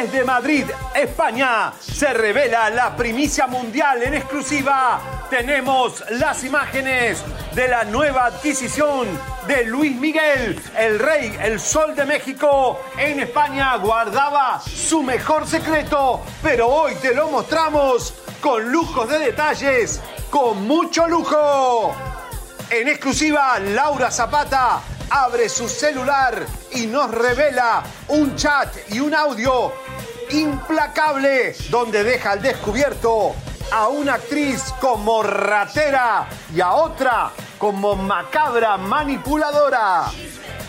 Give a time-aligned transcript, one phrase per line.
[0.00, 0.64] Desde Madrid,
[0.94, 5.00] España, se revela la primicia mundial en exclusiva.
[5.28, 9.08] Tenemos las imágenes de la nueva adquisición
[9.48, 12.80] de Luis Miguel, el rey, el sol de México.
[12.96, 20.00] En España guardaba su mejor secreto, pero hoy te lo mostramos con lujos de detalles,
[20.30, 21.92] con mucho lujo.
[22.70, 24.80] En exclusiva, Laura Zapata
[25.10, 29.72] abre su celular y nos revela un chat y un audio
[30.30, 33.34] implacable donde deja al descubierto
[33.72, 40.04] a una actriz como ratera y a otra como macabra manipuladora.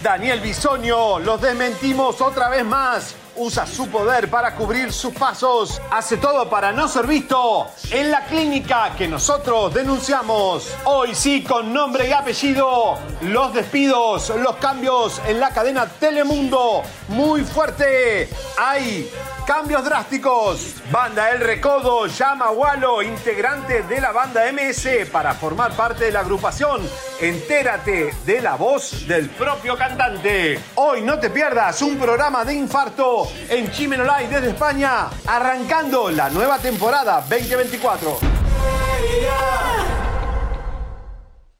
[0.01, 6.17] Daniel Bisoño, los desmentimos otra vez más usa su poder para cubrir sus pasos, hace
[6.17, 10.73] todo para no ser visto en la clínica que nosotros denunciamos.
[10.83, 17.43] Hoy sí, con nombre y apellido, los despidos, los cambios en la cadena Telemundo, muy
[17.43, 18.29] fuerte.
[18.57, 19.09] Hay
[19.47, 20.75] cambios drásticos.
[20.91, 26.11] Banda El Recodo llama a Walo, integrante de la banda MS, para formar parte de
[26.11, 26.81] la agrupación.
[27.21, 30.59] Entérate de la voz del propio cantante.
[30.75, 36.57] Hoy no te pierdas un programa de infarto en Chimenolay desde España, arrancando la nueva
[36.59, 38.19] temporada 2024.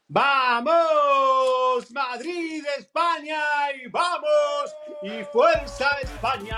[0.08, 1.92] ¡Vamos!
[1.92, 3.42] Madrid, España
[3.74, 6.58] y vamos y fuerza España.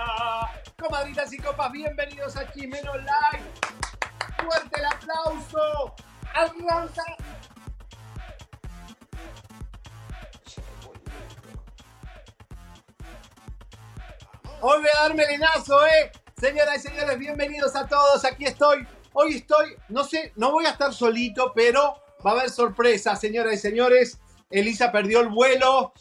[0.80, 3.42] Comadritas y copas, bienvenidos a Chimenolay.
[4.44, 5.96] Fuerte el aplauso.
[6.34, 7.04] Arranca
[14.64, 16.12] Hoy voy a darme lenazo, ¿eh?
[16.40, 18.24] Señoras y señores, bienvenidos a todos.
[18.26, 18.86] Aquí estoy.
[19.12, 23.56] Hoy estoy, no sé, no voy a estar solito, pero va a haber sorpresa, señoras
[23.56, 24.20] y señores.
[24.52, 25.94] Elisa perdió el vuelo,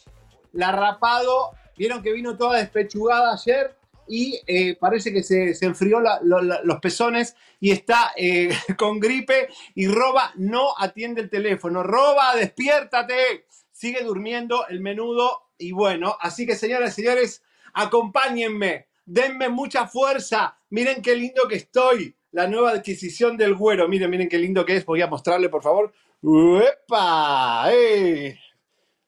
[0.51, 1.53] la rapado.
[1.75, 3.75] Vieron que vino toda despechugada ayer
[4.07, 10.33] y eh, parece que se, enfrió los pezones y está eh, con gripe y Roba
[10.35, 11.81] no atiende el teléfono.
[11.81, 13.47] Roba, despiértate.
[13.71, 17.41] Sigue durmiendo el menudo y bueno, así que señoras y señores,
[17.73, 24.09] acompáñenme, denme mucha fuerza, miren qué lindo que estoy, la nueva adquisición del güero, miren,
[24.09, 25.93] miren qué lindo que es, voy a mostrarle por favor.
[26.23, 27.65] ¡Epa!
[27.73, 28.37] ¡Eh!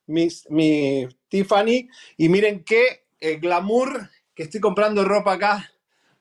[0.08, 1.88] Mi, Tiffany,
[2.18, 5.72] y miren qué eh, glamour que estoy comprando ropa acá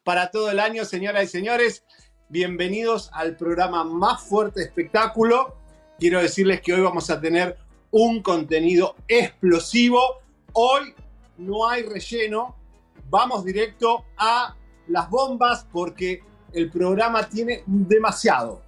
[0.05, 1.85] para todo el año, señoras y señores.
[2.29, 5.57] Bienvenidos al programa más fuerte espectáculo.
[5.99, 7.57] Quiero decirles que hoy vamos a tener
[7.91, 10.01] un contenido explosivo.
[10.53, 10.95] Hoy
[11.43, 12.57] no hay relleno,
[13.11, 14.57] vamos directo a
[14.89, 16.23] las bombas porque
[16.53, 18.63] el programa tiene demasiado.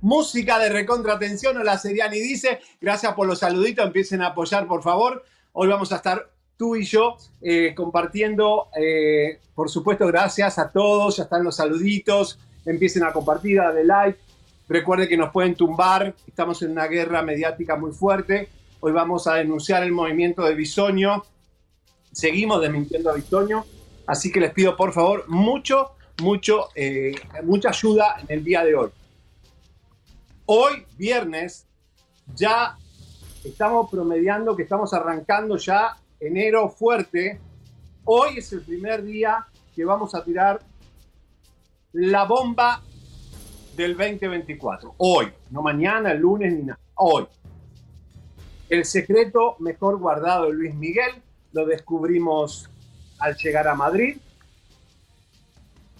[0.00, 4.66] Música de recontratención, o la serial y dice, gracias por los saluditos, empiecen a apoyar
[4.66, 5.24] por favor.
[5.52, 11.16] Hoy vamos a estar tú y yo eh, compartiendo, eh, por supuesto, gracias a todos,
[11.16, 14.18] ya están los saluditos, empiecen a compartir, a de like.
[14.68, 18.48] Recuerden que nos pueden tumbar, estamos en una guerra mediática muy fuerte.
[18.80, 21.24] Hoy vamos a denunciar el movimiento de Bisoño,
[22.14, 23.64] seguimos desmintiendo a Bisoño,
[24.06, 25.90] así que les pido por favor mucho,
[26.22, 28.90] mucho, eh, mucha ayuda en el día de hoy.
[30.46, 31.66] Hoy, viernes,
[32.34, 32.78] ya
[33.42, 37.40] estamos promediando que estamos arrancando ya enero fuerte.
[38.04, 40.60] Hoy es el primer día que vamos a tirar
[41.92, 42.82] la bomba
[43.74, 44.94] del 2024.
[44.98, 46.78] Hoy, no mañana, el lunes ni nada.
[46.94, 47.26] Hoy.
[48.68, 51.23] El secreto mejor guardado de Luis Miguel
[51.54, 52.68] lo descubrimos
[53.20, 54.18] al llegar a Madrid.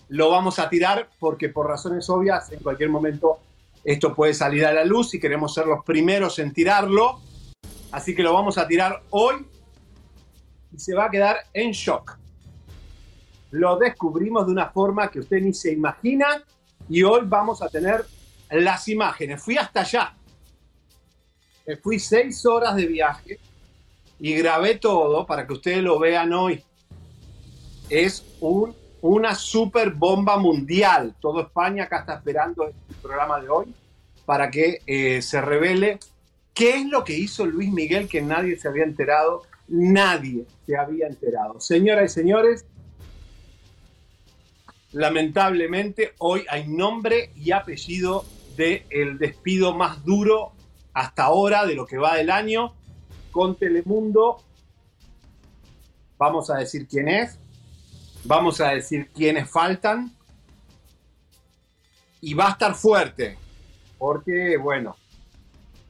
[0.09, 3.39] Lo vamos a tirar porque por razones obvias en cualquier momento
[3.85, 7.21] esto puede salir a la luz y queremos ser los primeros en tirarlo.
[7.93, 9.47] Así que lo vamos a tirar hoy
[10.73, 12.19] y se va a quedar en shock.
[13.53, 16.43] Lo descubrimos de una forma que usted ni se imagina
[16.89, 18.05] y hoy vamos a tener
[18.51, 19.41] las imágenes.
[19.41, 20.17] Fui hasta allá.
[21.81, 23.39] fui seis horas de viaje
[24.19, 26.63] y grabé todo para que ustedes lo vean hoy.
[27.91, 31.15] Es un, una super bomba mundial.
[31.21, 33.75] Todo España acá está esperando el programa de hoy
[34.25, 35.99] para que eh, se revele
[36.55, 39.43] qué es lo que hizo Luis Miguel que nadie se había enterado.
[39.69, 41.61] Nadie se había enterado.
[41.61, 42.67] Señoras y señores,
[44.93, 48.25] lamentablemente hoy hay nombre y apellido
[48.57, 50.53] del el despido más duro
[50.93, 52.75] hasta ahora de lo que va del año
[53.35, 54.37] con Telemundo.
[56.17, 57.37] Vamos a decir quién es,
[58.23, 60.13] vamos a decir quiénes faltan.
[62.21, 63.37] Y va a estar fuerte,
[63.99, 64.97] porque bueno,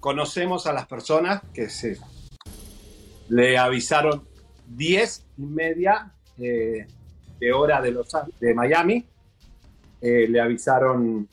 [0.00, 1.98] conocemos a las personas que se
[3.28, 4.26] le avisaron
[4.66, 6.86] 10 y media, eh,
[7.38, 8.08] de hora de, los,
[8.40, 9.06] de Miami,
[10.00, 11.28] eh, le avisaron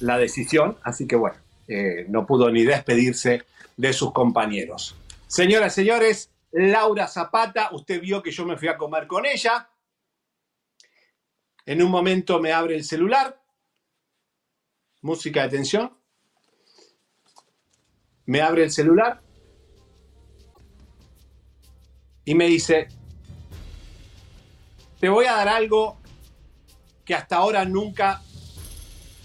[0.00, 1.36] la decisión, así que bueno,
[1.68, 3.44] eh, no pudo ni despedirse
[3.76, 4.96] de sus compañeros.
[5.26, 9.68] Señoras y señores, Laura Zapata, usted vio que yo me fui a comer con ella.
[11.66, 13.42] En un momento me abre el celular,
[15.00, 15.96] música de tensión,
[18.26, 19.22] me abre el celular
[22.24, 22.88] y me dice,
[25.00, 25.98] te voy a dar algo
[27.04, 28.22] que hasta ahora nunca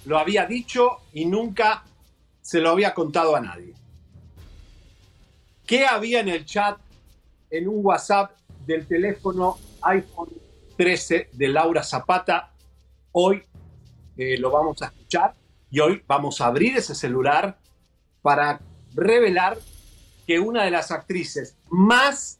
[0.05, 1.85] lo había dicho y nunca
[2.41, 3.78] se lo había contado a nadie.
[5.69, 6.79] ¿Qué había en el chat,
[7.51, 8.31] en un WhatsApp
[8.65, 10.29] del teléfono iPhone
[10.75, 12.51] 13 de Laura Zapata?
[13.11, 13.43] Hoy
[14.17, 15.35] eh, lo vamos a escuchar
[15.69, 17.55] y hoy vamos a abrir ese celular
[18.23, 18.59] para
[18.95, 19.59] revelar
[20.25, 22.39] que una de las actrices más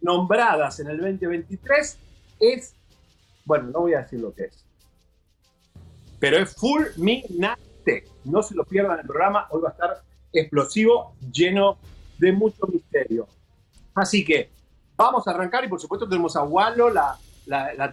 [0.00, 1.96] nombradas en el 2023
[2.40, 2.74] es,
[3.44, 4.66] bueno, no voy a decir lo que es,
[6.18, 8.06] pero es fulminante.
[8.24, 11.93] No se lo pierdan el programa, hoy va a estar explosivo, lleno de
[12.32, 13.26] mucho misterio.
[13.94, 14.50] Así que
[14.96, 17.18] vamos a arrancar y por supuesto tenemos a Wallo, la,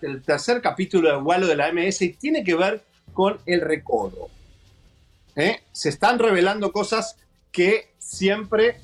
[0.01, 2.83] el tercer capítulo de Wallo de la MS y tiene que ver
[3.13, 4.29] con el recodo.
[5.35, 5.61] ¿Eh?
[5.71, 7.17] Se están revelando cosas
[7.51, 8.79] que siempre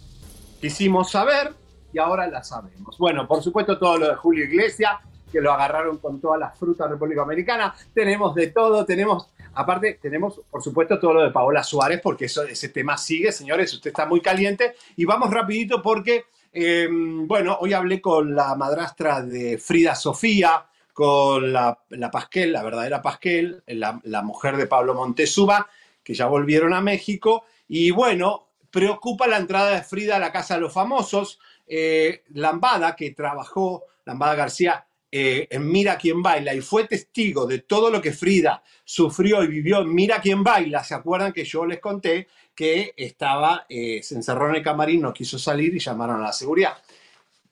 [0.62, 1.54] quisimos saber
[1.94, 2.98] y ahora las sabemos.
[2.98, 4.94] Bueno, por supuesto todo lo de Julio Iglesias,
[5.32, 7.76] que lo agarraron con todas las frutas República Americana.
[7.94, 12.44] Tenemos de todo, tenemos, aparte, tenemos, por supuesto, todo lo de Paola Suárez, porque eso,
[12.44, 14.76] ese tema sigue, señores, usted está muy caliente.
[14.96, 21.54] Y vamos rapidito porque, em, bueno, hoy hablé con la madrastra de Frida Sofía, con
[21.54, 25.68] la, la Pasquel, la verdadera Pasquel, la, la mujer de Pablo Montezuma,
[26.04, 27.46] que ya volvieron a México.
[27.68, 31.40] Y bueno, preocupa la entrada de Frida a la Casa de los Famosos.
[31.68, 37.60] Eh, Lambada, que trabajó, Lambada García, eh, en Mira quién baila y fue testigo de
[37.60, 40.84] todo lo que Frida sufrió y vivió en Mira quién baila.
[40.84, 45.14] ¿Se acuerdan que yo les conté que estaba, eh, se encerró en el camarín, no
[45.14, 46.78] quiso salir y llamaron a la seguridad?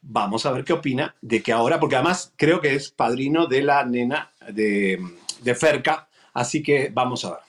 [0.02, 3.64] Vamos a ver qué opina de que ahora, porque además creo que es padrino de
[3.64, 5.00] la nena de,
[5.42, 7.40] de Ferca, así que vamos a ver.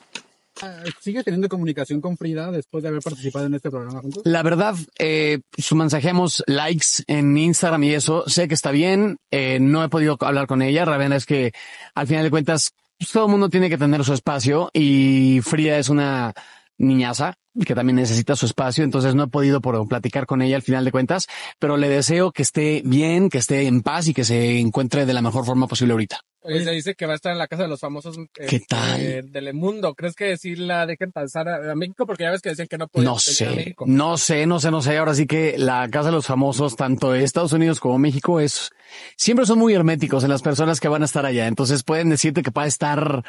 [1.01, 4.23] ¿Sigue teniendo comunicación con Frida después de haber participado en este programa juntos?
[4.25, 8.25] La verdad, eh, su mensajemos likes en Instagram y eso.
[8.27, 9.19] Sé que está bien.
[9.31, 10.85] Eh, no he podido hablar con ella.
[10.85, 11.53] Ravena es que
[11.95, 15.79] al final de cuentas pues, todo el mundo tiene que tener su espacio y Frida
[15.79, 16.33] es una
[16.79, 17.35] niñaza
[17.65, 20.85] que también necesita su espacio, entonces no he podido por platicar con ella al final
[20.85, 21.27] de cuentas,
[21.59, 25.15] pero le deseo que esté bien, que esté en paz y que se encuentre de
[25.15, 26.21] la mejor forma posible ahorita.
[26.45, 29.33] se dice que va a estar en la casa de los famosos ¿Qué este, tal?
[29.33, 29.95] del mundo.
[29.95, 32.07] ¿Crees que sí la dejen pasar a, a México?
[32.07, 34.99] Porque ya ves que decían que no No sé, no sé, no sé, no sé.
[34.99, 38.71] Ahora sí que la casa de los famosos, tanto de Estados Unidos como México, es
[39.17, 41.47] siempre son muy herméticos en las personas que van a estar allá.
[41.47, 43.25] Entonces pueden decirte que va a estar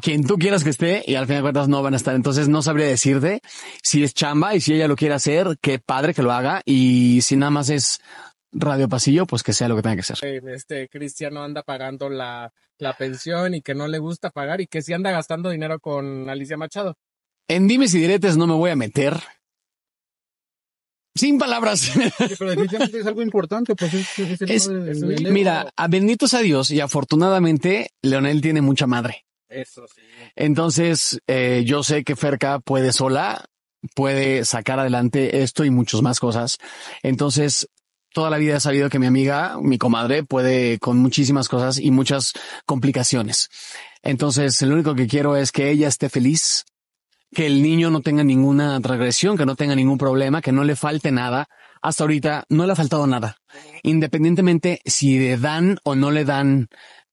[0.00, 2.14] quien tú quieras que esté y al final de cuentas no van a estar.
[2.14, 3.40] Entonces no sabría decirte
[3.82, 7.20] si es chamba y si ella lo quiere hacer, qué padre que lo haga y
[7.22, 7.98] si nada más es
[8.52, 10.18] radio pasillo, pues que sea lo que tenga que ser.
[10.48, 14.82] Este Cristiano anda pagando la, la pensión y que no le gusta pagar y que
[14.82, 16.96] sí anda gastando dinero con Alicia Machado.
[17.48, 19.14] En dimes y diretes no me voy a meter.
[21.14, 21.80] Sin palabras.
[21.80, 22.00] Sí,
[22.38, 25.88] pero definitivamente es algo importante, pues es, es el Es- de- el- el- Mira, a
[25.88, 29.24] benditos a Dios y afortunadamente Leonel tiene mucha madre.
[29.50, 30.00] Eso sí.
[30.36, 33.44] Entonces, eh, yo sé que Ferca puede sola,
[33.94, 36.58] puede sacar adelante esto y muchas más cosas.
[37.02, 37.68] Entonces,
[38.12, 41.90] toda la vida he sabido que mi amiga, mi comadre, puede con muchísimas cosas y
[41.90, 42.32] muchas
[42.66, 43.48] complicaciones.
[44.02, 46.64] Entonces, lo único que quiero es que ella esté feliz,
[47.32, 50.76] que el niño no tenga ninguna transgresión, que no tenga ningún problema, que no le
[50.76, 51.48] falte nada.
[51.82, 53.36] Hasta ahorita no le ha faltado nada.
[53.82, 56.68] Independientemente si le dan o no le dan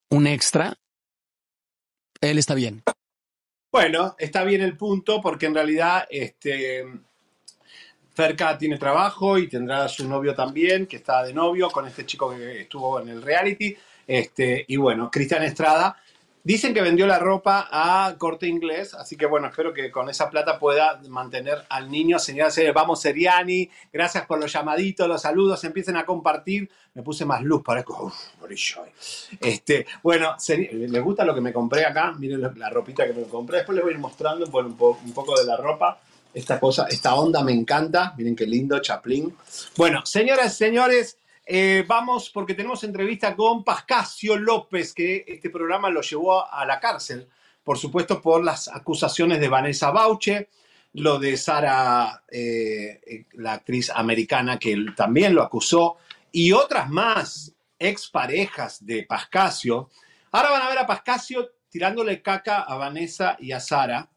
[0.09, 0.77] un extra,
[2.21, 2.83] él está bien.
[3.71, 6.85] Bueno, está bien el punto porque en realidad este,
[8.13, 12.05] Ferca tiene trabajo y tendrá a su novio también, que está de novio con este
[12.05, 13.77] chico que estuvo en el reality.
[14.07, 15.95] Este, y bueno, Cristian Estrada.
[16.47, 20.29] Dicen que vendió la ropa a corte inglés, así que bueno, espero que con esa
[20.29, 22.19] plata pueda mantener al niño.
[22.19, 26.69] Señoras y señores, vamos Seriani, gracias por los llamaditos, los saludos, empiecen a compartir.
[26.93, 28.85] Me puse más luz, parezco, uff, brillo.
[29.41, 32.13] Este, bueno, ¿les gusta lo que me compré acá?
[32.17, 33.57] Miren la ropita que me compré.
[33.57, 35.99] Después les voy a ir mostrando po- un poco de la ropa.
[36.33, 38.13] Esta cosa, esta onda me encanta.
[38.17, 39.35] Miren qué lindo, Chaplin.
[39.75, 41.17] Bueno, señoras y señores,
[41.49, 46.77] eh, vamos porque tenemos entrevista con Pascasio López, que este programa lo llevó a la
[46.77, 47.29] cárcel,
[47.63, 50.49] por supuesto, por las acusaciones de Vanessa Bauche,
[50.93, 55.97] lo de Sara, eh, eh, la actriz americana, que también lo acusó,
[56.33, 59.89] y otras más exparejas de Pascasio.
[60.31, 64.09] Ahora van a ver a Pascasio tirándole caca a Vanessa y a Sara,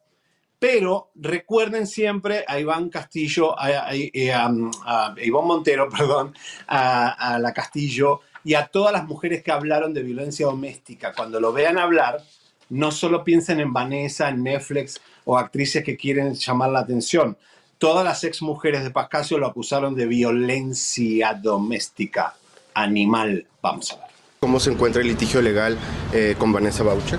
[0.60, 6.34] pero recuerden siempre a Iván Castillo, a, a, a Iván Montero, perdón,
[6.68, 11.12] a, la Castillo y a todas las mujeres que hablaron de violencia doméstica.
[11.16, 12.22] Cuando lo vean hablar,
[12.68, 17.38] no solo piensen en Vanessa, en Netflix o actrices que quieren llamar la atención.
[17.78, 22.34] Todas las ex mujeres de Pascasio lo acusaron de violencia doméstica
[22.74, 23.46] animal.
[23.62, 24.06] Vamos a ver.
[24.40, 25.78] ¿Cómo se encuentra el litigio legal
[26.12, 27.18] eh, con Vanessa Baucha?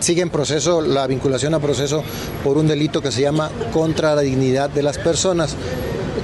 [0.00, 2.02] Sigue en proceso la vinculación a proceso
[2.42, 5.56] por un delito que se llama contra la dignidad de las personas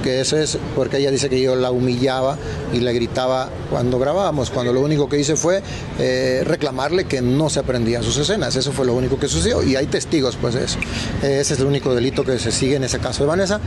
[0.03, 2.37] que eso es porque ella dice que yo la humillaba
[2.73, 5.61] y le gritaba cuando grabábamos, cuando lo único que hice fue
[5.99, 9.75] eh, reclamarle que no se aprendían sus escenas, eso fue lo único que sucedió y
[9.75, 10.79] hay testigos pues de eso.
[11.21, 13.59] Ese es el único delito que se sigue en ese caso de Vanessa.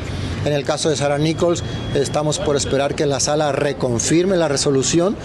[0.45, 1.62] En el caso de Sarah Nichols
[1.95, 5.17] estamos por esperar que la sala reconfirme la resolución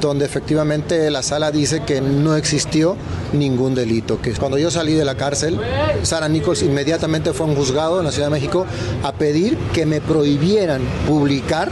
[0.00, 2.96] donde efectivamente la sala dice que no existió
[3.32, 4.20] ningún delito.
[4.20, 5.58] Que cuando yo salí de la cárcel,
[6.02, 8.66] Sara Nichols inmediatamente fue a un juzgado en la Ciudad de México
[9.02, 10.00] a pedir que me
[10.36, 11.70] prohibieran publicar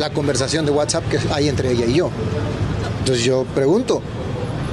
[0.00, 2.10] la conversación de WhatsApp que hay entre ella y yo.
[2.98, 4.02] Entonces yo pregunto,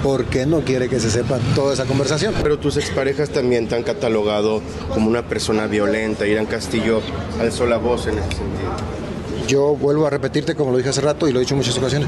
[0.03, 2.33] ¿por qué no quiere que se sepa toda esa conversación?
[2.41, 4.61] Pero tus exparejas también te han catalogado
[4.93, 6.25] como una persona violenta.
[6.25, 7.01] Irán Castillo
[7.39, 8.99] alzó la voz en ese sentido
[9.47, 11.75] yo vuelvo a repetirte, como lo dije hace rato y lo he dicho en muchas
[11.75, 12.07] ocasiones,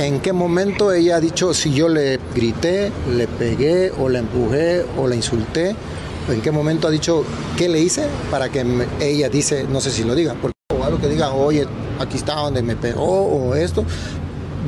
[0.00, 4.84] ¿en qué momento ella ha dicho si yo le grité, le pegué o la empujé
[4.98, 5.76] o la insulté?
[6.28, 7.24] ¿En qué momento ha dicho
[7.56, 8.66] qué le hice para que
[8.98, 10.59] ella dice, no sé si lo diga, o
[10.90, 11.66] algo que diga, oye,
[11.98, 13.84] aquí está donde me pegó o esto?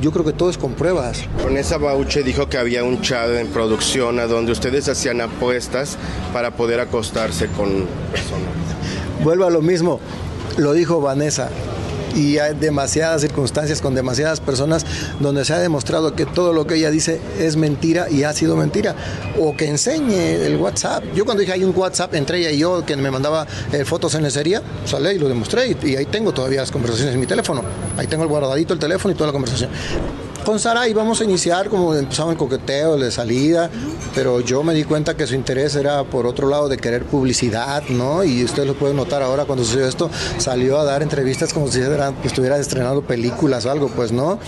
[0.00, 1.22] yo creo que todo es con pruebas.
[1.56, 5.98] esa Bauche dijo que había un chat en producción a donde ustedes hacían apuestas
[6.32, 8.54] para poder acostarse con personas.
[9.22, 10.00] Vuelvo a lo mismo,
[10.56, 11.50] lo dijo Vanessa,
[12.14, 14.84] y hay demasiadas circunstancias con demasiadas personas
[15.20, 18.56] donde se ha demostrado que todo lo que ella dice es mentira y ha sido
[18.56, 18.94] mentira.
[19.38, 21.04] O que enseñe el WhatsApp.
[21.14, 24.14] Yo cuando dije hay un WhatsApp entre ella y yo que me mandaba eh, fotos
[24.14, 27.26] en lencería, sale y lo demostré y, y ahí tengo todavía las conversaciones en mi
[27.26, 27.62] teléfono.
[27.96, 29.70] Ahí tengo el guardadito el teléfono y toda la conversación
[30.44, 33.70] con Sara íbamos a iniciar como empezaba el coqueteo de salida,
[34.14, 37.84] pero yo me di cuenta que su interés era por otro lado de querer publicidad,
[37.88, 38.24] ¿no?
[38.24, 41.80] Y ustedes lo pueden notar ahora cuando sucedió esto, salió a dar entrevistas como si
[42.24, 44.38] estuviera estrenando películas o algo, pues no.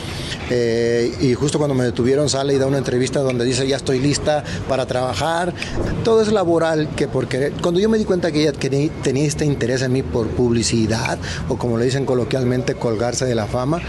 [0.50, 4.00] Eh, y justo cuando me detuvieron sale y da una entrevista donde dice ya estoy
[4.00, 5.54] lista para trabajar.
[6.02, 7.52] Todo es laboral que por querer.
[7.62, 11.56] Cuando yo me di cuenta que ella tenía este interés en mí por publicidad o
[11.56, 13.80] como le dicen coloquialmente colgarse de la fama,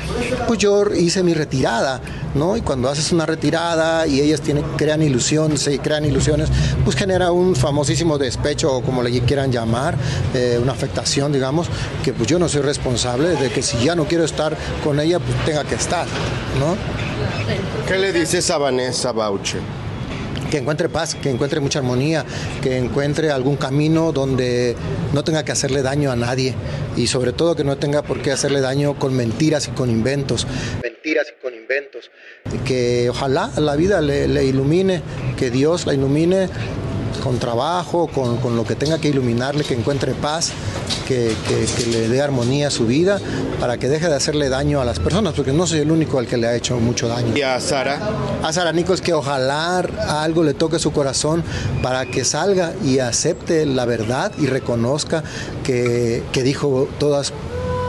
[0.47, 1.94] pues yo hice mi retirada
[2.33, 2.57] ¿no?
[2.57, 6.49] Y cuando haces una retirada y ellas tienen, crean ilusiones, se crean ilusiones,
[6.83, 9.95] pues genera un famosísimo despecho o como le quieran llamar,
[10.33, 11.67] eh, una afectación, digamos,
[12.03, 15.19] que pues yo no soy responsable de que si ya no quiero estar con ella,
[15.19, 16.05] pues tenga que estar,
[16.59, 16.75] ¿no?
[17.87, 19.59] ¿Qué le dices a Vanessa Bauche?
[20.55, 22.24] Que encuentre paz, que encuentre mucha armonía,
[22.63, 24.74] que encuentre algún camino donde
[25.12, 26.53] no tenga que hacerle daño a nadie
[26.95, 30.47] y sobre todo que no tenga por qué hacerle daño con mentiras y con inventos.
[30.81, 32.09] Mentiras y con inventos.
[32.63, 35.01] Que ojalá la vida le, le ilumine,
[35.38, 36.47] que Dios la ilumine
[37.17, 40.51] con trabajo, con, con, lo que tenga que iluminarle, que encuentre paz,
[41.07, 43.19] que, que, que, le dé armonía a su vida,
[43.60, 46.27] para que deje de hacerle daño a las personas, porque no soy el único al
[46.27, 47.36] que le ha hecho mucho daño.
[47.36, 48.00] ¿Y a Sara?
[48.43, 49.79] A Sara Nichols, que ojalá
[50.24, 51.43] algo le toque su corazón
[51.81, 55.24] para que salga y acepte la verdad y reconozca
[55.63, 57.34] que, que dijo todas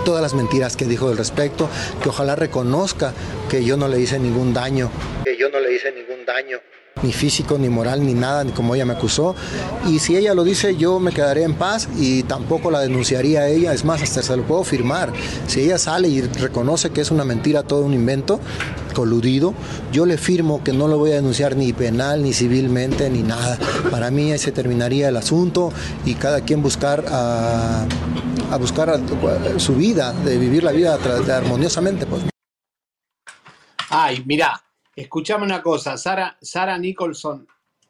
[0.05, 1.69] todas las mentiras que dijo al respecto,
[2.01, 3.13] que ojalá reconozca
[3.51, 4.89] que yo no le hice ningún daño.
[5.25, 6.61] Que yo no le hice ningún daño
[7.03, 9.35] ni físico, ni moral, ni nada, ni como ella me acusó.
[9.87, 13.49] Y si ella lo dice, yo me quedaré en paz y tampoco la denunciaría a
[13.49, 13.75] ella.
[13.75, 15.13] Es más, hasta se lo puedo firmar.
[15.47, 18.41] Si ella sale y reconoce que es una mentira, todo un invento,
[18.95, 19.53] coludido,
[19.93, 23.59] yo le firmo que no lo voy a denunciar ni penal, ni civilmente, ni nada.
[23.91, 25.71] Para mí ahí se terminaría el asunto
[26.07, 27.87] y cada quien buscar a,
[28.59, 28.99] buscar
[29.59, 30.99] su vida, de vivir la vida
[31.31, 32.07] armoniosamente.
[32.07, 32.23] Pues.
[33.91, 34.63] Ay, mira,
[34.97, 37.47] Escuchame una cosa, Sara, Sara Nicholson,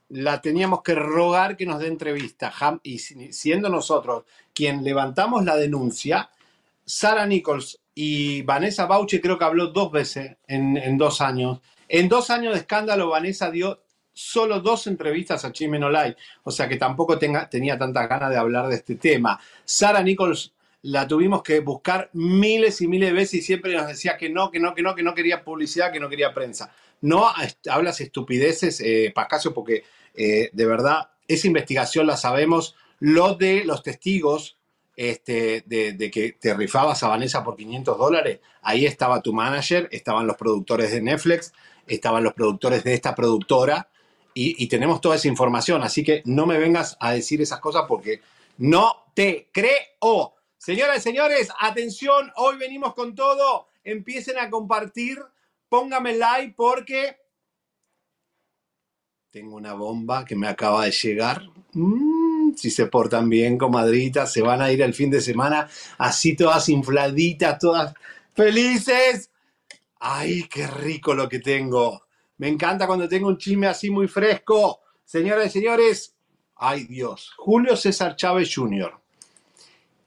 [0.09, 2.53] la teníamos que rogar que nos dé entrevista.
[2.83, 6.31] Y siendo nosotros quien levantamos la denuncia,
[6.85, 11.61] Sara Nichols y Vanessa Bauche creo que habló dos veces en, dos años.
[11.89, 13.83] En dos años de escándalo, Vanessa dio
[14.13, 18.67] solo dos entrevistas a Chimeno Live, o sea que tampoco tenía tanta ganas de hablar
[18.67, 19.39] de este tema.
[19.65, 24.17] Sara Nichols la tuvimos que buscar miles y miles de veces y siempre nos decía
[24.17, 26.73] que no, que no, que no, que no quería publicidad, que no quería prensa.
[27.00, 27.26] No
[27.69, 29.85] hablas estupideces, eh, Pascasio, porque
[30.15, 32.75] eh, de verdad esa investigación la sabemos.
[32.99, 34.57] Lo de los testigos
[34.97, 40.26] este, de, que te rifabas a Vanessa por 500 dólares, ahí estaba tu manager, estaban
[40.26, 41.53] los productores de Netflix,
[41.87, 43.88] estaban los productores de esta productora
[44.33, 45.83] y, y tenemos toda esa información.
[45.83, 48.21] Así que no me vengas a decir esas cosas porque
[48.59, 50.35] no te creo.
[50.59, 53.69] Señoras y señores, atención, hoy venimos con todo.
[53.85, 55.19] Empiecen a compartir,
[55.68, 57.16] póngame like porque
[59.37, 61.42] tengo una bomba que me acaba de llegar.
[61.75, 65.68] Mm, si se portan bien, comadritas, se van a ir el fin de semana
[65.99, 67.92] así todas infladitas, todas
[68.35, 69.30] felices.
[70.00, 72.06] Ay, qué rico lo que tengo.
[72.38, 74.80] Me encanta cuando tengo un chisme así muy fresco.
[75.04, 76.16] Señoras y señores,
[76.56, 78.99] ay Dios, Julio César Chávez Jr.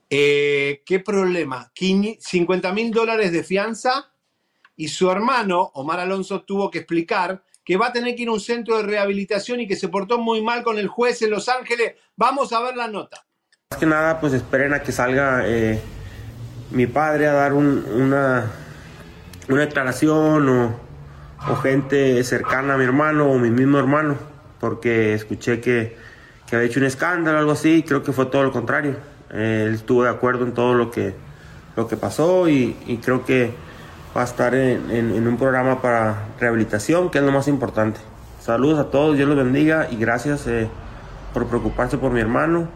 [0.09, 1.71] Eh, ¿Qué problema?
[1.75, 4.08] 50 mil dólares de fianza
[4.79, 8.31] y su hermano, Omar Alonso, tuvo que explicar que va a tener que ir a
[8.31, 11.49] un centro de rehabilitación y que se portó muy mal con el juez en Los
[11.49, 11.95] Ángeles.
[12.15, 13.25] Vamos a ver la nota.
[13.69, 15.81] Más que nada, pues esperen a que salga eh,
[16.71, 18.49] mi padre a dar un- una,
[19.49, 20.79] una declaración o,
[21.49, 24.17] o gente cercana a mi hermano o mi mismo hermano,
[24.61, 25.97] porque escuché que,
[26.47, 28.95] que había hecho un escándalo o algo así, creo que fue todo lo contrario.
[29.31, 31.13] Eh, él estuvo de acuerdo en todo lo que,
[31.75, 33.67] lo que pasó y, y creo que
[34.15, 37.99] a estar en, un programa para rehabilitación, que es lo más importante.
[38.41, 40.67] Saludos a todos, Dios los bendiga y gracias eh,
[41.33, 42.69] por preocuparse por mi hermano.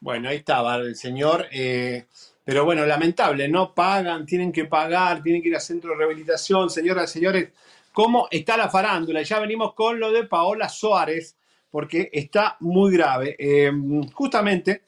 [0.00, 1.46] Bueno, ahí estaba el señor.
[1.52, 2.06] eh,
[2.44, 6.70] pero bueno, lamentable, no pagan, tienen que pagar, tienen que ir a centro de rehabilitación.
[6.70, 7.50] Señoras y señores,
[7.92, 9.22] ¿cómo está la farándula?
[9.22, 11.36] Ya venimos con lo de Paola Suárez,
[11.70, 13.36] porque está muy grave.
[13.38, 13.70] Eh,
[14.14, 14.80] justamente,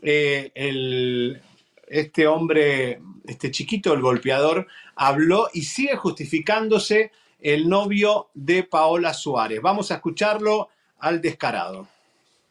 [0.00, 1.36] este
[2.26, 9.60] hombre, este chiquito, el golpeador, habló y sigue justificándose el novio de Paola Suárez.
[9.60, 11.86] Vamos a escucharlo al descarado.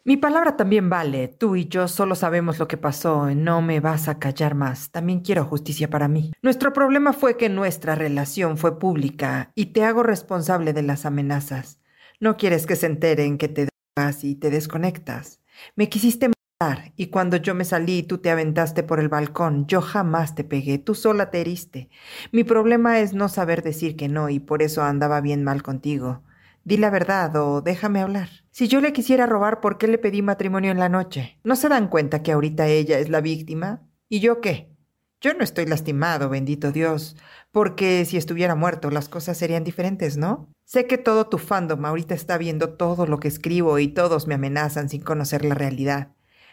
[0.03, 1.27] Mi palabra también vale.
[1.27, 3.29] Tú y yo solo sabemos lo que pasó.
[3.35, 4.89] No me vas a callar más.
[4.89, 6.31] También quiero justicia para mí.
[6.41, 11.79] Nuestro problema fue que nuestra relación fue pública y te hago responsable de las amenazas.
[12.19, 15.39] No quieres que se enteren que te drogas y te desconectas.
[15.75, 16.31] Me quisiste
[16.95, 19.65] y cuando yo me salí tú te aventaste por el balcón.
[19.67, 20.77] Yo jamás te pegué.
[20.77, 21.89] Tú sola te heriste.
[22.31, 26.21] Mi problema es no saber decir que no y por eso andaba bien mal contigo.
[26.63, 28.29] Di la verdad o déjame hablar.
[28.51, 31.39] Si yo le quisiera robar, ¿por qué le pedí matrimonio en la noche?
[31.43, 33.81] ¿No se dan cuenta que ahorita ella es la víctima?
[34.07, 34.69] ¿Y yo qué?
[35.19, 37.15] Yo no estoy lastimado, bendito Dios,
[37.51, 40.49] porque si estuviera muerto las cosas serían diferentes, ¿no?
[40.65, 44.35] Sé que todo tu fandom ahorita está viendo todo lo que escribo y todos me
[44.35, 46.11] amenazan sin conocer la realidad.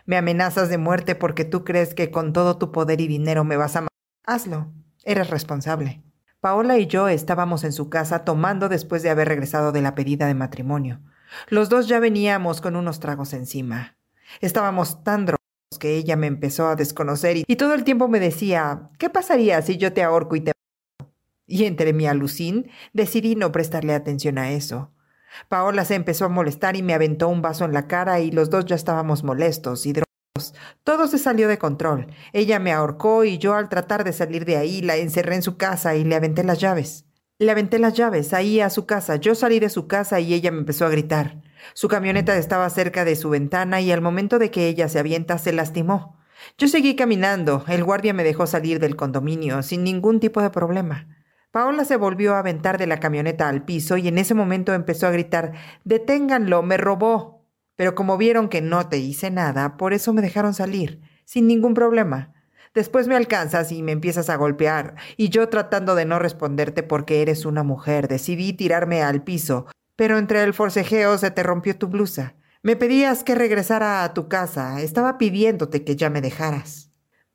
[0.09, 3.59] Me amenazas de muerte porque tú crees que con todo tu poder y dinero me
[3.59, 3.95] vas a matar.
[4.25, 4.73] Hazlo.
[5.05, 6.03] Eres responsable.
[6.41, 10.27] Paola y yo estábamos en su casa tomando después de haber regresado de la pedida
[10.27, 11.03] de matrimonio.
[11.51, 13.99] Los dos ya veníamos con unos tragos encima.
[14.41, 18.89] Estábamos tan drogados que ella me empezó a desconocer y, todo el tiempo me decía,
[18.99, 20.53] ¿qué pasaría si yo te ahorco y te
[20.99, 21.13] mato?".
[21.47, 24.91] Y entre mi alucín decidí no prestarle atención a eso.
[25.49, 28.51] Paola se empezó a molestar y me aventó un vaso en la cara y los
[28.51, 30.55] dos ya estábamos molestos y drogados.
[30.85, 32.07] Todo se salió de control.
[32.33, 35.57] Ella me ahorcó y yo al tratar de salir de ahí la encerré en su
[35.57, 37.05] casa y le aventé las llaves.
[37.39, 39.17] Le aventé las llaves ahí a su casa.
[39.17, 41.43] Yo salí de su casa y ella me empezó a gritar.
[41.75, 45.39] Su camioneta estaba cerca de su ventana y al momento de que ella se avienta
[45.39, 46.19] se lastimó.
[46.57, 47.65] Yo seguí caminando.
[47.69, 51.18] El guardia me dejó salir del condominio sin ningún tipo de problema.
[51.51, 55.07] Paola se volvió a aventar de la camioneta al piso y en ese momento empezó
[55.07, 55.53] a gritar
[55.85, 57.47] Deténganlo, me robó.
[57.75, 61.75] Pero como vieron que no te hice nada, por eso me dejaron salir, sin ningún
[61.75, 62.35] problema.
[62.75, 67.23] Después me alcanzas y me empiezas a golpear, y yo tratando de no responderte porque
[67.23, 71.89] eres una mujer, decidí tirarme al piso, pero entre el forcejeo se te rompió tu
[71.89, 72.35] blusa.
[72.63, 76.88] Me pedías que regresara a tu casa, estaba pidiéndote que ya me dejaras.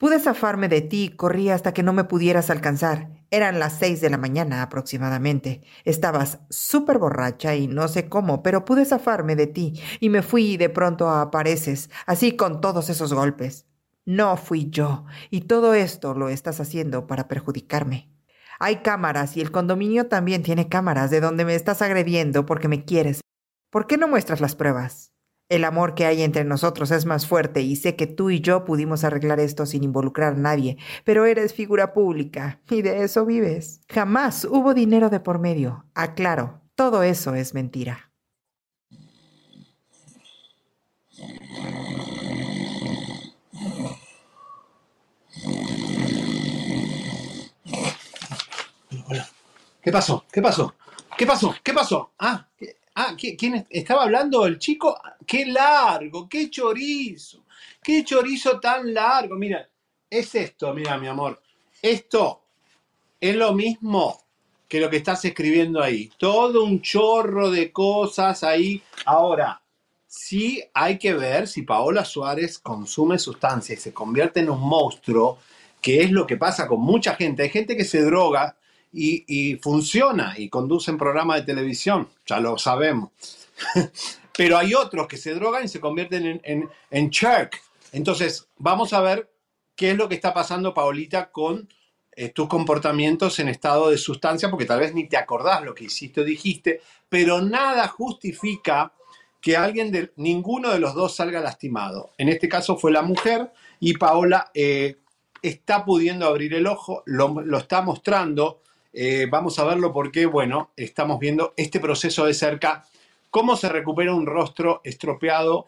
[0.04, 3.08] Pude zafarme de ti, corrí hasta que no me pudieras alcanzar.
[3.32, 5.62] Eran las seis de la mañana aproximadamente.
[5.86, 10.52] Estabas súper borracha y no sé cómo, pero pude zafarme de ti y me fui
[10.52, 13.66] y de pronto apareces, así con todos esos golpes.
[14.04, 18.12] No fui yo, y todo esto lo estás haciendo para perjudicarme.
[18.60, 22.84] Hay cámaras y el condominio también tiene cámaras de donde me estás agrediendo porque me
[22.84, 23.22] quieres.
[23.70, 25.13] ¿Por qué no muestras las pruebas?
[25.54, 28.66] El amor que hay entre nosotros es más fuerte y sé que tú y yo
[28.66, 33.80] pudimos arreglar esto sin involucrar a nadie, pero eres figura pública y de eso vives.
[33.88, 35.86] Jamás hubo dinero de por medio.
[35.94, 38.12] Aclaro, todo eso es mentira.
[49.82, 50.26] ¿Qué pasó?
[50.32, 50.76] ¿Qué pasó?
[51.18, 51.56] ¿Qué pasó?
[51.64, 52.14] ¿Qué pasó?
[52.20, 54.46] Ah, ¿qué- ah, ¿qui- ¿quién es- estaba hablando?
[54.46, 54.98] ¿El chico?
[55.26, 56.28] ¡Qué largo!
[56.30, 57.44] ¡Qué chorizo!
[57.84, 59.36] qué chorizo tan largo.
[59.36, 59.68] Mira,
[60.10, 61.42] es esto, mira, mi amor.
[61.82, 62.42] Esto
[63.20, 64.22] es lo mismo
[64.68, 66.12] que lo que estás escribiendo ahí.
[66.18, 68.82] Todo un chorro de cosas ahí.
[69.06, 69.62] Ahora,
[70.08, 75.40] sí hay que ver si Paola Suárez consume sustancias y se convierte en un monstruo,
[75.82, 77.44] que es lo que pasa con mucha gente.
[77.44, 78.58] Hay gente que se droga
[78.94, 83.10] y, funciona y conduce en programas de televisión, ya lo sabemos.
[84.38, 87.12] Pero hay otros que se drogan y se convierten en, en, en
[87.92, 89.30] Entonces, vamos a ver
[89.76, 91.68] qué es lo que está pasando, Paolita, con
[92.16, 95.86] eh, tus comportamientos en estado de sustancia, porque tal vez ni te acordás lo que
[95.86, 98.94] hiciste o dijiste, pero nada justifica
[99.42, 102.12] que alguien de ninguno de los dos salga lastimado.
[102.18, 104.98] En este caso fue la mujer y Paola eh,
[105.42, 108.62] está pudiendo abrir el ojo, lo, está mostrando.
[108.94, 112.86] Eh, vamos a verlo porque, bueno, estamos viendo este proceso de cerca,
[113.30, 115.68] cómo se recupera un rostro estropeado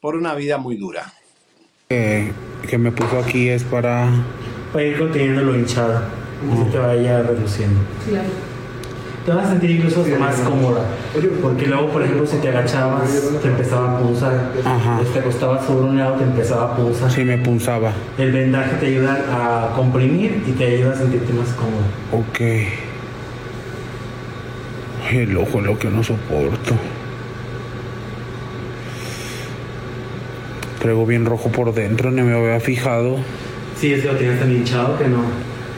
[0.00, 1.12] por una vida muy dura.
[1.88, 4.10] que me puso aquí es para
[4.72, 6.02] para ir conteniendo lo hinchado
[6.52, 7.80] y se te vaya reduciendo.
[8.08, 8.28] Claro.
[9.26, 10.84] Te vas a sentir incluso más cómoda.
[11.42, 13.10] Porque luego, por ejemplo, si te agachabas,
[13.42, 14.52] te empezaba a punzar.
[14.64, 15.00] Ajá.
[15.04, 17.10] Si te acostabas sobre un lado, te empezaba a punzar.
[17.10, 17.90] Sí, me punzaba.
[18.18, 21.82] El vendaje te ayuda a comprimir y te ayuda a sentirte más cómodo.
[22.12, 22.40] Ok.
[25.10, 26.76] el ojo es lo que no soporto.
[30.80, 33.16] Traigo bien rojo por dentro, ni me había fijado.
[33.76, 35.22] Sí, ese lo tienes tan hinchado que no,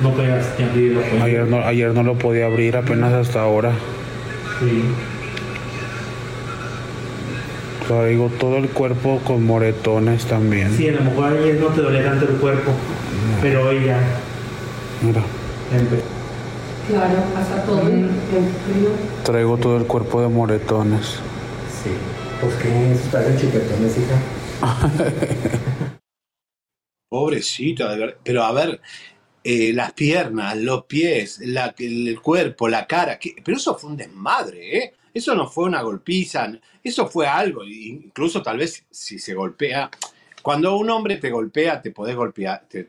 [0.02, 1.00] no puedes ni abrirlo.
[1.22, 3.72] Ayer no, ayer no lo podía abrir apenas hasta ahora.
[4.60, 4.82] Sí.
[7.86, 10.76] Traigo todo el cuerpo con moretones también.
[10.76, 12.72] Sí, a lo mejor ayer no te dolía tanto el cuerpo,
[13.40, 13.98] pero hoy ya.
[15.02, 15.22] Mira.
[16.88, 18.90] Claro, pasa todo el, frío.
[19.24, 21.20] Traigo todo el cuerpo de moretones.
[21.82, 21.90] Sí.
[22.40, 24.18] Pues que eso está en chiquetones, hija.
[27.10, 27.88] Pobrecito,
[28.22, 28.80] pero a ver,
[29.50, 34.94] eh, las piernas, los pies, el cuerpo, la cara, pero eso fue un desmadre, ¿eh?
[35.14, 36.52] Eso no fue una golpiza,
[36.84, 39.90] eso fue algo, incluso tal vez si se golpea,
[40.42, 42.86] cuando un hombre te golpea, te podés golpear, te,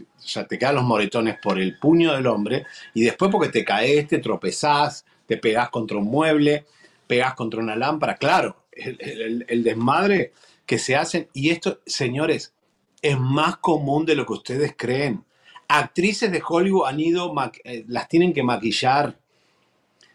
[0.00, 3.64] o sea, te quedan los moretones por el puño del hombre y después porque te
[3.64, 6.66] caes, te tropezás, te pegás contra un mueble,
[7.06, 10.32] pegás contra una lámpara, claro, el desmadre
[10.66, 12.54] que se hacen, y esto, señores,
[13.02, 15.24] es más común de lo que ustedes creen.
[15.68, 19.18] Actrices de Hollywood han ido, eh, las tienen que maquillar.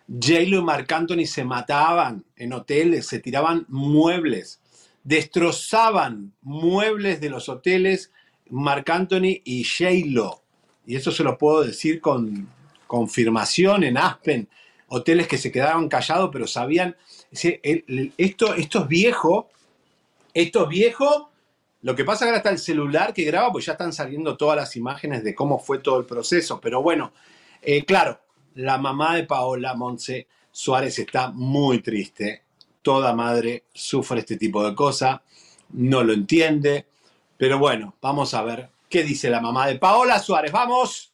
[0.07, 4.59] J-Lo y Marc Anthony se mataban en hoteles, se tiraban muebles,
[5.03, 8.11] destrozaban muebles de los hoteles
[8.49, 10.41] Marc Anthony y J-Lo.
[10.85, 12.49] Y eso se lo puedo decir con
[12.87, 14.49] confirmación en Aspen.
[14.87, 16.97] Hoteles que se quedaban callados, pero sabían.
[17.31, 19.49] Esto, esto es viejo.
[20.33, 21.30] Esto es viejo
[21.83, 24.75] lo que pasa ahora está el celular que graba, pues ya están saliendo todas las
[24.75, 26.61] imágenes de cómo fue todo el proceso.
[26.61, 27.11] Pero bueno,
[27.61, 28.19] eh, claro,
[28.55, 32.43] la mamá de Paola Monse Suárez está muy triste.
[32.81, 35.21] Toda madre sufre este tipo de cosas,
[35.69, 36.85] no lo entiende.
[37.37, 40.51] Pero bueno, vamos a ver qué dice la mamá de Paola Suárez.
[40.51, 41.11] ¡Vamos!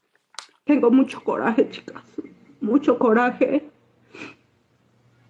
[0.66, 2.04] Tengo mucho coraje, chicas.
[2.60, 3.70] Mucho coraje.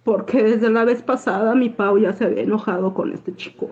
[0.02, 3.70] Porque desde la vez pasada mi Pau ya se había enojado con este chico.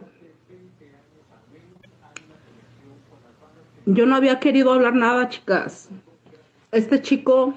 [3.87, 5.89] Yo no había querido hablar nada, chicas.
[6.73, 7.55] Este chico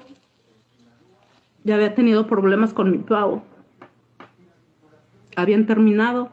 [1.64, 3.42] ya había tenido problemas con mi pavo.
[5.34, 6.30] Habían terminado.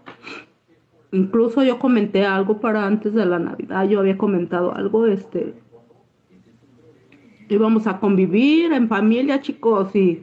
[1.11, 3.89] Incluso yo comenté algo para antes de la Navidad.
[3.89, 5.55] Yo había comentado algo, este.
[7.49, 10.21] Íbamos a convivir en familia, chicos, y,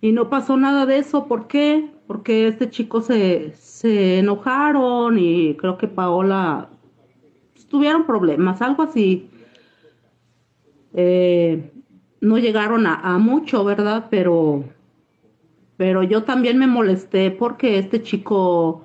[0.00, 1.28] y no pasó nada de eso.
[1.28, 1.88] ¿Por qué?
[2.08, 6.68] Porque este chico se, se enojaron y creo que Paola
[7.68, 9.30] tuvieron problemas, algo así.
[10.94, 11.70] Eh,
[12.20, 14.06] no llegaron a, mucho, ¿verdad?
[14.10, 14.64] Pero,
[15.76, 18.82] pero yo también me molesté porque este chico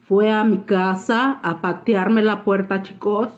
[0.00, 3.28] fue a mi casa a patearme la puerta, chicos.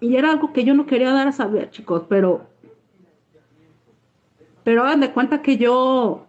[0.00, 2.46] Y era algo que yo no quería dar a saber, chicos, pero,
[4.64, 6.26] pero hagan de cuenta que yo,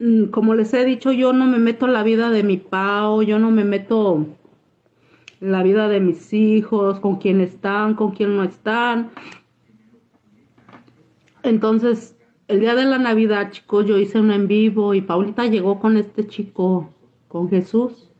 [0.00, 3.22] mm, como les he dicho, yo no me meto en la vida de mi pao,
[3.22, 4.26] yo no me meto
[5.44, 9.10] la vida de mis hijos, con quién están, con quién no están.
[11.42, 12.16] Entonces,
[12.48, 15.96] el día de la Navidad, chicos, yo hice un en vivo y Paulita llegó con
[15.96, 16.90] este chico,
[17.28, 18.10] con Jesús.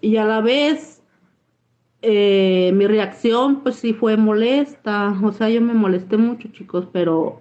[0.00, 1.02] Y a la vez,
[2.02, 5.18] eh, mi reacción, pues sí fue molesta.
[5.22, 7.40] O sea, yo me molesté mucho, chicos, pero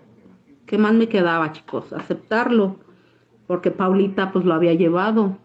[0.65, 1.93] ¿qué más me quedaba, chicos?
[1.93, 2.79] Aceptarlo,
[3.45, 5.37] porque Paulita, pues lo había llevado.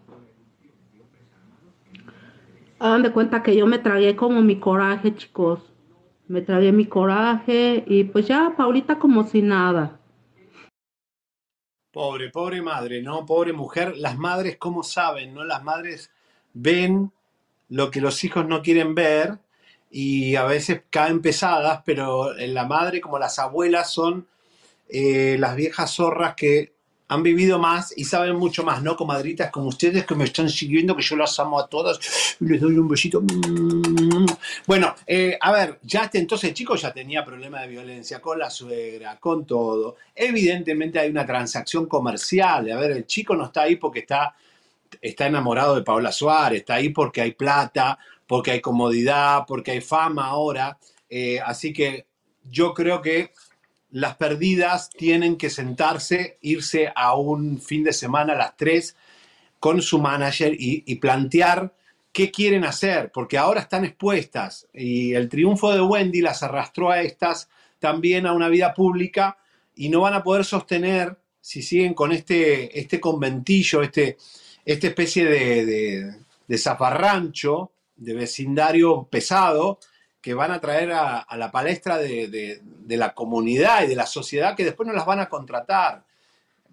[2.79, 5.59] Hagan de cuenta que yo me tragué como mi coraje, chicos.
[6.27, 9.99] Me tragué mi coraje y pues ya, Paulita como si nada.
[11.91, 13.25] Pobre, pobre madre, ¿no?
[13.25, 13.97] Pobre mujer.
[13.97, 15.43] Las madres, ¿cómo saben, no?
[15.43, 16.11] Las madres
[16.53, 17.11] ven
[17.67, 19.39] lo que los hijos no quieren ver
[19.91, 24.27] y a veces caen pesadas, pero en la madre, como las abuelas, son
[24.87, 26.73] eh, las viejas zorras que
[27.09, 28.95] han vivido más y saben mucho más, ¿no?
[28.95, 31.99] Comadritas como ustedes que me están siguiendo, que yo las amo a todas
[32.39, 33.21] les doy un besito.
[34.67, 38.51] Bueno, eh, a ver, ya este entonces chico ya tenía problema de violencia con la
[38.51, 39.97] suegra, con todo.
[40.13, 42.71] Evidentemente hay una transacción comercial.
[42.71, 44.35] A ver, el chico no está ahí porque está,
[45.01, 49.81] está enamorado de Paola Suárez, está ahí porque hay plata, porque hay comodidad, porque hay
[49.81, 50.77] fama ahora.
[51.09, 52.05] Eh, así que
[52.43, 53.31] yo creo que
[53.91, 58.95] las perdidas tienen que sentarse, irse a un fin de semana a las 3
[59.59, 61.73] con su manager y, plantear
[62.11, 67.01] qué quieren hacer, porque ahora están expuestas y el triunfo de Wendy las arrastró a
[67.01, 69.37] estas también a una vida pública
[69.75, 74.17] y no van a poder sostener, si siguen con este, este conventillo, este,
[74.65, 76.13] esta especie de,
[76.47, 79.79] de, zafarrancho, de vecindario pesado,
[80.21, 84.65] que van a traer a, la palestra de, la comunidad y de la sociedad que
[84.65, 86.03] después no las van a contratar.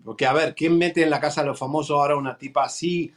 [0.05, 3.13] Porque, a ver, ¿quién mete en la casa de los famosos ahora una tipa así?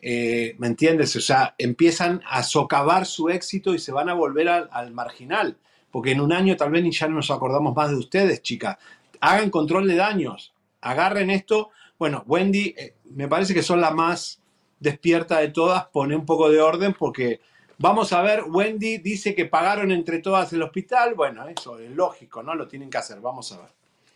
[0.00, 1.14] Eh, ¿Me entiendes?
[1.16, 5.56] O sea, empiezan a socavar su éxito y se van a volver al, marginal.
[5.90, 8.78] Porque en un año tal vez ni ya no nos acordamos más de ustedes, chicas.
[9.20, 10.52] Hagan control de daños.
[10.80, 11.70] Agarren esto.
[11.98, 14.40] Bueno, Wendy, eh, me parece que son la más
[14.80, 15.86] despierta de todas.
[15.86, 17.40] Pone un poco de orden porque
[17.78, 21.14] Vamos a ver, Wendy dice que pagaron entre todas el hospital.
[21.14, 22.54] Bueno, eso es lógico, ¿no?
[22.54, 23.20] Lo tienen que hacer.
[23.20, 23.70] Vamos a ver.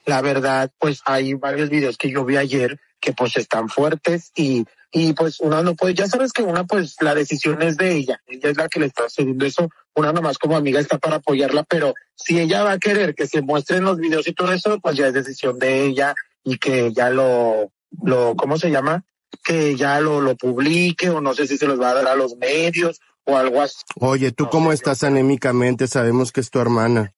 [0.07, 4.65] La verdad, pues hay varios videos que yo vi ayer que pues están fuertes y,
[4.91, 8.21] y pues una no puede, ya sabes que una pues la decisión es de ella,
[8.27, 11.63] ella es la que le está haciendo eso, una nomás como amiga está para apoyarla,
[11.65, 14.97] pero si ella va a querer que se muestren los videos y todo eso, pues
[14.97, 17.71] ya es decisión de ella y que ya lo,
[18.03, 19.05] lo, ¿cómo se llama?
[19.45, 22.17] Que ya lo, lo publique o no sé si se los va a dar a
[22.17, 23.85] los medios o algo así.
[24.01, 25.87] Oye, ¿tú cómo estás anémicamente?
[25.87, 27.15] Sabemos que es tu hermana.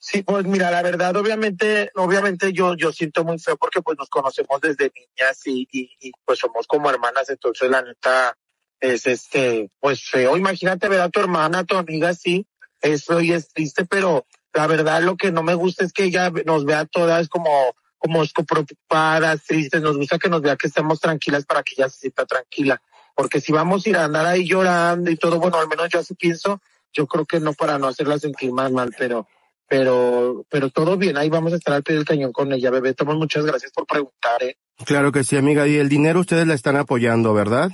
[0.00, 4.08] Sí, pues mira, la verdad, obviamente, obviamente yo, yo siento muy feo porque pues nos
[4.08, 8.36] conocemos desde niñas y, y, pues somos como hermanas, entonces la neta
[8.80, 10.36] es este, pues feo.
[10.36, 12.46] Imagínate ver a tu hermana, a tu amiga así,
[12.80, 16.30] eso y es triste, pero la verdad lo que no me gusta es que ella
[16.46, 21.44] nos vea todas como, como preocupadas, tristes, nos gusta que nos vea que estemos tranquilas
[21.44, 22.80] para que ella se sienta tranquila
[23.18, 25.98] porque si vamos a ir a andar ahí llorando y todo, bueno, al menos yo
[25.98, 26.60] así pienso,
[26.92, 29.26] yo creo que no para no hacerla sentir más mal, pero,
[29.66, 32.94] pero, pero todo bien, ahí vamos a estar al pie del cañón con ella, bebé.
[32.94, 34.56] Tomás, muchas gracias por preguntar, ¿eh?
[34.84, 37.72] Claro que sí, amiga, y el dinero ustedes la están apoyando, ¿verdad?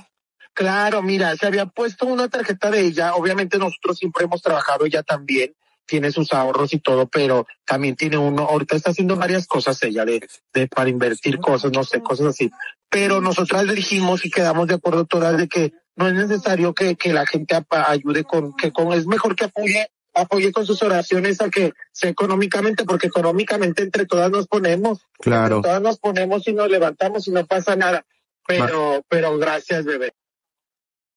[0.55, 5.03] Claro, mira, se había puesto una tarjeta de ella, obviamente nosotros siempre hemos trabajado ella
[5.03, 5.53] también,
[5.85, 10.05] tiene sus ahorros y todo, pero también tiene uno, ahorita está haciendo varias cosas ella
[10.05, 12.51] de, de para invertir cosas, no sé, cosas así.
[12.89, 16.95] Pero nosotras le dijimos y quedamos de acuerdo todas de que no es necesario que,
[16.95, 21.41] que la gente ayude con, que con, es mejor que apoye, apoye con sus oraciones
[21.41, 24.99] a que sea económicamente, porque económicamente entre todas nos ponemos.
[25.19, 25.57] Claro.
[25.57, 28.05] Entre todas nos ponemos y nos levantamos y no pasa nada.
[28.47, 30.13] Pero, pero gracias, bebé.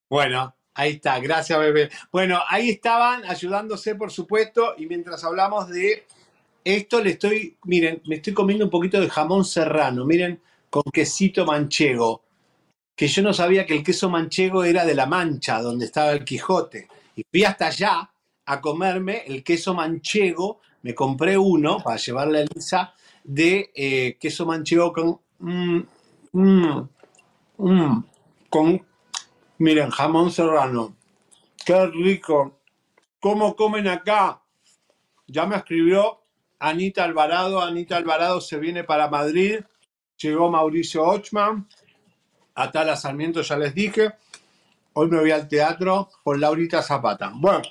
[0.09, 1.91] Bueno, Ahí está, gracias bebé.
[2.13, 6.07] Bueno, ahí estaban ayudándose, por supuesto, y mientras hablamos de
[6.63, 11.45] esto, le estoy, miren, me estoy comiendo un poquito de jamón serrano, miren, con quesito
[11.45, 12.23] manchego,
[12.95, 16.25] que yo no sabía que el queso manchego era de la Mancha, donde estaba el
[16.25, 16.87] Quijote.
[17.17, 18.09] Y fui hasta allá
[18.47, 24.47] a comerme el queso manchego, me compré uno para llevarle a Elisa, de eh, queso
[24.47, 25.19] manchego con...
[25.41, 25.81] Mm,
[26.35, 26.89] mm,
[27.57, 28.05] mm,
[28.49, 28.88] con
[29.59, 30.97] Miren, jamón serrano.
[31.67, 32.61] Qué rico.
[33.19, 34.41] ¿Cómo comen acá?
[35.27, 36.23] Ya me escribió
[36.61, 37.61] Anita Alvarado.
[37.61, 39.59] Anita Alvarado se viene para Madrid.
[40.17, 41.69] Llegó Mauricio Ochman.
[42.55, 44.13] Atala Sarmiento, ya les dije.
[44.93, 47.33] Hoy me voy al teatro con Laurita Zapata.
[47.35, 47.63] Bueno,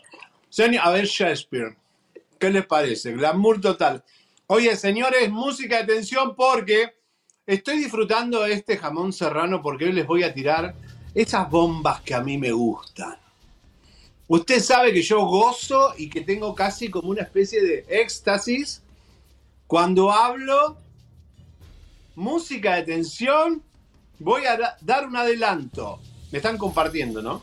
[0.82, 1.78] a ver Shakespeare.
[2.38, 3.14] ¿Qué les parece?
[3.14, 4.04] Glamour total.
[4.48, 6.94] Oye, señores, música de tensión porque
[7.46, 10.76] estoy disfrutando este jamón serrano porque hoy les voy a tirar
[11.18, 13.18] esas bombas que a mí me gustan.
[14.28, 18.84] Usted sabe que yo gozo y que tengo casi como una especie de éxtasis
[19.66, 20.78] cuando hablo
[22.14, 23.64] música de tensión.
[24.20, 26.00] Voy a dar un adelanto.
[26.32, 27.42] Me están compartiendo, ¿no?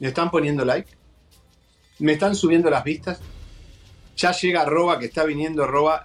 [0.00, 0.90] Me están poniendo like.
[2.00, 3.20] Me están subiendo las vistas.
[4.16, 6.02] Ya llega Roba, que está viniendo Roba.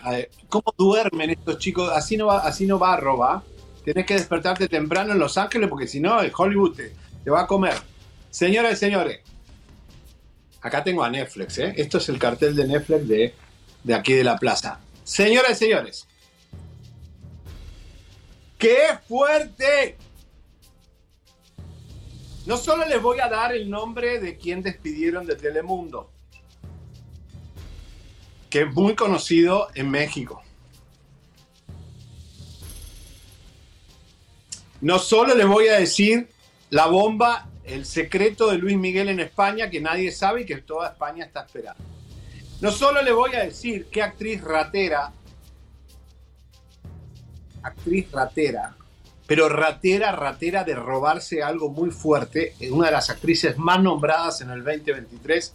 [0.47, 1.89] ¿Cómo duermen estos chicos?
[1.91, 3.43] Así no va, así no va Roba.
[3.83, 7.47] Tienes que despertarte temprano en Los Ángeles porque si no, el Hollywood te, va a
[7.47, 7.75] comer.
[8.29, 9.19] Señoras y señores,
[10.61, 11.73] acá tengo a Netflix, ¿eh?
[11.75, 13.33] Esto es el cartel de Netflix de,
[13.83, 14.79] de aquí de la plaza.
[15.03, 16.07] Señoras y señores,
[18.57, 19.97] ¡qué fuerte!
[22.45, 26.11] No solo les voy a dar el nombre de quien despidieron de Telemundo,
[28.49, 30.40] que es muy conocido en México.
[34.81, 36.27] No solo les voy a decir
[36.71, 40.89] la bomba, el secreto de Luis Miguel en España, que nadie sabe y que toda
[40.89, 41.83] España está esperando.
[42.61, 45.11] No solo les voy a decir qué actriz ratera,
[47.61, 48.75] actriz ratera,
[49.27, 54.49] pero ratera, ratera de robarse algo muy fuerte, una de las actrices más nombradas en
[54.49, 55.53] el 2023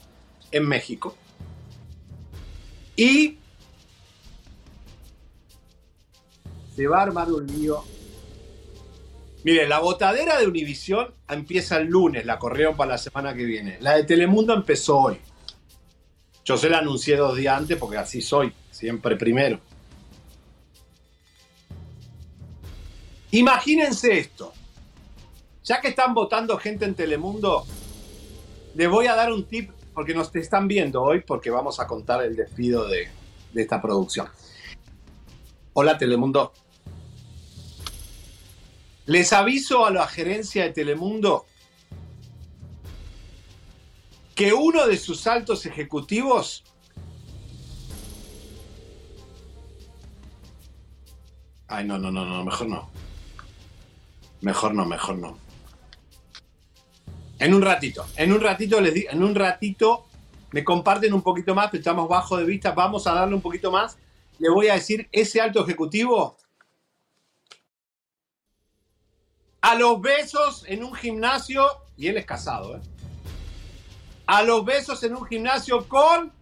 [0.53, 1.17] en México.
[2.95, 3.39] Y
[6.77, 7.85] se va a armar un lío
[9.47, 13.79] Mire, la botadera de Univisión empieza el lunes, la corrieron para la semana que viene.
[13.79, 15.19] La de Telemundo empezó hoy.
[16.45, 19.61] Yo se la anuncié dos días antes porque así soy, siempre primero.
[23.31, 24.53] Imagínense esto.
[25.63, 27.65] Ya que están votando gente en Telemundo,
[28.75, 32.25] les voy a dar un tip porque nos están viendo hoy porque vamos a contar
[32.25, 33.07] el despido de,
[33.53, 34.27] de esta producción.
[35.73, 36.53] Hola Telemundo,
[39.07, 41.47] les aviso a la gerencia de Telemundo
[44.35, 46.65] que uno de sus altos ejecutivos
[51.69, 52.89] Ay, no, no, no, no, mejor no.
[54.41, 55.37] Mejor no, mejor no.
[57.39, 60.07] En un ratito, en un ratito les en un ratito
[60.53, 63.71] me comparten un poquito más, pero estamos bajo de vista, vamos a darle un poquito
[63.71, 63.99] más.
[64.39, 66.37] Le voy a decir, ese alto ejecutivo
[69.67, 72.81] a los besos en un gimnasio, y él es casado, ¿eh?
[74.29, 76.33] A los besos en un gimnasio con,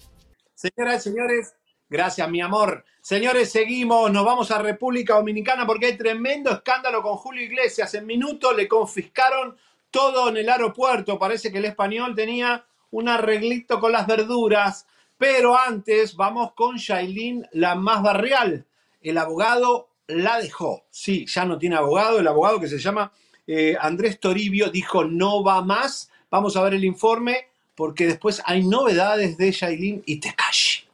[0.55, 1.55] señoras y señores,
[1.89, 2.85] gracias mi amor.
[3.01, 7.95] Señores, seguimos, nos vamos a República Dominicana porque hay tremendo escándalo con Julio Iglesias.
[7.95, 9.57] En minutos le confiscaron
[9.91, 11.19] todo en el aeropuerto.
[11.19, 14.87] Parece que el español tenía un arreglito con las verduras.
[15.17, 18.67] Pero antes vamos con Shailin, la más barrial.
[19.01, 20.85] El abogado la dejó.
[20.91, 22.19] Sí, ya no tiene abogado.
[22.19, 23.13] El abogado que se llama
[23.47, 26.11] eh, Andrés Toribio dijo no va más.
[26.31, 30.85] Vamos a ver el informe porque después hay novedades de Shailin y Tekashi.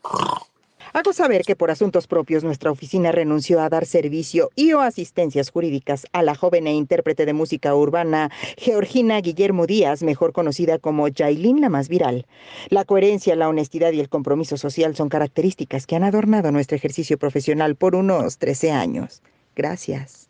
[0.92, 5.50] Hago saber que por asuntos propios nuestra oficina renunció a dar servicio y o asistencias
[5.50, 11.06] jurídicas a la joven e intérprete de música urbana Georgina Guillermo Díaz, mejor conocida como
[11.06, 12.26] Yailin la más viral.
[12.70, 17.18] La coherencia, la honestidad y el compromiso social son características que han adornado nuestro ejercicio
[17.18, 19.22] profesional por unos 13 años.
[19.54, 20.28] Gracias.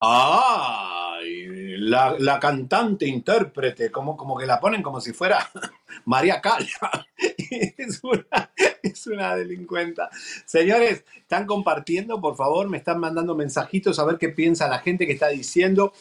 [0.00, 1.03] ¡Ay!
[1.78, 5.50] La, cantante intérprete, como, como que la ponen como si fuera
[6.04, 7.06] María Cala.
[7.18, 10.10] es, una, es una delincuenta.
[10.44, 15.06] Señores, están compartiendo, por favor, me están mandando mensajitos a ver qué piensa la gente
[15.06, 15.92] que está diciendo.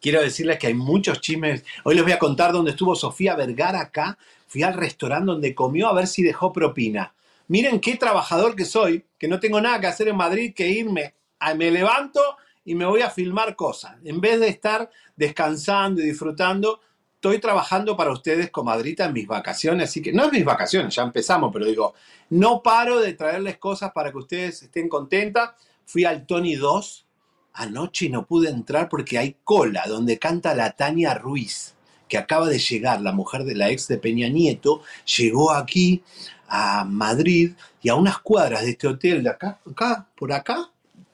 [0.00, 1.64] Quiero decirles que hay muchos chismes.
[1.84, 4.18] Hoy les voy a contar dónde estuvo Sofía Vergara acá.
[4.48, 7.14] Fui al restaurante donde comió a ver si dejó propina.
[7.46, 11.14] Miren qué trabajador que soy, que no tengo nada que hacer en Madrid que irme.
[11.56, 12.20] Me levanto
[12.64, 13.96] y me voy a filmar cosas.
[14.04, 16.80] En vez de estar descansando y disfrutando,
[17.14, 19.90] estoy trabajando para ustedes, comadrita, en mis vacaciones.
[19.90, 21.94] Así que, no es mis vacaciones, ya empezamos, pero digo,
[22.30, 25.50] no paro de traerles cosas para que ustedes estén contentas.
[25.84, 27.06] Fui al Tony 2
[27.54, 31.74] anoche y no pude entrar porque hay cola donde canta la Tania Ruiz,
[32.08, 34.82] que acaba de llegar, la mujer de la ex de Peña Nieto,
[35.16, 36.02] llegó aquí
[36.48, 40.70] a Madrid y a unas cuadras de este hotel de acá, acá, por acá,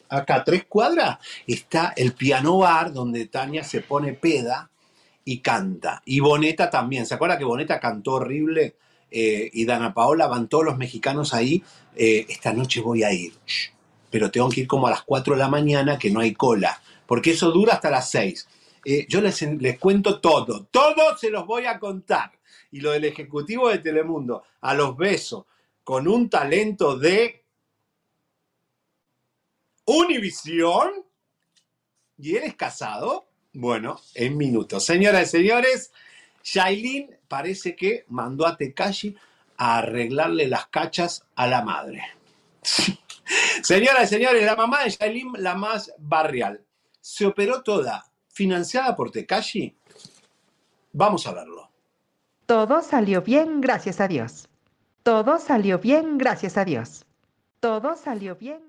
[0.08, 4.70] acá tres cuadras, está el piano bar donde Tania se pone peda
[5.24, 6.02] y canta.
[6.06, 7.04] Y Boneta también.
[7.04, 8.76] ¿Se acuerda que Boneta cantó horrible?
[9.10, 11.62] Eh, y Dana Paola van todos los mexicanos ahí.
[11.96, 13.32] Eh, esta noche voy a ir.
[14.10, 16.80] Pero tengo que ir como a las 4 de la mañana que no hay cola.
[17.06, 18.48] Porque eso dura hasta las 6.
[18.84, 20.64] Eh, yo les, les cuento todo.
[20.70, 22.32] Todo se los voy a contar.
[22.70, 25.44] Y lo del ejecutivo de Telemundo, a los besos,
[25.84, 27.44] con un talento de
[29.88, 30.90] Univisión.
[32.18, 33.26] ¿Y eres casado?
[33.54, 34.84] Bueno, en minutos.
[34.84, 35.92] Señoras y señores,
[36.44, 39.16] Shailin parece que mandó a Tekashi
[39.56, 42.02] a arreglarle las cachas a la madre.
[43.62, 46.62] Señoras y señores, la mamá de Shailin, la más barrial,
[47.00, 49.74] se operó toda, financiada por Tekashi.
[50.92, 51.70] Vamos a verlo.
[52.44, 54.50] Todo salió bien, gracias a Dios.
[55.02, 57.06] Todo salió bien, gracias a Dios.
[57.60, 58.68] Todo salió bien.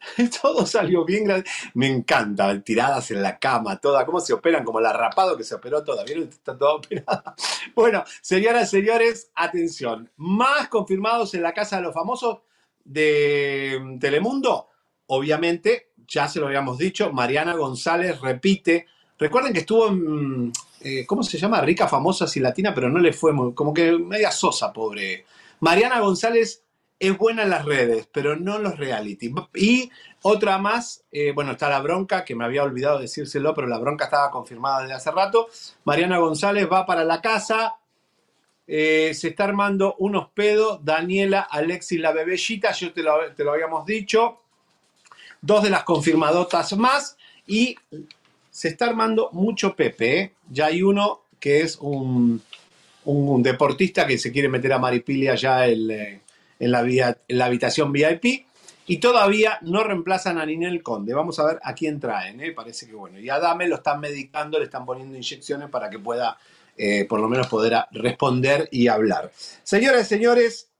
[0.42, 1.44] Todo salió bien.
[1.74, 5.54] Me encanta, tiradas en la cama, todas, cómo se operan, como la rapado que se
[5.54, 6.04] operó toda.
[6.04, 6.24] ¿Vieron?
[6.28, 7.34] Está toda operada.
[7.74, 10.10] Bueno, señoras y señores, atención.
[10.16, 12.38] Más confirmados en la Casa de los Famosos
[12.84, 14.68] de mm, Telemundo.
[15.06, 18.86] Obviamente, ya se lo habíamos dicho, Mariana González repite.
[19.18, 21.60] Recuerden que estuvo en, eh, ¿cómo se llama?
[21.60, 25.24] Rica, famosa, y latina, pero no le fue como que media sosa, pobre.
[25.60, 26.64] Mariana González
[27.00, 29.32] es buena en las redes, pero no en los reality.
[29.54, 29.90] Y
[30.22, 34.06] otra más, eh, bueno, está la bronca, que me había olvidado decírselo, pero la bronca
[34.06, 35.48] estaba confirmada desde hace rato.
[35.84, 37.76] Mariana González va para la casa,
[38.66, 40.84] eh, se está armando unos pedos.
[40.84, 44.40] Daniela, Alexis, la bebellita, yo te lo, te lo habíamos dicho.
[45.40, 47.16] Dos de las confirmadotas más.
[47.46, 47.76] Y
[48.50, 50.20] se está armando mucho Pepe.
[50.20, 50.32] ¿eh?
[50.50, 52.42] Ya hay uno que es un,
[53.04, 56.20] un, deportista que se quiere meter a Maripilia ya en,
[56.58, 58.46] en, la, habitación VIP.
[58.86, 61.12] Y todavía no reemplazan a Ninel Conde.
[61.12, 62.40] Vamos a ver a quién traen.
[62.40, 62.52] ¿eh?
[62.52, 63.20] Parece que bueno.
[63.20, 66.38] Y a Dame lo están medicando, le están poniendo inyecciones para que pueda
[66.80, 69.32] eh, por lo menos poder responder y hablar.
[69.64, 70.70] Señoras y señores,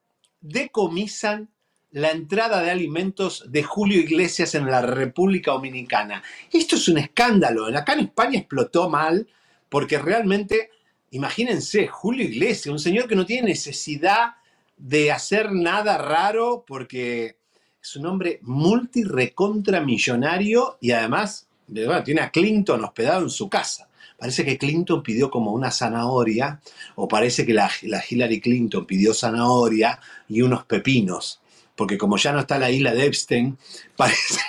[0.40, 1.50] decomisan
[1.90, 6.22] la entrada de alimentos de Julio Iglesias en la República Dominicana.
[6.52, 7.66] Esto es un escándalo.
[7.66, 9.26] Acá en España explotó mal
[9.68, 10.70] porque realmente,
[11.10, 14.36] imagínense, Julio Iglesias, un señor que no tiene necesidad
[14.78, 17.36] de hacer nada raro porque
[17.82, 21.48] es un hombre multirecontramillonario y además
[22.04, 23.88] tiene a Clinton hospedado en su casa.
[24.16, 26.60] Parece que Clinton pidió como una zanahoria,
[26.96, 27.70] o parece que la,
[28.08, 31.40] Hillary Clinton pidió zanahoria y unos pepinos,
[31.76, 33.56] porque como ya no está la isla de Epstein,
[33.96, 34.40] parece,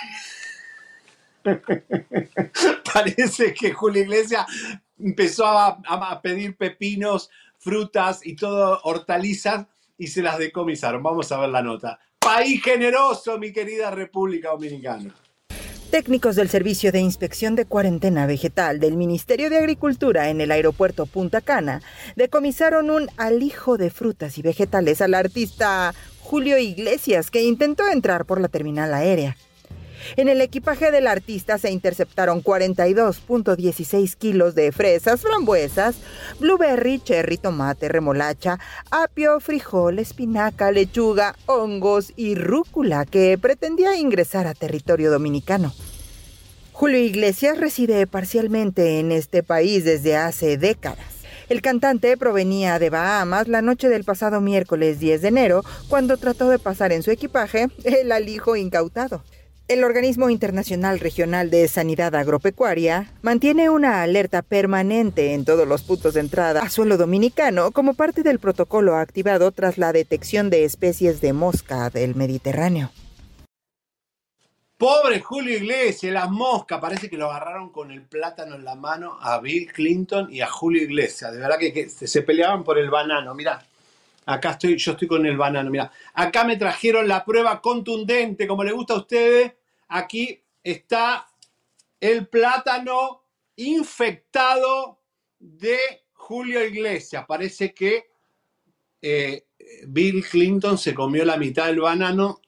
[2.92, 4.44] parece que Julio Iglesias
[4.98, 9.68] empezó a, a, pedir pepinos, frutas y todo, hortalizas,
[10.00, 11.02] y se las decomisaron.
[11.02, 12.00] Vamos a ver la nota.
[12.18, 15.14] País generoso, mi querida República Dominicana.
[15.90, 21.04] Técnicos del Servicio de Inspección de Cuarentena Vegetal del Ministerio de Agricultura en el aeropuerto
[21.04, 21.82] Punta Cana
[22.16, 28.40] decomisaron un alijo de frutas y vegetales al artista Julio Iglesias que intentó entrar por
[28.40, 29.36] la terminal aérea.
[30.16, 35.96] En el equipaje del artista se interceptaron 42.16 kilos de fresas, frambuesas,
[36.38, 38.58] blueberry, cherry, tomate, remolacha,
[38.90, 45.72] apio, frijol, espinaca, lechuga, hongos y rúcula que pretendía ingresar a territorio dominicano.
[46.72, 51.20] Julio Iglesias reside parcialmente en este país desde hace décadas.
[51.50, 56.48] El cantante provenía de Bahamas la noche del pasado miércoles 10 de enero, cuando trató
[56.48, 59.22] de pasar en su equipaje el alijo incautado.
[59.70, 66.14] El Organismo Internacional Regional de Sanidad Agropecuaria mantiene una alerta permanente en todos los puntos
[66.14, 71.20] de entrada a suelo dominicano como parte del protocolo activado tras la detección de especies
[71.20, 72.90] de mosca del Mediterráneo.
[74.76, 79.18] Pobre Julio Iglesias, las moscas, parece que lo agarraron con el plátano en la mano
[79.20, 81.32] a Bill Clinton y a Julio Iglesias.
[81.32, 83.64] De verdad que, se peleaban por el banano, mira.
[84.26, 85.92] Acá estoy, yo estoy con el banano, mira.
[86.14, 89.52] Acá me trajeron la prueba contundente, como le gusta a ustedes,
[89.90, 91.26] Aquí está
[91.98, 93.24] el plátano
[93.56, 95.00] infectado
[95.38, 95.78] de
[96.12, 97.24] Julio Iglesias.
[97.26, 98.10] Parece que
[99.02, 99.46] eh,
[99.88, 102.40] Bill Clinton se comió la mitad del banano.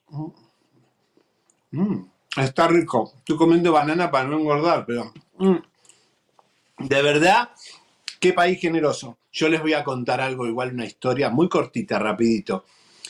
[1.71, 2.05] Mm,
[2.37, 3.13] está rico.
[3.17, 5.11] Estoy comiendo banana para no engordar, pero...
[5.37, 5.57] Mm,
[6.79, 7.49] de verdad,
[8.21, 9.17] qué país generoso.
[9.33, 12.63] Yo les voy a contar algo, igual una historia muy cortita, rapidito.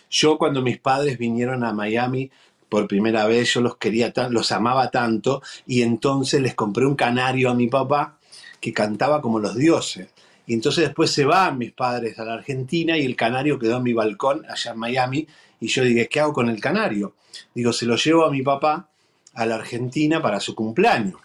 [0.10, 2.32] Yo cuando mis padres vinieron a Miami
[2.74, 7.52] por primera vez, yo los quería, los amaba tanto, y entonces les compré un canario
[7.52, 8.18] a mi papá
[8.60, 10.08] que cantaba como los dioses.
[10.48, 13.84] Y entonces después se van mis padres a la Argentina y el canario quedó en
[13.84, 15.28] mi balcón allá en Miami.
[15.60, 17.14] Y yo dije, ¿qué hago con el canario?
[17.54, 18.90] Digo, se lo llevo a mi papá
[19.36, 21.22] a la Argentina para su cumpleaños.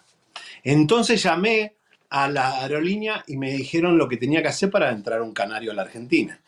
[0.63, 1.73] Entonces llamé
[2.11, 5.71] a la aerolínea y me dijeron lo que tenía que hacer para entrar un canario
[5.71, 6.39] a la Argentina.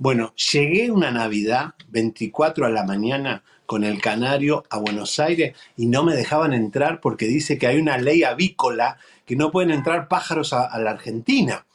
[0.00, 5.86] Bueno, llegué una Navidad, 24 a la mañana, con el canario a Buenos Aires y
[5.86, 8.96] no me dejaban entrar porque dice que hay una ley avícola
[9.26, 11.66] que no pueden entrar pájaros a, la Argentina.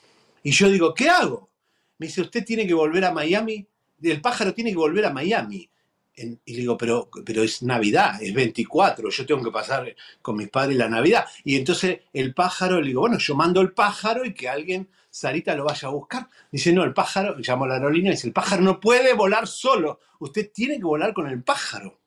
[0.41, 1.49] Y yo digo, ¿qué hago?
[1.97, 3.67] Me dice, usted tiene que volver a Miami,
[4.01, 5.69] el pájaro tiene que volver a Miami.
[6.15, 10.49] y le digo, pero, pero es Navidad, es 24, yo tengo que pasar con mis
[10.49, 11.25] padres la Navidad.
[11.43, 15.53] Y entonces el pájaro, le digo, bueno, yo mando el pájaro y que alguien Sarita
[15.53, 16.27] lo vaya a buscar.
[16.51, 19.99] Dice, no, el pájaro, llamó a la aerolínea dice, el pájaro no puede volar solo,
[20.17, 21.99] usted tiene que volar con el pájaro.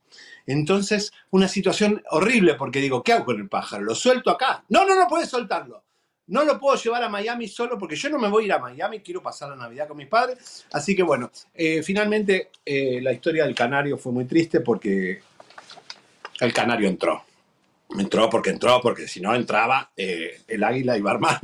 [0.45, 3.85] Entonces, una situación horrible porque digo, ¿qué hago con el pájaro?
[3.85, 4.65] ¿Lo suelto acá?
[4.71, 5.85] No, no, no puede soltarlo.
[6.27, 8.59] No lo puedo llevar a Miami solo porque yo no me voy a ir a
[8.59, 10.67] Miami, quiero pasar la Navidad con mis padres.
[10.73, 15.21] Así que bueno, eh, finalmente eh, la historia del canario fue muy triste porque
[16.41, 17.23] El canario entró.
[17.97, 21.41] Entró porque entró, porque si no entraba, eh, el águila iba a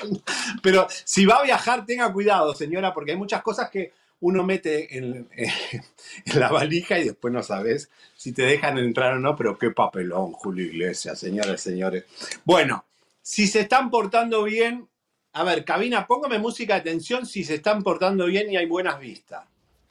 [0.62, 4.96] Pero si va a viajar, tenga cuidado, señora, porque hay muchas cosas que uno mete
[4.96, 9.58] en, en, la valija y después no sabes si te dejan entrar o no, pero
[9.58, 12.04] qué papelón, Julio Iglesias, señores, señores.
[12.44, 12.84] Bueno,
[13.22, 14.88] si se están portando bien,
[15.32, 19.00] a ver, cabina, póngame música de atención si se están portando bien y hay buenas
[19.00, 19.44] vistas.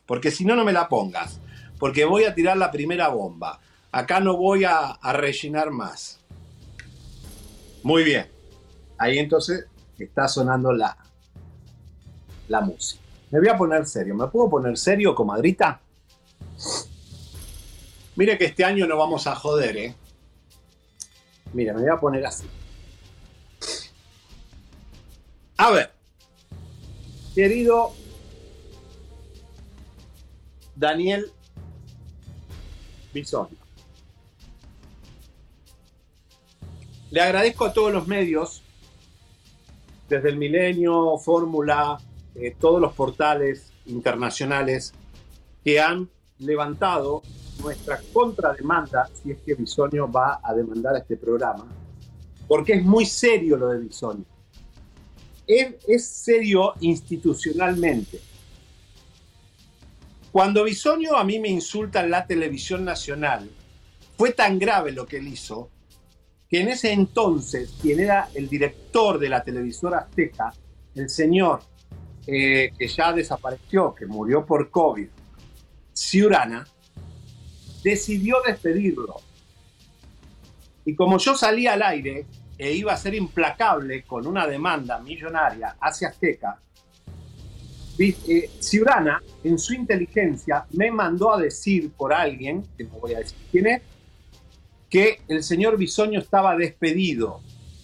[0.05, 1.39] Porque si no, no me la pongas.
[1.80, 3.60] Porque voy a tirar la primera bomba.
[3.91, 6.20] Acá no voy a, a rellenar más.
[7.84, 8.28] Muy bien.
[8.97, 9.66] Ahí entonces
[10.06, 10.97] está sonando la,
[12.47, 13.04] la música.
[13.32, 14.16] Me voy a poner serio.
[14.16, 15.82] ¿Me puedo poner serio, comadrita?
[18.16, 19.95] Mire que este año no vamos a joder, ¿eh?
[21.54, 22.45] Mira, me voy a poner así.
[25.58, 25.91] A ver,
[27.36, 27.93] querido
[30.76, 31.32] Daniel
[33.14, 33.58] Bisonio,
[37.12, 38.64] le agradezco a todos los medios,
[40.10, 41.97] desde el Milenio, Fórmula,
[42.36, 44.93] eh, todos los portales internacionales
[45.64, 47.22] que han levantado
[47.62, 51.68] nuestra contrademanda si es que Bisonio va a demandar a este programa,
[52.47, 54.26] porque es muy serio lo de Bisonio
[55.49, 58.22] es, serio institucionalmente.
[60.32, 63.49] Cuando Bisonio a mí me insulta en la televisión nacional,
[64.16, 65.70] fue tan grave lo que él hizo
[66.50, 70.52] que en ese entonces, quien era el director de la televisora azteca,
[70.95, 71.62] el señor
[72.26, 75.08] eh, que ya desapareció, que murió por COVID,
[75.93, 76.66] Ciurana,
[77.84, 79.16] decidió despedirlo.
[80.86, 82.26] Y como yo salí al aire,
[82.58, 86.60] e iba a ser implacable con una demanda millonaria hacia Azteca,
[87.97, 93.20] eh, Ciurana, en su inteligencia, me mandó a decir por alguien, que no voy a
[93.20, 93.82] decir quién es,
[94.90, 97.42] que el señor Bisoño estaba despedido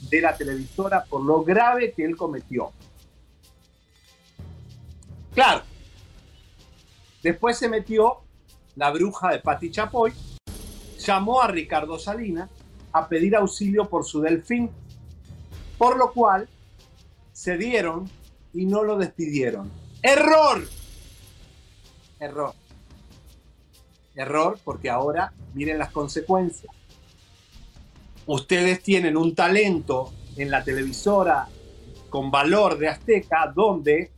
[0.10, 2.72] de la televisora por lo grave que él cometió.
[5.34, 5.64] Claro,
[7.22, 8.22] después se metió
[8.76, 10.14] la bruja de Pati Chapoy,
[11.00, 12.50] llamó a Ricardo Salinas
[12.92, 14.70] a pedir auxilio por su delfín,
[15.78, 16.48] por lo cual
[17.34, 18.10] se dieron
[18.54, 19.70] y no lo despidieron.
[20.02, 20.66] Error.
[22.20, 22.54] Error.
[24.16, 26.74] Error porque ahora miren las consecuencias.
[28.28, 31.48] Ustedes tienen un talento en la televisora
[32.10, 34.12] con valor de Azteca donde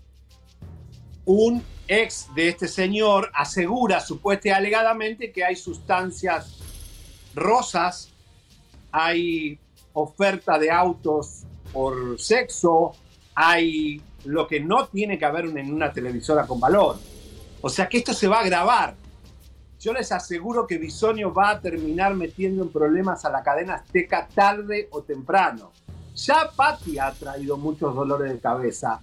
[1.26, 6.58] un ex de este señor asegura supuestamente alegadamente que hay sustancias
[7.34, 8.12] rosas
[8.91, 9.60] hay
[9.93, 12.93] oferta de autos por sexo,
[13.36, 16.97] hay lo que no tiene que haber en una televisora con valor.
[17.62, 18.95] O sea que esto se va a grabar.
[19.80, 24.28] Yo les aseguro que Bisonio va a terminar metiendo en problemas a la cadena azteca
[24.34, 25.72] tarde o temprano.
[26.16, 29.00] Ya Patti ha traído muchos dolores de cabeza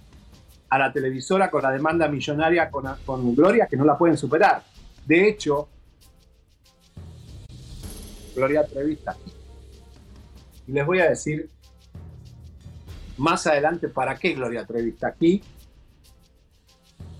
[0.69, 4.63] a la televisora con la demanda millonaria con, Gloria que no la pueden superar.
[5.05, 5.69] De hecho,
[8.35, 9.15] Gloria Trevista
[10.67, 11.49] y les voy a decir
[13.17, 15.41] más adelante para qué Gloria Trevi está aquí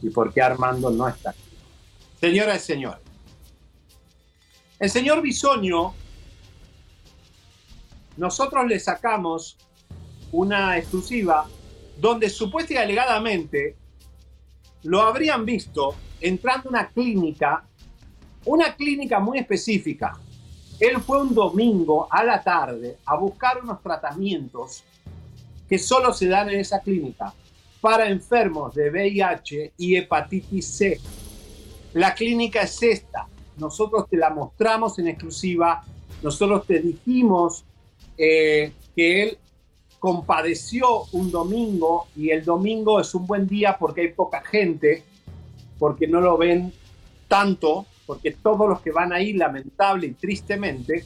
[0.02, 1.40] y por qué Armando no está aquí.
[2.20, 3.05] Señoras y señores,
[4.80, 5.94] el señor Bisoño,
[8.18, 9.58] nosotros le sacamos
[10.32, 11.48] una exclusiva
[12.00, 13.76] donde supuestamente y alegadamente
[14.84, 17.66] lo habrían visto entrando a una clínica,
[18.46, 20.20] una clínica muy específica,
[20.80, 24.84] él fue un domingo a la tarde a buscar unos tratamientos
[25.70, 27.34] que solo se dan en esa clínica
[27.80, 31.00] para enfermos de VIH y hepatitis C.
[31.94, 33.28] La clínica es esta.
[33.58, 35.84] Nosotros te la mostramos en exclusiva.
[36.22, 37.66] Nosotros te dijimos
[38.18, 39.38] eh, que él
[40.00, 45.04] compadeció un domingo y el domingo es un buen día porque hay poca gente,
[45.80, 46.72] porque no lo ven
[47.28, 51.04] tanto porque todos los que van ahí, lamentable y tristemente,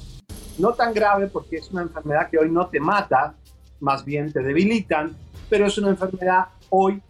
[0.58, 3.36] no tan grave porque es una enfermedad que hoy no te mata,
[3.80, 5.16] más bien te debilitan,
[5.50, 7.02] pero es una enfermedad hoy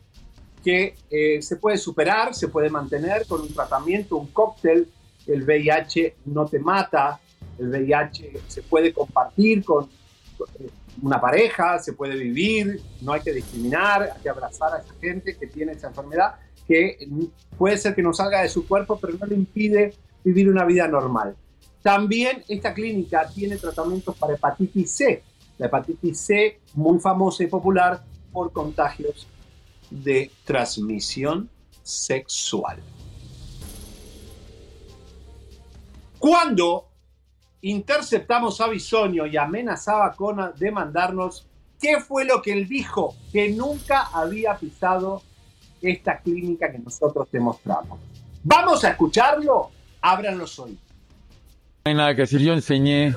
[0.64, 4.88] que eh, se puede superar, se puede mantener con un tratamiento, un cóctel.
[5.30, 7.20] El VIH no te mata,
[7.58, 10.70] el VIH se puede compartir con eh,
[11.02, 15.38] una pareja, se puede vivir, no hay que discriminar, hay que abrazar a esa gente
[15.38, 16.36] que tiene esa enfermedad
[16.68, 17.10] que
[17.58, 20.88] puede ser que no salga de su cuerpo, pero no le impide vivir una vida
[20.88, 21.36] normal.
[21.82, 25.24] También esta clínica tiene tratamientos para hepatitis C,
[25.58, 29.28] la hepatitis C muy famosa y popular por contagios
[29.90, 31.50] de transmisión
[31.82, 32.78] sexual.
[36.20, 36.90] Cuando
[37.62, 41.48] interceptamos a Bisonio y amenazaba con demandarnos,
[41.82, 43.16] ¿qué fue lo que él dijo?
[43.32, 45.24] Que nunca había pisado
[45.82, 48.00] esta clínica que nosotros te mostramos.
[48.44, 49.72] Vamos a escucharlo.
[50.02, 50.80] Abran los oídos.
[51.86, 52.42] No hay nada que decir.
[52.42, 53.14] Yo enseñé,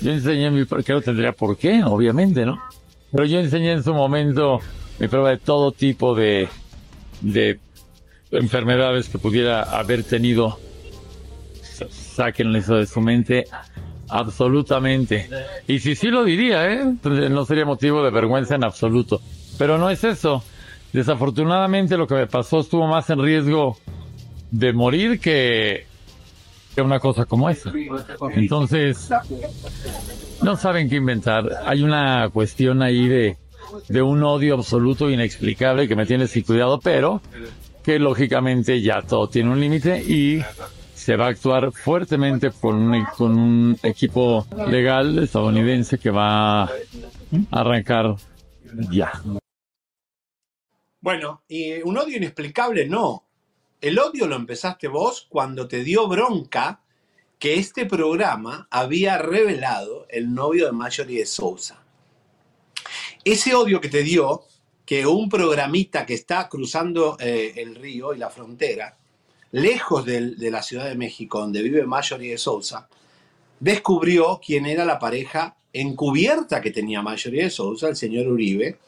[0.00, 2.62] yo enseñé mi, que no tendría por qué, obviamente, ¿no?
[3.10, 4.60] Pero yo enseñé en su momento
[4.98, 6.48] mi prueba de todo tipo de,
[7.20, 7.58] de
[8.30, 10.58] enfermedades que pudiera haber tenido.
[12.14, 13.44] Sáquenle eso de su mente.
[14.08, 15.28] Absolutamente.
[15.66, 16.84] Y si sí lo diría, ¿eh?
[17.30, 19.20] No sería motivo de vergüenza en absoluto.
[19.58, 20.42] Pero no es eso.
[20.92, 23.78] Desafortunadamente lo que me pasó estuvo más en riesgo
[24.50, 25.86] de morir que,
[26.74, 27.72] que una cosa como esa.
[28.34, 29.08] Entonces,
[30.42, 31.48] no saben qué inventar.
[31.64, 33.38] Hay una cuestión ahí de,
[33.88, 37.22] de un odio absoluto inexplicable que me tiene sin cuidado, pero
[37.82, 40.42] que lógicamente ya todo tiene un límite y
[41.02, 46.70] se va a actuar fuertemente con un, equipo legal estadounidense que va a
[47.50, 48.14] arrancar
[48.88, 49.10] ya.
[51.00, 53.26] Bueno, y un odio inexplicable no.
[53.80, 56.80] El odio lo empezaste vos cuando te dio bronca
[57.40, 61.82] que este programa había revelado el novio de Marjorie de Sousa.
[63.24, 64.44] Ese odio que te dio,
[64.86, 68.96] que un programita que está cruzando eh, el río y la frontera,
[69.52, 72.88] lejos del- de, la Ciudad de México, donde vive Marjorie de Sousa,
[73.60, 78.78] descubrió quién era la pareja encubierta que tenía Marjorie de Sousa, el señor Uribe,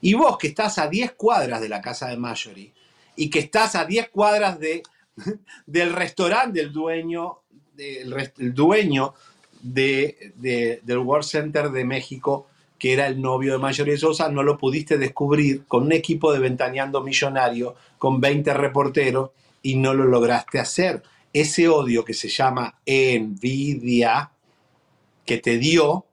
[0.00, 2.72] y vos que estás a 10 cuadras de la casa de Marjorie
[3.16, 4.82] y que estás a 10 cuadras de,
[5.66, 7.38] del restaurante del dueño,
[7.76, 9.14] del el dueño
[9.62, 12.48] de, de- del World Center de México,
[12.78, 16.32] que era el novio de Marjorie de Sousa, no lo pudiste descubrir con un equipo
[16.32, 19.30] de ventaneando millonario, con 20 reporteros,
[19.64, 21.02] y no lo lograste hacer.
[21.32, 24.30] Ese odio que se llama envidia
[25.24, 26.06] que te dio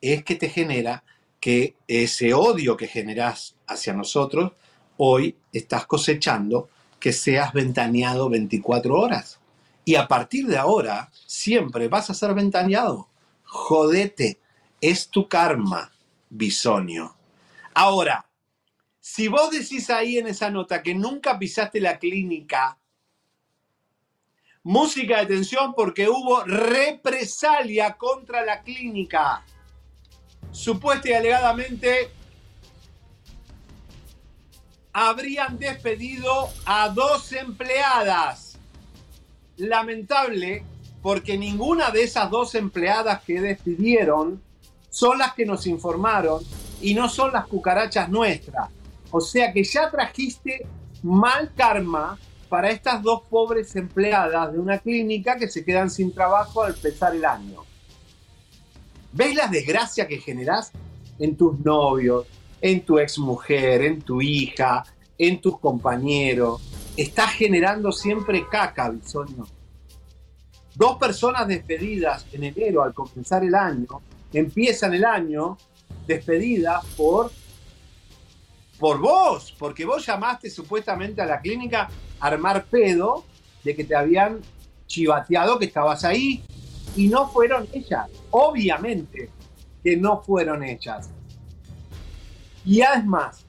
[0.00, 1.02] es que te genera
[1.40, 4.52] que ese odio que generas hacia nosotros,
[4.98, 6.68] hoy estás cosechando
[7.00, 9.40] que seas ventaneado 24 horas.
[9.84, 13.08] Y a partir de ahora, siempre vas a ser ventaneado.
[13.44, 14.38] Jodete,
[14.80, 15.90] es tu karma,
[16.28, 17.16] bisonio.
[17.72, 18.26] Ahora,
[19.00, 22.78] si vos decís ahí en esa nota que nunca pisaste la clínica,
[24.62, 29.44] música de tensión porque hubo represalia contra la clínica.
[30.50, 32.10] Supuesta y alegadamente
[34.92, 38.58] habrían despedido a dos empleadas.
[39.56, 40.64] Lamentable
[41.02, 44.42] porque ninguna de esas dos empleadas que despidieron
[44.88, 46.42] son las que nos informaron
[46.80, 48.70] y no son las cucarachas nuestras.
[49.10, 50.66] O sea que ya trajiste
[51.02, 52.18] mal karma
[52.52, 57.16] para estas dos pobres empleadas de una clínica que se quedan sin trabajo al empezar
[57.16, 57.62] el año.
[59.10, 60.70] ¿Ves la desgracia que generás
[61.18, 62.26] en tus novios,
[62.60, 64.84] en tu exmujer, en tu hija,
[65.16, 66.60] en tus compañeros?
[66.94, 69.46] Estás generando siempre caca, Bisonio.
[70.74, 75.56] Dos personas despedidas en enero al comenzar el año, empiezan el año
[76.06, 77.30] despedidas por
[78.78, 81.88] por vos, porque vos llamaste supuestamente a la clínica
[82.22, 83.24] armar pedo
[83.64, 84.40] de que te habían
[84.86, 86.42] chivateado que estabas ahí
[86.96, 88.08] y no fueron ellas.
[88.30, 89.28] Obviamente
[89.82, 91.10] que no fueron ellas.
[92.64, 93.44] Y además,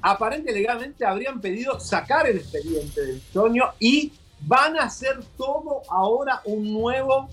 [0.00, 6.40] aparente legalmente habrían pedido sacar el expediente del Antonio y van a hacer todo ahora
[6.46, 7.28] un nuevo,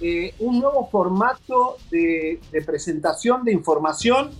[0.00, 4.30] eh, un nuevo formato de, de presentación de información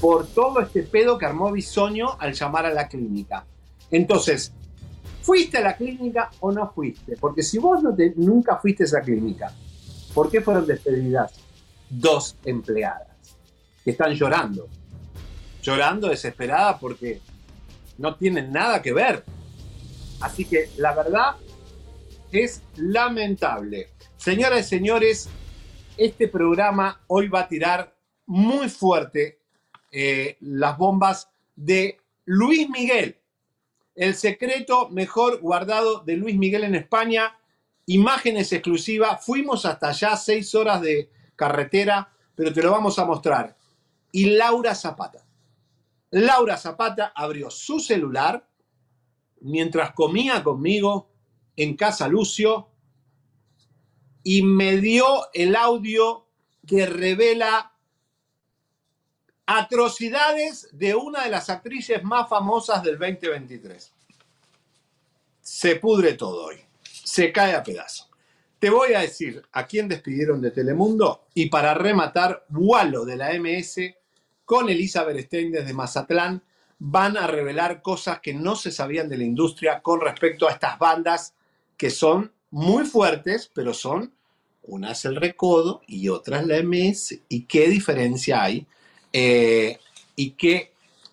[0.00, 3.46] por todo este pedo que armó Bisoño al llamar a la clínica.
[3.92, 4.52] Entonces,
[5.24, 7.16] ¿fuiste a la clínica o no fuiste?
[7.16, 9.50] Porque si vos no te- nunca fuiste a esa clínica,
[10.12, 11.32] ¿por qué fueron despedidas
[11.88, 13.08] dos empleadas
[13.82, 14.68] que están llorando?
[15.62, 17.20] Llorando desesperada porque
[17.98, 19.24] no tienen nada que ver.
[20.20, 21.36] Así que la verdad
[22.30, 23.88] es lamentable.
[24.16, 25.28] Señoras y señores,
[25.96, 27.94] este programa hoy va a tirar
[28.26, 29.38] muy fuerte
[29.90, 33.16] eh, las bombas de Luis Miguel.
[33.94, 37.38] El secreto mejor guardado de Luis Miguel en España.
[37.86, 39.24] Imágenes exclusivas.
[39.24, 43.56] Fuimos hasta allá, seis horas de carretera, pero te lo vamos a mostrar.
[44.10, 45.26] Y Laura Zapata.
[46.10, 48.48] Laura Zapata abrió su celular
[49.40, 51.10] mientras comía conmigo
[51.56, 52.68] en Casa Lucio
[54.22, 56.26] y me dio el audio
[56.66, 57.73] que revela
[59.46, 63.92] atrocidades de una de las actrices más famosas del 2023.
[65.40, 66.56] Se pudre todo hoy.
[66.82, 68.08] Se cae a pedazos.
[68.58, 73.32] Te voy a decir a quién despidieron de Telemundo y para rematar, Walo de la
[73.38, 73.94] MS
[74.46, 76.42] con Elizabeth Stein desde Mazatlán
[76.78, 80.78] van a revelar cosas que no se sabían de la industria con respecto a estas
[80.78, 81.34] bandas
[81.76, 84.14] que son muy fuertes, pero son
[84.62, 87.20] una es el Recodo y otra es la MS.
[87.28, 88.66] ¿Y qué diferencia hay?
[89.16, 89.78] Eh,
[90.16, 90.72] ¿Y qué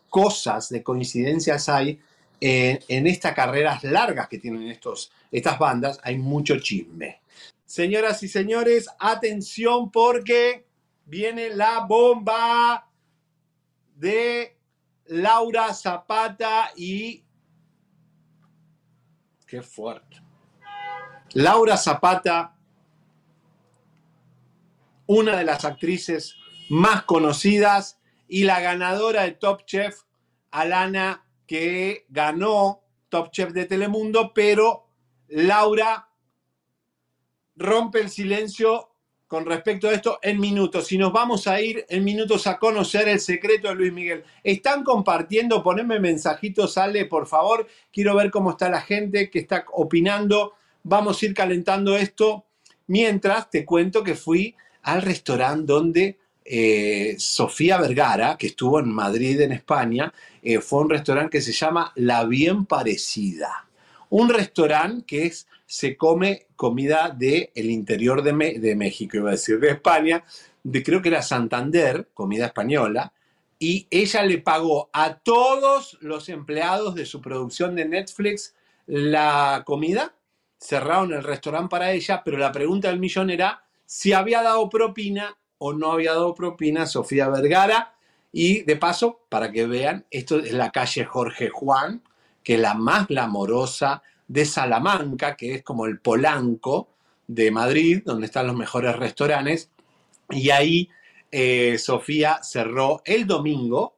[0.10, 2.00] cosas de coincidencias hay
[2.40, 6.00] en, en estas carreras largas que tienen estos, estas bandas?
[6.02, 7.22] Hay mucho chisme.
[7.64, 10.66] Señoras y señores, atención porque
[11.06, 12.90] viene la bomba
[13.96, 14.58] de
[15.06, 17.24] Laura Zapata y...
[19.46, 20.22] Qué fuerte.
[21.34, 22.56] Laura Zapata,
[25.06, 26.36] una de las actrices
[26.72, 28.00] más conocidas
[28.30, 30.04] y la ganadora de Top Chef,
[30.52, 34.88] Alana, que ganó Top Chef de Telemundo, pero
[35.28, 36.08] Laura
[37.58, 38.88] rompe el silencio
[39.28, 40.90] con respecto a esto en minutos.
[40.94, 44.24] Y nos vamos a ir en minutos a conocer el secreto de Luis Miguel.
[44.42, 47.68] Están compartiendo, poneme mensajitos, sale, por favor.
[47.92, 50.54] Quiero ver cómo está la gente que está opinando.
[50.84, 52.46] Vamos a ir calentando esto.
[52.88, 59.42] Mientras te cuento que fui al restaurante donde eh, Sofía Vergara, que estuvo en Madrid,
[59.42, 63.68] en España, eh, fue un restaurante que se llama La Bien Parecida.
[64.10, 65.32] Un restaurante que
[65.66, 70.24] se come comida del el interior de México, iba a decir, de España,
[70.64, 73.14] de creo que era Santander, comida española,
[73.58, 78.56] y ella le pagó a todos los empleados de su producción de Netflix
[78.88, 80.16] la comida,
[80.60, 85.38] cerraron el restaurante para ella, pero la pregunta del millón era si había dado propina
[85.64, 87.94] o no había dado propina Sofía Vergara.
[88.32, 92.02] Y de paso, para que vean, esto es la calle Jorge Juan,
[92.44, 96.90] que es la más glamorosa de Salamanca, que es como el Polanco
[97.28, 99.70] de Madrid, donde están los mejores restaurantes.
[100.32, 100.90] Y ahí
[101.30, 103.94] eh, Sofía cerró el domingo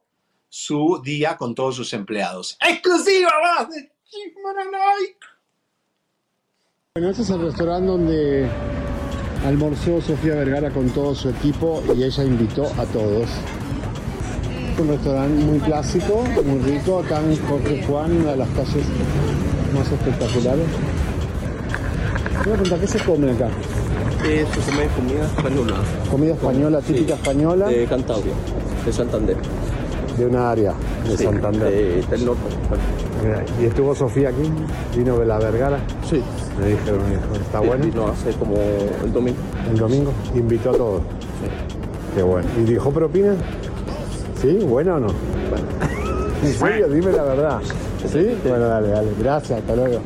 [0.50, 2.58] su día con todos sus empleados.
[2.60, 3.30] ¡Exclusiva
[3.70, 3.90] de!
[6.94, 8.50] Bueno, este es el restaurante donde
[9.44, 13.28] almorzó Sofía Vergara con todo su equipo y ella invitó a todos.
[14.80, 18.84] Un restaurante muy clásico, muy rico, acá en Jorge Juan, una de las calles
[19.74, 20.66] más espectaculares.
[22.44, 23.48] Voy a preguntar, ¿qué se come acá?
[24.28, 25.74] Eso se llama comida española.
[26.10, 27.68] Comida española, típica española.
[27.68, 28.32] De Cantabria,
[28.84, 29.36] de Santander.
[30.18, 30.72] De una área
[31.08, 31.70] de Sí, Santander.
[31.70, 32.42] de- del norte.
[33.22, 34.50] Mira, ¿Y estuvo Sofía aquí?
[34.96, 35.78] ¿Vino de la Vergara?
[36.08, 36.20] Sí.
[36.58, 37.00] Me dijeron,
[37.40, 37.84] ¿está Sí, bueno?
[37.84, 39.38] Vino hace como el domingo.
[39.70, 41.02] El domingo invitó a todos.
[42.14, 42.48] Qué bueno.
[42.58, 43.34] ¿Y dijo propina?
[44.40, 44.58] ¿Sí?
[44.58, 45.08] ¿Buena o no?
[46.42, 46.88] ¿En serio?
[46.88, 47.60] Dime la verdad.
[48.06, 48.36] ¿Sí?
[48.44, 49.10] Bueno, dale, dale.
[49.18, 50.00] Gracias, hasta luego.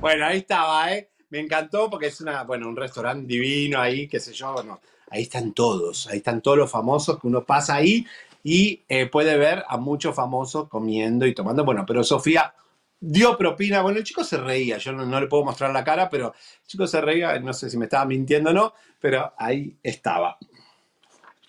[0.00, 1.10] Bueno, ahí estaba, ¿eh?
[1.28, 4.80] Me encantó porque es una, bueno, un restaurante divino ahí, qué sé yo, bueno,
[5.10, 8.04] ahí están todos, ahí están todos los famosos que uno pasa ahí
[8.42, 11.64] y eh, puede ver a muchos famosos comiendo y tomando.
[11.64, 12.52] Bueno, pero Sofía
[13.00, 16.34] dio propina, bueno, el chico se reía, yo no, le puedo mostrar la cara, pero
[16.62, 20.36] el chico se reía, no sé si me estaba mintiendo o no, pero ahí estaba.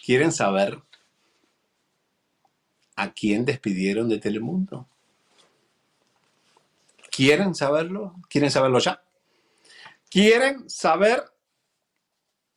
[0.04, 0.82] ¿Quieren saber
[2.96, 4.88] a quién despidieron de Telemundo?
[7.12, 8.16] ¿Quieren saberlo?
[8.30, 9.04] ¿Quieren saberlo ya?
[10.10, 11.24] ¿Quieren saber?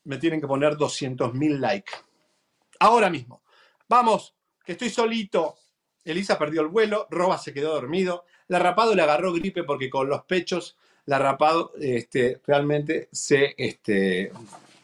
[0.04, 1.92] Me tienen que poner 200 mil likes.
[2.78, 3.42] Ahora mismo.
[3.88, 4.34] Vamos,
[4.64, 5.56] que estoy solito.
[6.04, 10.08] Elisa perdió el vuelo, Roba se quedó dormido, la rapado le agarró gripe porque con
[10.08, 10.76] los pechos
[11.06, 14.32] la rapado este, realmente se, este,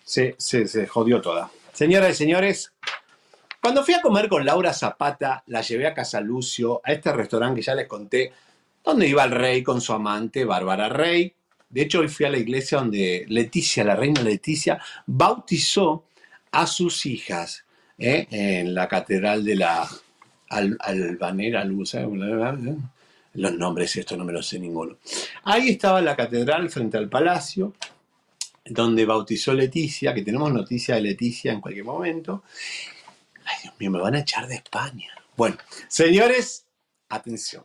[0.04, 1.50] se, se, jodió toda.
[1.72, 2.72] Señoras y señores,
[3.62, 7.60] cuando fui a comer con Laura Zapata, la llevé a Casa Lucio, a este restaurante
[7.60, 8.32] que ya les conté,
[8.84, 11.34] donde iba el rey con su amante, Bárbara Rey.
[11.68, 16.04] De hecho, hoy fui a la iglesia donde Leticia, la reina Leticia, bautizó
[16.52, 17.64] a sus hijas
[17.98, 18.26] ¿eh?
[18.30, 19.88] en la catedral de la
[20.48, 21.94] Al- Albanera, Luz.
[23.34, 24.98] Los nombres, esto no me los sé ninguno.
[25.44, 27.74] Ahí estaba la catedral frente al palacio,
[28.64, 32.42] donde bautizó Leticia, que tenemos noticia de Leticia en cualquier momento.
[33.44, 35.10] Ay, Dios mío, me van a echar de España.
[35.36, 35.56] Bueno,
[35.88, 36.66] señores,
[37.08, 37.64] atención.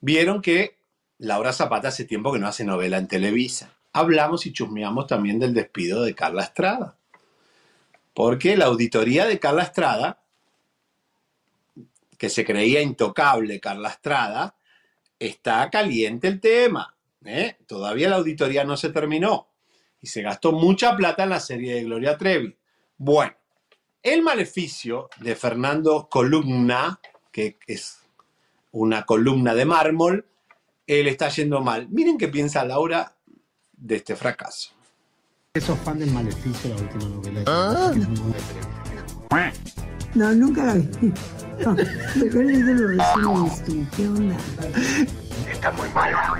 [0.00, 0.76] Vieron que
[1.18, 3.74] Laura Zapata hace tiempo que no hace novela en Televisa.
[3.92, 6.96] Hablamos y chusmeamos también del despido de Carla Estrada.
[8.14, 10.22] Porque la auditoría de Carla Estrada,
[12.18, 14.54] que se creía intocable Carla Estrada,
[15.20, 16.96] está caliente el tema.
[17.24, 17.56] ¿eh?
[17.66, 19.46] Todavía la auditoría no se terminó.
[20.00, 22.56] Y se gastó mucha plata en la serie de Gloria Trevi.
[22.96, 23.34] Bueno,
[24.02, 26.98] el maleficio de Fernando Columna,
[27.30, 28.00] que es
[28.72, 30.26] una columna de mármol,
[30.86, 31.88] le está yendo mal.
[31.90, 33.14] Miren qué piensa Laura
[33.72, 34.70] de este fracaso.
[35.60, 37.42] ¿Sos fan del maleficio, la última novela?
[37.46, 37.92] Ah.
[40.14, 40.88] No, nunca la vi.
[41.60, 41.76] No,
[42.14, 43.64] pero he leído los resúmenes.
[43.66, 44.34] tú, ¿Qué onda?
[45.52, 46.34] Está muy mala.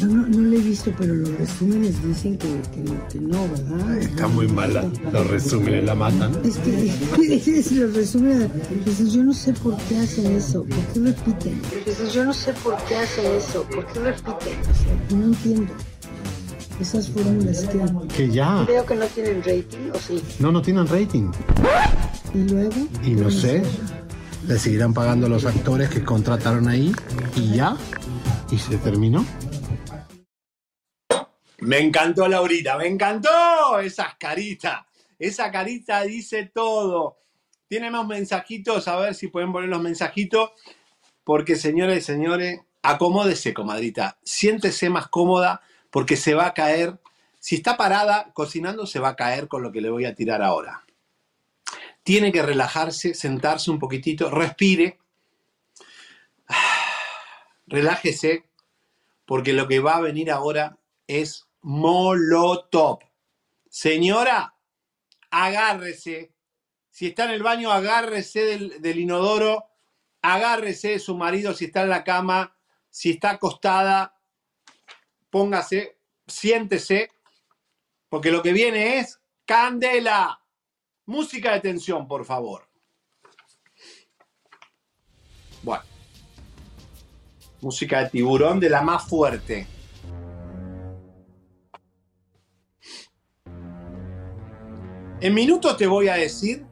[0.00, 3.98] No, no, no la he visto, pero los resúmenes dicen que, que- que no, ¿verdad?
[3.98, 4.84] Está muy mala.
[5.12, 6.32] Los resúmenes la matan.
[6.44, 8.48] Es que si los resúmenes,
[8.84, 11.60] dices, yo no sé por qué hacen eso, por qué repiten.
[11.84, 14.36] Dices, yo no sé por qué hacen eso, por qué repiten.
[14.60, 14.74] O
[15.08, 15.72] sea, no entiendo.
[16.80, 18.16] Esas fórmulas que...
[18.16, 18.62] Que ya.
[18.62, 20.22] Veo que no tienen rating, ¿o sí?
[20.40, 21.30] No, no tienen rating.
[22.34, 22.74] Y luego...
[23.04, 23.62] Y no sé.
[24.48, 26.92] Le seguirán pagando a los actores que contrataron ahí
[27.36, 27.76] y ya.
[28.50, 29.24] Y se terminó.
[31.60, 34.80] Me encantó Laurita, me encantó esas caritas.
[35.18, 37.18] Esa carita dice todo.
[37.68, 40.50] Tiene más mensajitos, a ver si pueden poner los mensajitos.
[41.22, 44.18] Porque, señoras y señores, acomódese, comadrita.
[44.24, 45.62] Siéntese más cómoda
[45.94, 46.98] porque se va a caer.
[47.38, 50.42] Si está parada cocinando, se va a caer con lo que le voy a tirar
[50.42, 50.84] ahora.
[52.02, 54.98] Tiene que relajarse, sentarse un poquitito, respire.
[57.68, 58.48] Relájese,
[59.24, 60.76] porque lo que va a venir ahora
[61.06, 62.98] es molotov.
[63.70, 64.56] Señora,
[65.30, 66.32] agárrese.
[66.90, 68.40] Si está en el baño, agárrese
[68.80, 69.66] del, inodoro,
[70.22, 72.56] agárrese de su marido si está en la cama,
[72.90, 74.14] si está acostada,
[75.34, 77.10] póngase, siéntese,
[78.08, 80.40] porque lo que viene es candela.
[81.06, 82.68] Música de tensión, por favor.
[85.64, 85.82] Bueno.
[87.62, 89.66] Música de tiburón de la más fuerte.
[95.20, 96.64] En minutos te voy a decir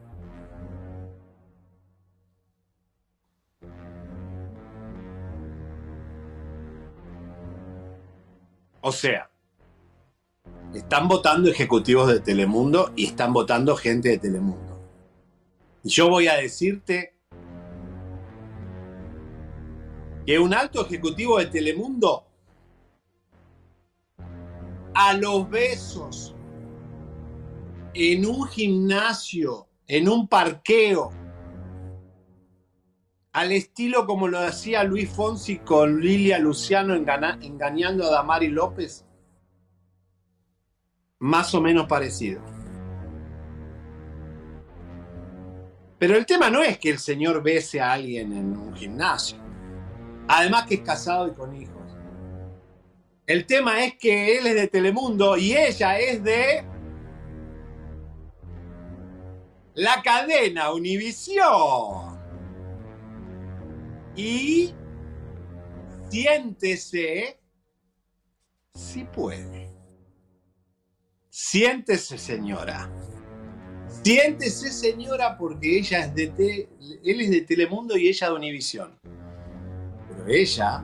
[8.85, 9.31] O sea,
[10.73, 14.77] están votando ejecutivos de Telemundo y están votando gente de Telemundo.
[15.85, 17.15] Y yo voy a decirte
[20.25, 22.25] que un alto ejecutivo de Telemundo
[24.93, 26.35] a los besos
[27.93, 31.09] en un gimnasio, en un parqueo,
[33.33, 39.05] al estilo como lo hacía Luis Fonsi con Lilia Luciano engañando a Damari López,
[41.19, 42.41] más o menos parecido.
[45.97, 49.39] Pero el tema no es que el señor bese a alguien en un gimnasio,
[50.27, 51.73] además que es casado y con hijos.
[53.25, 56.65] El tema es que él es de Telemundo y ella es de
[59.73, 62.12] la cadena Univisión.
[64.15, 64.73] Y
[66.09, 67.39] siéntese
[68.73, 69.71] si puede.
[71.29, 72.89] Siéntese, señora.
[74.03, 76.69] Siéntese, señora, porque ella es de te-
[77.03, 78.99] él es de Telemundo y ella de Univisión.
[80.09, 80.83] Pero ella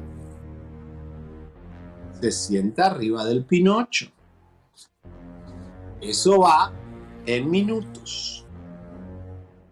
[2.19, 4.07] se sienta arriba del Pinocho.
[6.01, 6.73] Eso va
[7.25, 8.45] en minutos.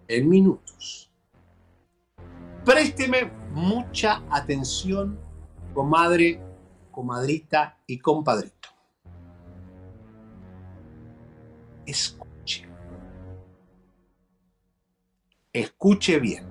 [0.07, 1.09] En minutos.
[2.65, 5.19] Présteme mucha atención,
[5.73, 6.39] comadre,
[6.91, 8.69] comadrita y compadrito.
[11.85, 12.69] Escuche.
[15.51, 16.45] Escuche bien.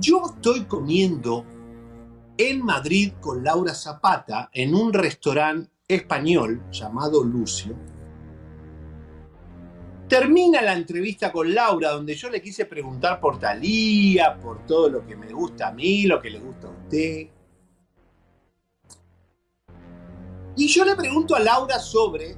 [0.00, 1.44] Yo estoy comiendo
[2.38, 7.76] en Madrid con Laura Zapata en un restaurante español llamado Lucio.
[10.08, 15.06] Termina la entrevista con Laura donde yo le quise preguntar por Talía, por todo lo
[15.06, 17.26] que me gusta a mí, lo que le gusta a usted.
[20.56, 22.36] Y yo le pregunto a Laura sobre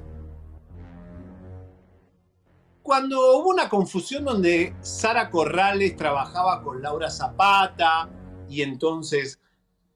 [2.83, 8.09] cuando hubo una confusión donde Sara Corrales trabajaba con Laura Zapata
[8.49, 9.39] y entonces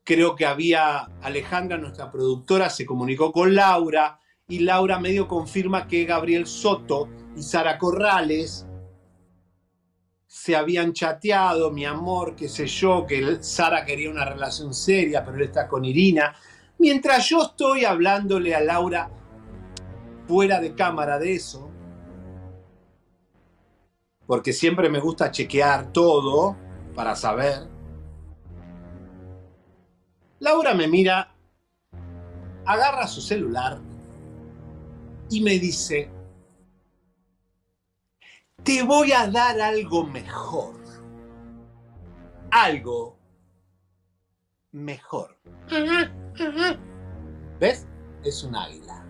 [0.05, 6.05] creo que había Alejandra, nuestra productora, se comunicó con Laura y Laura medio confirma que
[6.05, 8.67] Gabriel Soto y Sara Corrales
[10.27, 15.37] se habían chateado, mi amor, qué sé yo, que Sara quería una relación seria, pero
[15.37, 16.35] él está con Irina.
[16.79, 19.11] Mientras yo estoy hablándole a Laura
[20.27, 21.71] fuera de cámara de eso,
[24.27, 26.57] porque siempre me gusta chequear todo
[26.95, 27.69] para saber.
[30.39, 31.35] Laura me mira,
[32.65, 33.79] agarra su celular
[35.31, 36.11] y me dice,
[38.65, 40.75] te voy a dar algo mejor.
[42.51, 43.17] Algo
[44.73, 45.37] mejor.
[47.59, 47.87] ¿Ves?
[48.25, 49.07] Es un águila.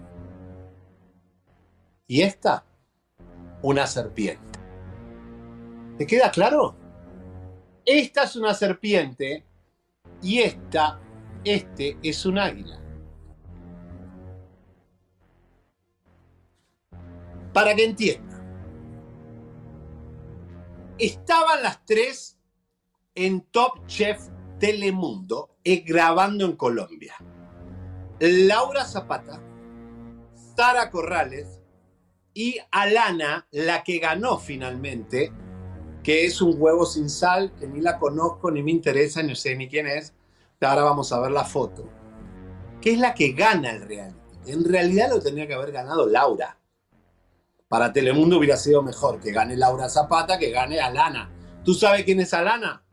[2.07, 2.65] Y esta,
[3.63, 4.59] una serpiente.
[5.99, 6.77] ¿Te queda claro?
[7.85, 9.45] Esta es una serpiente
[10.23, 11.01] y esta,
[11.45, 12.79] este es un águila.
[17.53, 18.32] Para que entiendan.
[20.99, 22.39] Estaban las tres
[23.15, 24.21] en Top Chef
[24.59, 27.15] Telemundo eh, grabando en Colombia.
[28.21, 29.43] Laura Zapata,
[30.57, 31.61] Sara Corrales
[32.35, 35.33] y Alana, la que ganó finalmente,
[36.03, 39.57] que es un huevo sin sal, que ni la conozco, ni me interesa, ni sé
[39.57, 40.15] ni quién es.
[40.61, 41.89] Ahora vamos a ver la foto.
[42.81, 44.17] Que es la que gana el reality.
[44.47, 46.59] En realidad lo tenía que haber ganado Laura.
[47.73, 51.33] Para Telemundo hubiera sido mejor que gane Laura Zapata que gane Alana.
[51.65, 52.85] ¿Tú sabes quién es Alana?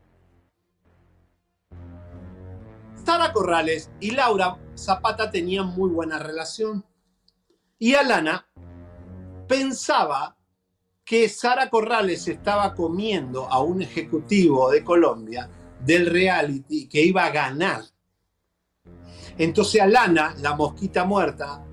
[3.04, 6.82] Sara Corrales y Laura Zapata tenían muy buena relación.
[7.78, 8.48] Y Alana
[9.46, 10.38] pensaba
[11.04, 15.50] que Sara Corrales estaba comiendo a un ejecutivo de Colombia
[15.84, 17.82] del reality que iba a ganar.
[19.36, 21.66] Entonces Alana, la mosquita muerta,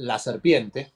[0.00, 0.94] la serpiente,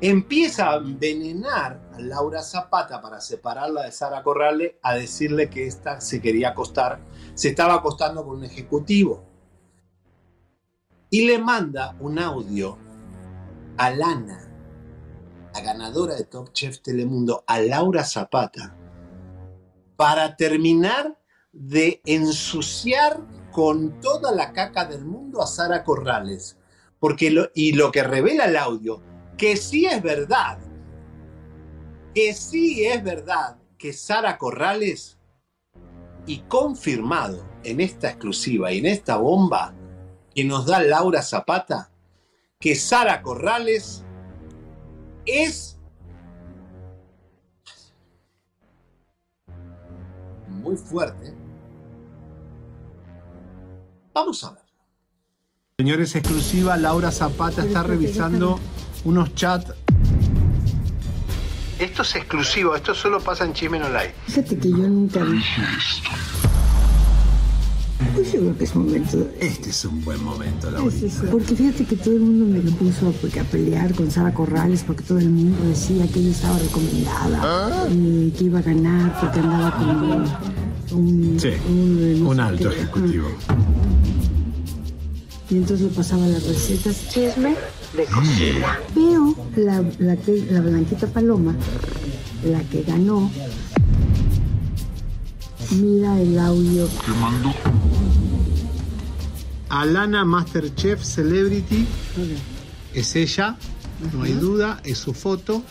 [0.00, 6.00] empieza a envenenar a Laura Zapata para separarla de Sara Corrales, a decirle que esta
[6.00, 7.00] se quería acostar,
[7.34, 9.24] se estaba acostando con un ejecutivo.
[11.08, 12.76] Y le manda un audio
[13.78, 14.50] a Lana,
[15.54, 18.76] la ganadora de Top Chef Telemundo, a Laura Zapata,
[19.96, 21.18] para terminar
[21.52, 23.22] de ensuciar
[23.52, 26.58] con toda la caca del mundo a Sara Corrales.
[27.04, 29.02] Porque y lo que revela el audio,
[29.36, 30.58] que sí es verdad,
[32.14, 35.18] que sí es verdad que Sara Corrales,
[36.24, 39.74] y confirmado en esta exclusiva y en esta bomba
[40.34, 41.90] que nos da Laura Zapata,
[42.58, 44.02] que Sara Corrales
[45.26, 45.78] es
[50.48, 51.34] muy fuerte.
[54.14, 54.63] Vamos a ver.
[55.80, 58.60] Señores, exclusiva, Laura Zapata está revisando
[59.02, 59.72] unos chats.
[61.80, 64.12] Esto es exclusivo, esto solo pasa en Chismen Online.
[64.28, 65.40] Fíjate que yo nunca vi.
[68.14, 69.28] Pues yo creo que es momento.
[69.40, 72.70] Este es un buen momento, Sí, sí, Porque fíjate que todo el mundo me lo
[72.76, 76.56] puso porque a pelear con Sara Corrales porque todo el mundo decía que ella estaba
[76.56, 80.24] recomendada y que iba a ganar porque andaba con un,
[81.32, 83.26] un, Sí, un- un no sé alto ejecutivo.
[85.54, 87.54] Y entonces le pasaba las recetas chisme
[87.96, 88.80] de cocina.
[88.92, 91.54] Pero la, la, que- la Blanquita Paloma,
[92.44, 93.30] la que ganó,
[95.80, 96.88] mira el audio.
[99.68, 101.86] Alana Masterchef Celebrity
[102.92, 103.56] es ella,
[104.12, 105.62] no hay duda, es su foto.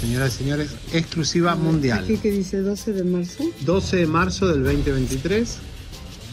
[0.00, 2.04] Señoras y señores, exclusiva mundial.
[2.04, 3.42] Aquí que dice 12 de marzo.
[3.66, 5.56] 12 de marzo del 2023.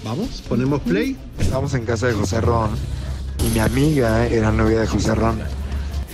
[0.06, 1.18] Vamos, ponemos play.
[1.39, 2.70] Estábamos en casa de José Ron
[3.43, 5.39] y mi amiga era novia de José Ron.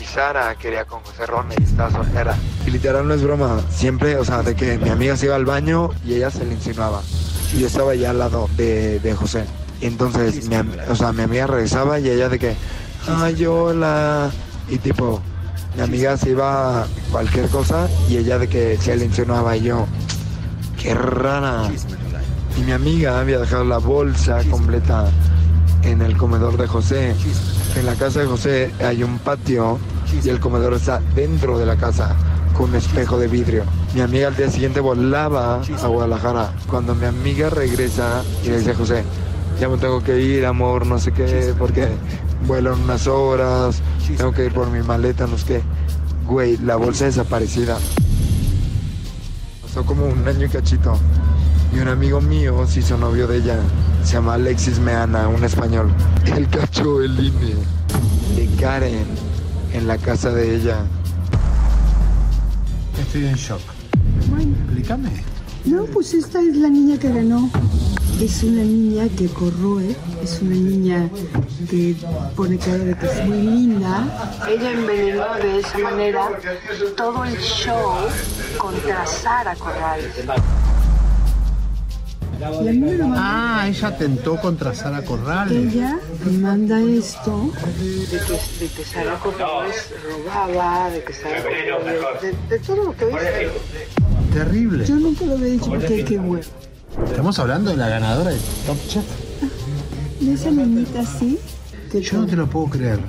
[0.01, 2.37] Y Sara quería con José Ron y estaba soltera.
[2.65, 5.43] Y literal no es broma, siempre, o sea, de que mi amiga se iba al
[5.43, 7.01] baño y ella se le insinuaba.
[7.53, 9.43] Y yo estaba ya al lado de, de José.
[9.81, 10.55] Entonces, mi,
[10.87, 12.55] o sea, mi amiga regresaba y ella de que,
[13.09, 14.31] ay, hola.
[14.69, 15.19] Y tipo,
[15.75, 19.63] mi amiga se iba a cualquier cosa y ella de que se le insinuaba y
[19.63, 19.85] yo,
[20.81, 21.69] qué rara.
[22.57, 25.05] Y mi amiga había dejado la bolsa completa
[25.83, 27.15] en el comedor de José.
[27.75, 29.79] En la casa de José hay un patio
[30.23, 32.15] y el comedor está dentro de la casa
[32.55, 33.63] con un espejo de vidrio.
[33.93, 36.51] Mi amiga al día siguiente volaba a Guadalajara.
[36.67, 39.03] Cuando mi amiga regresa y le dice a José,
[39.59, 41.87] ya me tengo que ir, amor, no sé qué, porque
[42.45, 43.81] vuelo en unas horas,
[44.17, 45.61] tengo que ir por mi maleta, no sé qué.
[46.27, 47.77] Güey, la bolsa desaparecida.
[49.61, 50.97] Pasó como un año y cachito.
[51.73, 53.59] Y un amigo mío se hizo novio de ella.
[54.03, 55.89] Se llama Alexis Meana, un español.
[56.25, 57.55] Él cachó el INE
[58.35, 59.05] de Karen
[59.73, 60.79] en la casa de ella.
[62.99, 63.61] Estoy en shock.
[64.29, 64.55] Bueno.
[64.65, 65.09] Explícame.
[65.65, 67.49] No, pues esta es la niña que ganó.
[68.19, 71.09] Es una niña que corroe, es una niña
[71.69, 71.95] que
[72.35, 74.39] pone cara de que es muy linda.
[74.47, 76.29] Ella envenenó de esa manera
[76.95, 77.95] todo el show
[78.59, 80.13] contra Sara Corrales.
[82.43, 85.73] Ah, ella atentó contra Sara Corrales.
[85.73, 87.51] Ella me manda esto
[87.85, 89.89] de que, de que Sara Corrales
[90.25, 93.49] robaba, de que Sara Corrales, de, de todo lo que dice.
[94.33, 94.85] Terrible.
[94.85, 96.43] Yo nunca lo había dicho porque qué huevo.
[97.05, 99.05] Estamos hablando de la ganadora de Top Chef.
[100.19, 101.37] De esa niñita así.
[101.91, 102.99] que Yo no te lo puedo creer.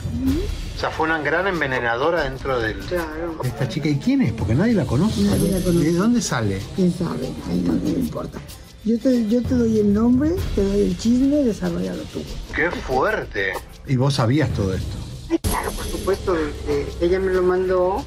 [0.76, 3.39] O sea, fue una gran envenenadora dentro del, Claro.
[3.43, 3.89] de esta chica.
[3.89, 4.33] ¿Y quién es?
[4.33, 5.20] Porque nadie la conoce.
[5.22, 5.85] Nadie la conoce.
[5.87, 6.61] ¿De dónde sale?
[6.74, 7.26] ¿Quién sabe?
[7.51, 8.39] Ahí no, no me importa.
[8.85, 12.20] Yo te, yo te doy el nombre, te doy el chisme, desarrollalo tú.
[12.55, 13.53] ¡Qué fuerte!
[13.87, 14.97] Y vos sabías todo esto.
[15.43, 16.37] Claro, por supuesto.
[16.37, 18.05] eh, ella me lo mandó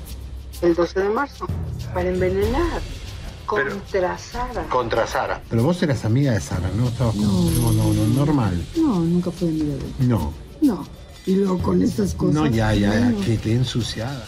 [0.61, 1.47] el 12 de marzo
[1.93, 2.81] para envenenar
[3.45, 4.63] contra Sara.
[4.69, 5.41] Contra Sara.
[5.49, 6.87] Pero vos eras amiga de Sara, ¿no?
[6.89, 7.49] Estabas como...
[7.51, 8.61] No, no, no, normal.
[8.75, 9.93] No, nunca fue amiga de él.
[10.09, 10.33] No.
[10.61, 10.85] No.
[11.25, 12.35] Y luego con estas cosas.
[12.35, 13.25] No, ya, ya, ya, bueno.
[13.25, 14.27] que te ensuciada.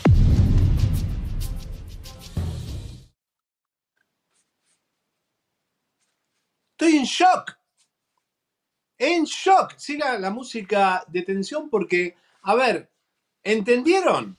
[6.79, 7.57] Estoy en shock.
[8.99, 9.75] En shock.
[9.77, 12.91] Siga la música de tensión porque, a ver,
[13.43, 14.37] ¿entendieron?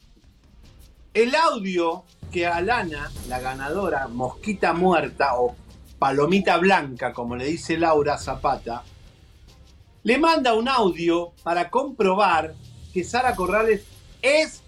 [1.12, 5.57] El audio que Alana, la ganadora, mosquita muerta o
[5.99, 8.84] palomita blanca, como le dice Laura Zapata,
[10.05, 12.55] le manda un audio para comprobar
[12.95, 13.82] que Sara Corrales
[14.22, 14.62] es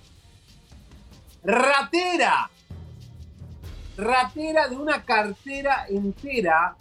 [1.44, 2.50] ratera.
[3.96, 6.76] Ratera de una cartera entera.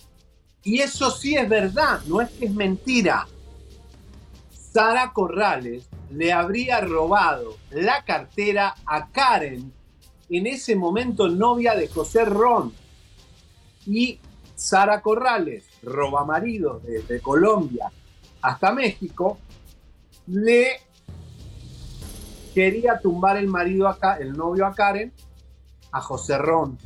[0.63, 3.27] Y eso sí es verdad, no es que es mentira.
[4.51, 9.73] Sara Corrales le habría robado la cartera a Karen,
[10.29, 12.73] en ese momento novia de José Ron.
[13.85, 14.19] Y
[14.55, 17.91] Sara Corrales, roba marido desde Colombia
[18.41, 19.39] hasta México,
[20.27, 20.81] le
[22.53, 25.13] quería tumbar el marido acá, el novio a Karen,
[25.91, 26.77] a José Ron.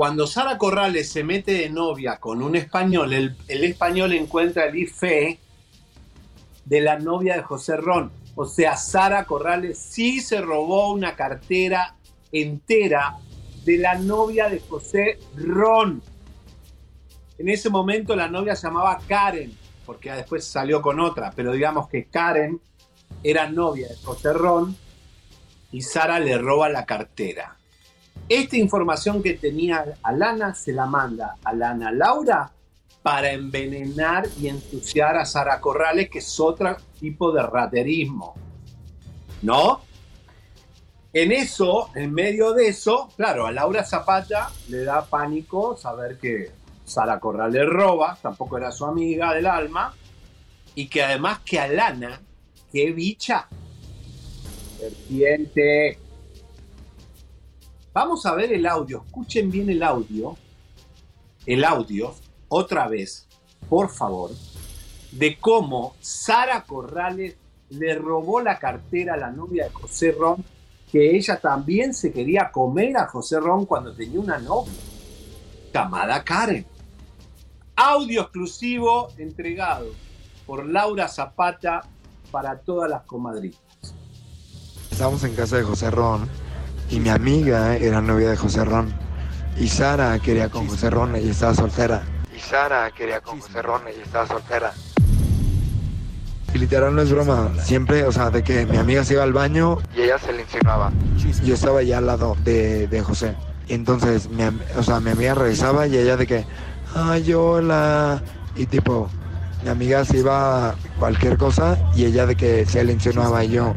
[0.00, 5.38] Cuando Sara Corrales se mete de novia con un español, el, español encuentra el IFE
[6.64, 8.10] de la novia de José Ron.
[8.34, 11.96] O sea, Sara Corrales sí se robó una cartera
[12.32, 13.18] entera
[13.66, 16.02] de la novia de José Ron.
[17.36, 19.52] En ese momento la novia se llamaba Karen,
[19.84, 22.58] porque después salió con otra, pero digamos que Karen
[23.22, 24.74] era novia de José Ron
[25.72, 27.59] y Sara le roba la cartera.
[28.28, 32.52] Esta información que tenía Alana se la manda a Lana Laura
[33.02, 38.34] para envenenar y ensuciar a Sara Corrales, que es otro tipo de raterismo.
[39.42, 39.80] ¿No?
[41.12, 46.52] En eso, en medio de eso, claro, a Laura Zapata le da pánico saber que
[46.84, 49.94] Sara Corrales roba, tampoco era su amiga del alma,
[50.74, 52.20] y que además que Alana,
[52.70, 53.48] qué bicha,
[54.78, 55.98] serpiente.
[57.92, 60.36] Vamos a ver el audio, escuchen bien el audio,
[61.44, 62.14] el audio,
[62.48, 63.26] otra vez,
[63.68, 64.30] por favor,
[65.10, 67.36] de cómo Sara Corrales
[67.70, 70.44] le robó la cartera a la novia de José Ron,
[70.92, 74.72] que ella también se quería comer a José Ron cuando tenía una novia,
[75.74, 76.64] llamada Karen.
[77.74, 79.86] Audio exclusivo entregado
[80.46, 81.82] por Laura Zapata
[82.30, 83.60] para todas las comadritas.
[84.92, 86.28] Estábamos en casa de José Ron
[86.90, 88.92] y mi amiga era novia de José Ron.
[89.58, 92.02] Y Sara quería con José Ron y estaba soltera.
[92.34, 94.72] Y Sara quería con José Ron y estaba soltera.
[96.52, 97.50] Y literal no es broma.
[97.62, 100.42] Siempre, o sea, de que mi amiga se iba al baño y ella se le
[100.42, 100.90] insinuaba.
[101.44, 103.36] Yo estaba ya al lado de, de José.
[103.68, 104.42] Entonces, mi,
[104.76, 106.44] o sea, mi amiga revisaba y ella de que,
[106.94, 108.20] ay, hola.
[108.56, 109.08] Y tipo,
[109.62, 113.50] mi amiga se iba a cualquier cosa y ella de que se le insinuaba y
[113.50, 113.74] yo,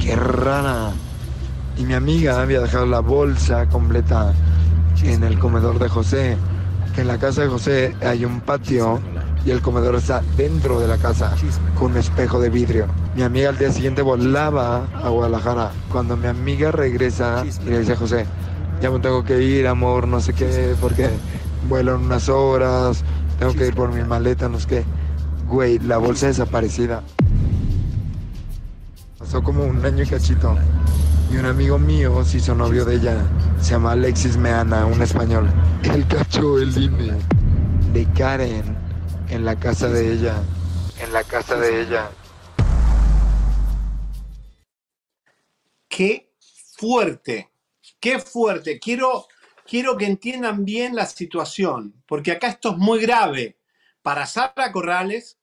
[0.00, 0.90] qué rara.
[1.76, 4.32] Y mi amiga había dejado la bolsa completa
[5.02, 6.36] en el comedor de José.
[6.94, 9.00] Que en la casa de José hay un patio
[9.44, 11.34] y el comedor está dentro de la casa
[11.78, 12.86] con un espejo de vidrio.
[13.16, 15.72] Mi amiga al día siguiente volaba a Guadalajara.
[15.90, 18.26] Cuando mi amiga regresa le dice a José,
[18.80, 21.10] ya me tengo que ir, amor, no sé qué, porque
[21.68, 23.02] vuelo en unas horas,
[23.38, 24.84] tengo que ir por mi maleta, no sé qué.
[25.48, 27.02] Güey, la bolsa desaparecida.
[29.18, 30.56] Pasó como un año y cachito.
[31.34, 33.26] Y un amigo mío se hizo novio de ella.
[33.60, 35.50] Se llama Alexis Meana, un español.
[35.82, 37.18] Él cachó el INE
[37.92, 38.78] de Karen
[39.28, 40.40] en la casa de ella.
[41.00, 42.08] En la casa de ella.
[45.88, 46.32] Qué
[46.78, 47.50] fuerte,
[47.98, 48.78] qué fuerte.
[48.78, 49.26] Quiero,
[49.66, 53.58] quiero que entiendan bien la situación, porque acá esto es muy grave
[54.02, 55.36] para Sara Corrales,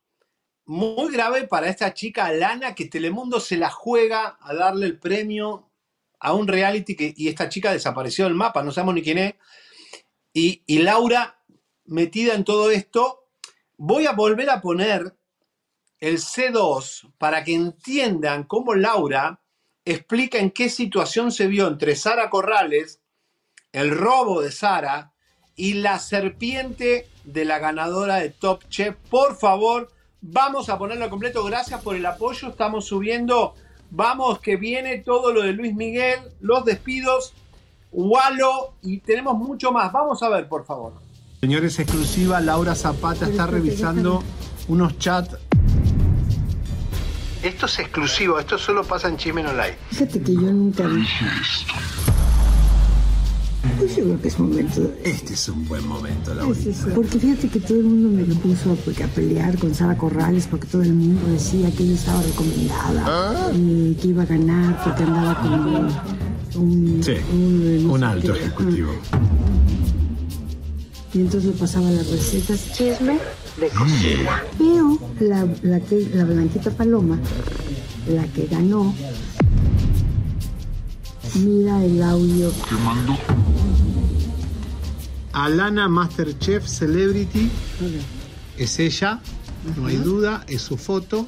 [0.64, 5.68] muy grave para esta chica Lana que Telemundo se la juega a darle el premio
[6.22, 9.36] a un reality que, y esta chica desapareció del mapa, no sabemos ni quién es.
[10.34, 11.44] Y, y Laura,
[11.86, 13.28] metida en todo esto,
[13.78, 15.16] voy a volver a poner
[16.00, 19.42] el C2 para que entiendan cómo Laura
[19.84, 23.02] explica en qué situación se vio entre Sara Corrales
[23.72, 25.14] el robo de Sara
[25.56, 28.96] y la serpiente de la ganadora de Top Chef.
[29.10, 29.92] Por favor,
[30.22, 31.44] vamos a ponerlo completo.
[31.44, 32.50] Gracias por el apoyo.
[32.50, 33.56] Estamos subiendo.
[33.92, 37.34] Vamos, que viene todo lo de Luis Miguel, los despidos,
[37.92, 39.92] Walo y tenemos mucho más.
[39.92, 40.94] Vamos a ver, por favor.
[41.42, 44.24] Señores, exclusiva, Laura Zapata está revisando
[44.70, 45.36] unos chats.
[47.44, 49.76] Esto es exclusivo, esto solo pasa en Chismen Online.
[49.90, 51.04] Fíjate que yo nunca vi.
[53.78, 54.92] Pues yo creo que es momento.
[55.04, 56.90] Este es un buen momento, sí, sí.
[56.96, 60.48] Porque fíjate que todo el mundo me lo puso porque a pelear con Sara Corrales
[60.48, 65.04] porque todo el mundo decía que ella estaba recomendada y que iba a ganar porque
[65.04, 65.54] andaba con
[66.64, 68.92] un, Sí, sé alto ejecutivo.
[71.14, 73.20] Y entonces me pasaba las recetas chisme
[73.60, 74.44] de cocina.
[74.58, 77.20] Pero la, la, que, la Blanquita Paloma,
[78.08, 78.94] la que ganó,
[81.36, 82.50] mira el audio.
[82.50, 83.18] Te mando.
[85.34, 87.50] Alana Masterchef Celebrity
[88.58, 89.22] es ella,
[89.78, 91.28] no hay duda, es su foto.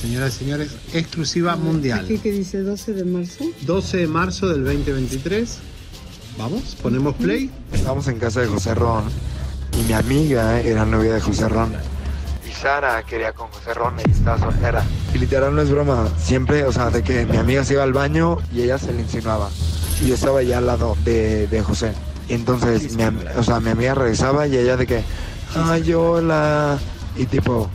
[0.00, 2.04] Señoras y señores, exclusiva mundial.
[2.04, 3.44] Aquí que dice 12 de marzo.
[3.62, 5.58] 12 de marzo del 2023.
[6.36, 7.50] Vamos, ponemos play.
[7.72, 9.04] Estábamos en casa de José Ron
[9.78, 11.72] y mi amiga era novia de José Ron.
[12.62, 14.84] Sara quería con José Ron y estaba soltera.
[15.12, 17.92] Y literal no es broma, siempre, o sea, de que mi amiga se iba al
[17.92, 19.50] baño y ella se le insinuaba.
[20.00, 21.92] Y yo estaba ya al lado de, de José.
[22.28, 23.02] Y entonces, mi,
[23.36, 25.02] o sea, mi amiga regresaba y ella de que,
[25.56, 26.78] ay, hola.
[27.16, 27.68] Y tipo,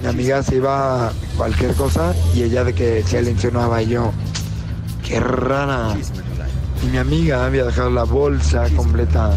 [0.00, 3.88] mi amiga se iba a cualquier cosa y ella de que se le insinuaba y
[3.88, 4.10] yo,
[5.06, 5.94] qué rara.
[6.82, 9.32] Y mi amiga había dejado la bolsa completa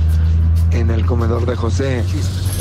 [0.71, 2.05] en el comedor de José.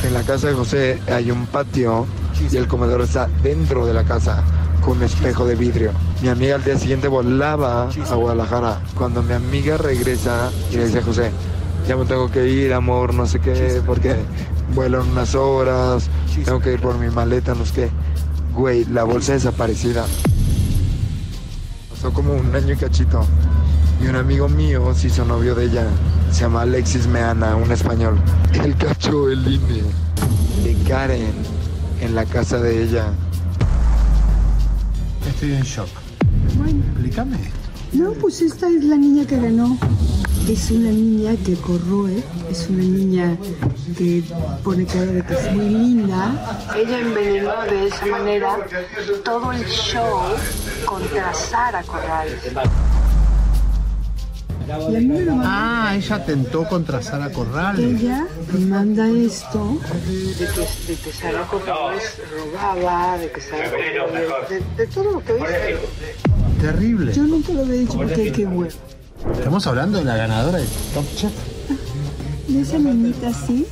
[0.02, 2.04] En la casa de José hay un patio
[2.50, 4.42] y el comedor está dentro de la casa
[4.80, 5.92] con un espejo de vidrio.
[6.22, 8.80] Mi amiga al día siguiente volaba a Guadalajara.
[8.96, 11.30] Cuando mi amiga regresa y le dice a José,
[11.86, 14.16] ya me tengo que ir, amor, no sé qué, porque
[14.74, 16.08] vuelo en unas horas,
[16.44, 17.90] tengo que ir por mi maleta, no sé qué.
[18.54, 20.04] Güey, la bolsa desaparecida.
[21.90, 23.24] Pasó como un año y cachito.
[24.02, 25.86] Y un amigo mío se hizo novio de ella.
[26.32, 28.18] Se llama Alexis Meana, un español.
[28.52, 29.82] Él cachó el INE
[30.64, 31.61] de Karen
[32.02, 33.06] en la casa de ella.
[35.28, 35.88] Estoy en shock.
[36.58, 36.82] Bueno.
[36.90, 37.58] Explícame esto.
[37.92, 39.78] No, pues esta es la niña que ganó.
[40.48, 42.20] Es una niña que corroe,
[42.50, 43.36] es una niña
[43.96, 44.24] que
[44.64, 46.58] pone cara de que es muy linda.
[46.76, 48.56] Ella envenenó de esa manera
[49.24, 50.20] todo el show
[50.84, 52.40] contra Sara Corrales.
[55.44, 58.00] Ah, ella atentó contra Sara Corrales.
[58.02, 58.26] Ella
[58.58, 59.78] manda esto
[60.38, 65.24] de que, de que Sara Corrales robaba, de que Sara Corrales, de, de todo lo
[65.24, 65.76] que dice.
[66.60, 67.12] Terrible.
[67.12, 68.70] Yo nunca lo había dicho porque qué huevo.
[69.34, 71.32] Estamos hablando de la ganadora de Top Chef.
[72.48, 73.66] De esa niñita así.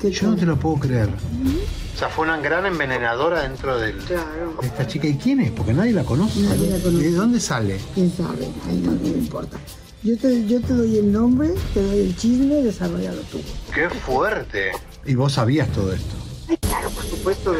[0.00, 1.08] Que Yo no te lo puedo creer.
[1.08, 4.56] O sea, fue una gran envenenadora dentro del, Claro.
[4.60, 5.06] de esta chica.
[5.06, 5.50] ¿Y quién es?
[5.52, 6.40] Porque nadie la conoce.
[6.40, 7.04] Nadie la conoce.
[7.04, 7.78] ¿De dónde sale?
[7.94, 8.48] ¿Quién sabe?
[8.68, 9.56] Ahí no, no me importa.
[10.04, 13.40] Yo te, yo te doy el nombre, te doy el chisme, desarrollalo tú.
[13.74, 14.72] ¡Qué fuerte!
[15.06, 16.14] ¿Y vos sabías todo esto?
[16.48, 17.54] Ay, claro, por supuesto.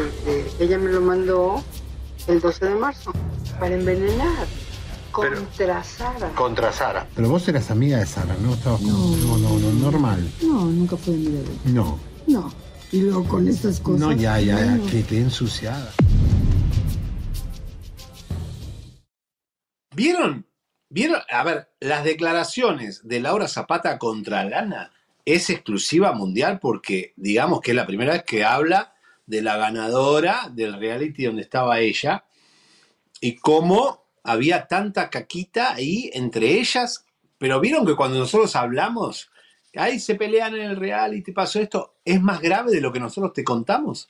[0.61, 1.63] ella me lo mandó
[2.27, 3.13] el 12 de marzo
[3.59, 4.47] para envenenar
[5.11, 6.29] contra Sara.
[6.35, 7.07] Contra Sara.
[7.15, 8.53] Pero vos eras amiga de Sara, ¿no?
[8.53, 10.31] Estabas con- no, no, no, normal.
[10.43, 11.61] No, nunca fue amiga de ella.
[11.67, 11.99] No.
[12.27, 12.53] No.
[12.93, 14.01] Y luego con estas cosas.
[14.01, 14.87] No, ya, ya, ya, bueno.
[14.91, 15.91] que te ensuciada.
[19.97, 20.47] ¿Vieron?
[20.95, 21.21] ¿Vieron?
[21.29, 24.93] A ver, las declaraciones de Laura Zapata contra Lana
[25.25, 28.95] es exclusiva mundial porque digamos que es la primera vez que habla
[29.27, 32.25] de la ganadora del reality donde estaba ella
[33.21, 37.05] y cómo había tanta caquita ahí entre ellas.
[37.39, 39.33] Pero vieron que cuando nosotros hablamos,
[39.75, 43.33] ahí se pelean en el reality, pasó esto, es más grave de lo que nosotros
[43.33, 44.09] te contamos.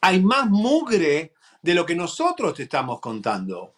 [0.00, 3.75] Hay más mugre de lo que nosotros te estamos contando.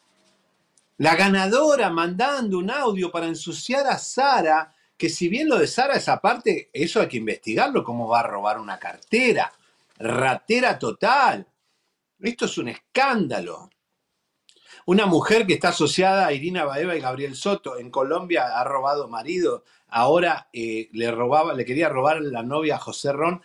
[0.99, 5.95] La ganadora mandando un audio para ensuciar a Sara, que si bien lo de Sara
[5.95, 9.53] es aparte, eso hay que investigarlo, cómo va a robar una cartera.
[9.97, 11.47] Ratera total.
[12.19, 13.71] Esto es un escándalo.
[14.87, 19.07] Una mujer que está asociada a Irina Baeva y Gabriel Soto en Colombia ha robado
[19.07, 23.41] marido, ahora eh, le robaba, le quería robar la novia a José Ron.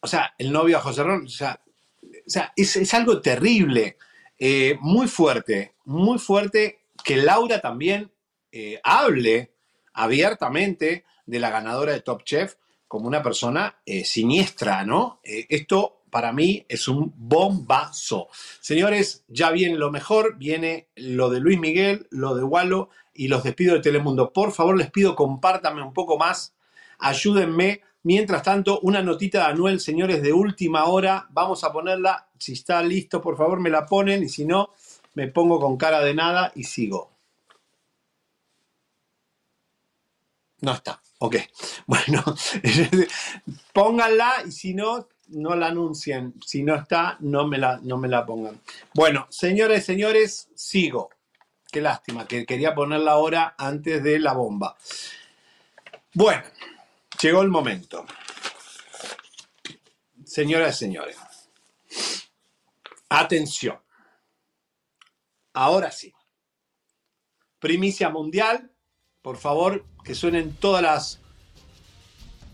[0.00, 1.60] O sea, el novio a José Ron, o sea,
[2.02, 3.96] o sea, es algo terrible,
[4.44, 8.10] eh, muy fuerte, muy fuerte que Laura también
[8.50, 9.54] eh, hable
[9.92, 12.56] abiertamente de la ganadora de Top Chef
[12.88, 15.20] como una persona eh, siniestra, ¿no?
[15.22, 18.26] Esto para mí es un bombazo.
[18.58, 23.44] Señores, ya viene lo mejor, viene lo de Luis Miguel, lo de Walo y los
[23.44, 24.32] despido de Telemundo.
[24.32, 26.56] Por favor, les pido compártanme un poco más,
[26.98, 27.82] ayúdenme.
[28.04, 31.26] Mientras tanto, una notita de Anuel, señores, de última hora.
[31.30, 32.28] Vamos a ponerla.
[32.38, 34.70] Si está listo, por favor, me la ponen y si no,
[35.14, 37.10] me pongo con cara de nada y sigo.
[40.60, 41.00] No está.
[41.18, 41.36] Ok.
[41.86, 42.22] Bueno,
[43.72, 46.34] pónganla y si no, no la anuncien.
[46.44, 48.60] Si no está, no me la, no me la pongan.
[48.94, 51.10] Bueno, señores señores, sigo.
[51.70, 54.76] Qué lástima, que quería ponerla ahora antes de la bomba.
[56.14, 56.42] Bueno,
[57.22, 58.04] llegó el momento.
[60.24, 61.16] Señoras y señores,
[63.08, 63.78] atención.
[65.52, 66.12] Ahora sí.
[67.58, 68.72] Primicia mundial.
[69.20, 71.20] Por favor, que suenen todas las,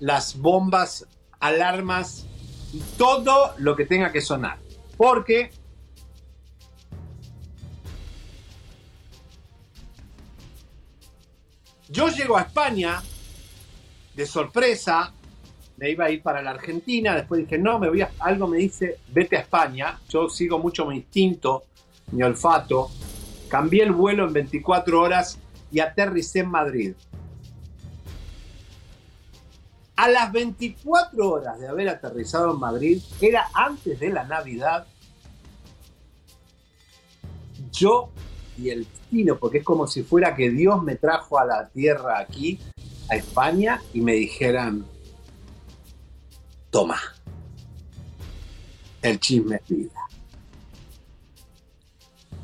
[0.01, 1.07] las bombas,
[1.41, 2.27] alarmas
[2.99, 4.59] todo lo que tenga que sonar.
[4.99, 5.51] Porque
[11.89, 13.03] yo llego a España
[14.19, 15.13] de sorpresa,
[15.77, 18.59] me iba a ir para la Argentina, después dije, no, me voy a, algo me
[18.59, 21.63] dice, vete a España, yo sigo mucho mi instinto,
[22.11, 22.91] mi olfato,
[23.49, 25.39] cambié el vuelo en 24 horas
[25.71, 26.95] y aterricé en Madrid.
[29.95, 34.85] A las 24 horas de haber aterrizado en Madrid, era antes de la Navidad,
[37.71, 38.11] yo
[38.57, 42.19] y el destino, porque es como si fuera que Dios me trajo a la tierra
[42.19, 42.59] aquí,
[43.11, 44.85] a España, y me dijeran,
[46.71, 46.99] toma,
[49.03, 50.09] el chisme es vida.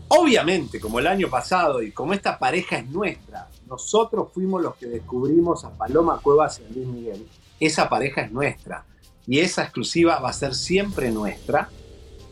[0.09, 4.87] Obviamente, como el año pasado y como esta pareja es nuestra, nosotros fuimos los que
[4.87, 7.27] descubrimos a Paloma Cuevas y a Luis Miguel.
[7.59, 8.85] Esa pareja es nuestra
[9.27, 11.69] y esa exclusiva va a ser siempre nuestra.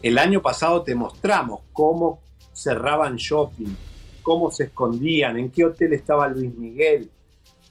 [0.03, 2.21] El año pasado te mostramos cómo
[2.53, 3.75] cerraban shopping,
[4.23, 7.11] cómo se escondían, en qué hotel estaba Luis Miguel.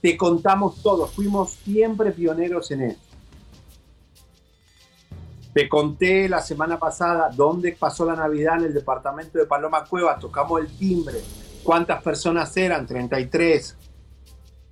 [0.01, 2.99] Te contamos todo, fuimos siempre pioneros en eso.
[5.53, 10.19] Te conté la semana pasada dónde pasó la Navidad en el departamento de Paloma Cuevas,
[10.19, 11.21] tocamos el timbre,
[11.63, 13.77] cuántas personas eran, 33.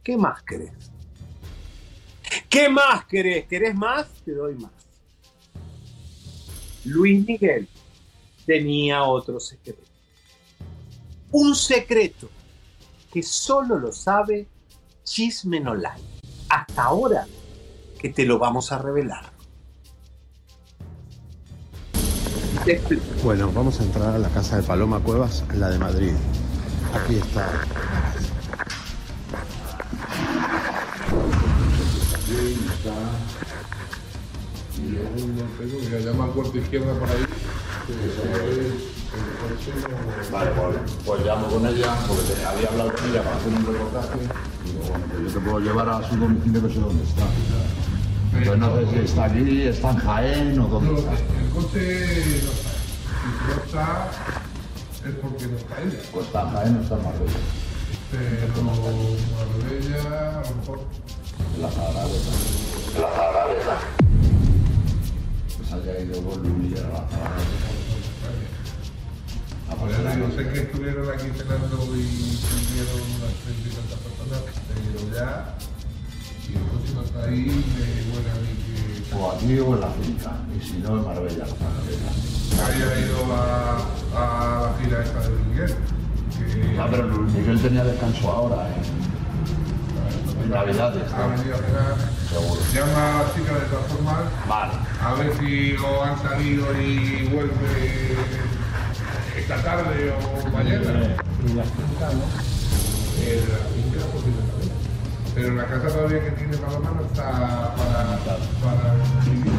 [0.01, 0.71] ¿Qué más querés?
[2.49, 3.45] ¿Qué más querés?
[3.45, 4.07] ¿Querés más?
[4.25, 4.71] Te doy más.
[6.85, 7.67] Luis Miguel
[8.45, 9.83] tenía otro secreto.
[11.31, 12.29] Un secreto
[13.11, 14.47] que solo lo sabe
[15.09, 16.03] Chisme No Like.
[16.49, 17.25] Hasta ahora
[17.99, 19.33] que te lo vamos a revelar.
[23.23, 26.13] Bueno, vamos a entrar a la casa de Paloma Cuevas, la de Madrid.
[26.93, 27.49] Aquí está.
[34.77, 37.25] Mira, llama al puerto izquierda por ahí.
[40.31, 40.75] Vale, pues,
[41.05, 44.19] pues llamo con ella, porque te- había hablado con ella para hacer un reportaje.
[44.65, 47.23] Digo, bueno, pues yo te puedo llevar a su domicilio que sé dónde está.
[48.31, 51.11] Entonces no sé si está allí, está en Jaén o dónde está.
[51.13, 51.81] El coche
[52.43, 52.69] no está.
[53.19, 54.11] Si no está,
[55.09, 55.99] es porque no está ella.
[56.13, 57.39] Pues está en Jaén o está en Marbella.
[58.11, 60.79] Pero Marbella, a lo mejor.
[61.59, 61.67] La.
[61.67, 63.77] En la Zagradeta.
[65.57, 67.78] Pues haya ido con Luli a la.
[69.69, 74.99] Ahora no sé que estuvieron aquí cenando y vivieron unas treinta y tantas personas, pero
[75.15, 75.55] ya,
[76.45, 79.89] si el no está ahí, me huele a mí que O aquí o en la
[79.91, 80.31] finca.
[80.57, 82.65] Y si no, en Marbella, la Zagradeta.
[82.65, 83.37] haya ido a,
[84.15, 85.75] a la gira esta de Miguel.
[86.37, 88.81] Que Ya, pero Miguel tenía descanso ahora, ¿eh?
[90.43, 91.11] En Navidades.
[91.13, 91.95] ha venido a cenar.
[92.29, 92.61] Seguro.
[92.73, 94.23] Llama a la chica de todas formas.
[94.47, 94.73] Vale.
[95.01, 98.15] A ver si o han salido y vuelve
[99.49, 101.17] esta tarde o mañana.
[101.43, 102.23] Y la finca, ¿no?
[103.19, 104.69] Eh, de la finca posiblemente.
[105.33, 108.93] Pero la casa todavía que tiene Paloma no está para, para
[109.25, 109.51] vivir.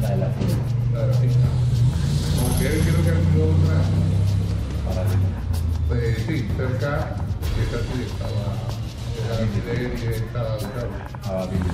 [0.00, 0.54] La de la finca.
[0.94, 1.48] La de la finca.
[2.40, 3.76] Aunque él creo que ha sido otra.
[4.88, 7.16] Para Eh, sí, cerca,
[7.54, 8.44] que esta sí estaba
[9.22, 11.40] era alquiler y estaba habitado.
[11.42, 11.72] a vivir.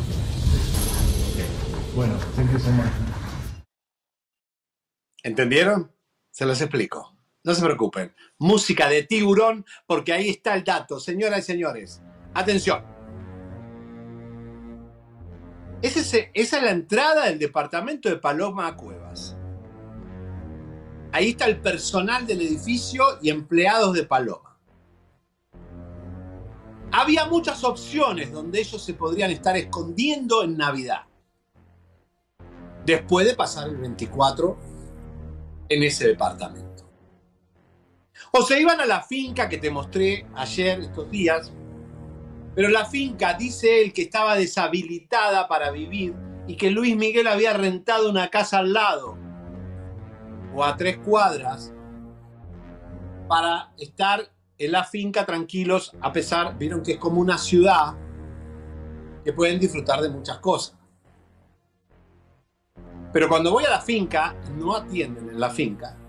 [1.94, 2.86] Bueno, thank you so much.
[5.23, 5.93] ¿Entendieron?
[6.32, 7.19] Se los explico.
[7.42, 8.14] No se preocupen.
[8.38, 11.00] Música de tiburón, porque ahí está el dato.
[11.00, 12.02] Señoras y señores,
[12.34, 12.84] atención.
[15.82, 19.36] Esa es la entrada del departamento de Paloma Cuevas.
[21.12, 24.58] Ahí está el personal del edificio y empleados de Paloma.
[26.92, 31.02] Había muchas opciones donde ellos se podrían estar escondiendo en Navidad.
[32.84, 34.56] Después de pasar el 24
[35.68, 36.69] en ese departamento.
[38.32, 41.52] O se iban a la finca que te mostré ayer, estos días,
[42.55, 46.15] pero la finca, dice él, que estaba deshabilitada para vivir
[46.47, 49.16] y que Luis Miguel había rentado una casa al lado
[50.55, 51.73] o a tres cuadras
[53.28, 57.97] para estar en la finca tranquilos, a pesar, vieron que es como una ciudad
[59.24, 60.77] que pueden disfrutar de muchas cosas.
[63.12, 65.99] Pero cuando voy a la finca, no atienden en la finca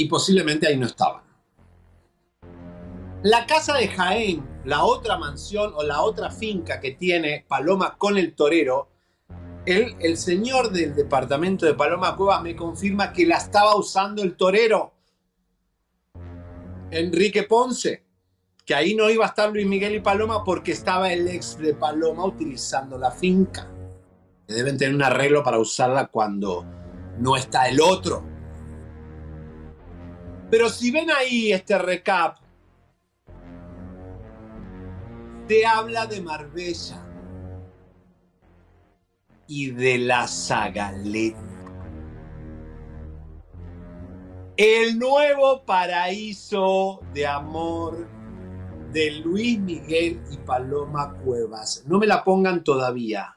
[0.00, 1.22] y posiblemente ahí no estaban.
[3.22, 8.16] La casa de Jaén, la otra mansión o la otra finca que tiene Paloma con
[8.16, 8.88] el torero,
[9.66, 14.94] el, señor del departamento de Paloma Cuevas me confirma que la estaba usando el torero.
[16.90, 18.02] Enrique Ponce,
[18.64, 21.74] que ahí no iba a estar Luis Miguel y Paloma porque estaba el ex de
[21.74, 23.70] Paloma utilizando la finca.
[24.48, 26.64] Deben tener un arreglo para usarla cuando
[27.18, 28.29] no está el otro.
[30.50, 32.38] Pero si ven ahí este recap,
[35.46, 37.06] te habla de Marbella
[39.46, 41.38] y de la Zagaleta.
[44.56, 48.06] El nuevo paraíso de amor
[48.92, 51.84] de Luis Miguel y Paloma Cuevas.
[51.86, 53.36] No me la pongan todavía.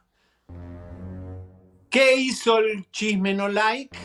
[1.89, 3.97] ¿Qué hizo el chisme no like?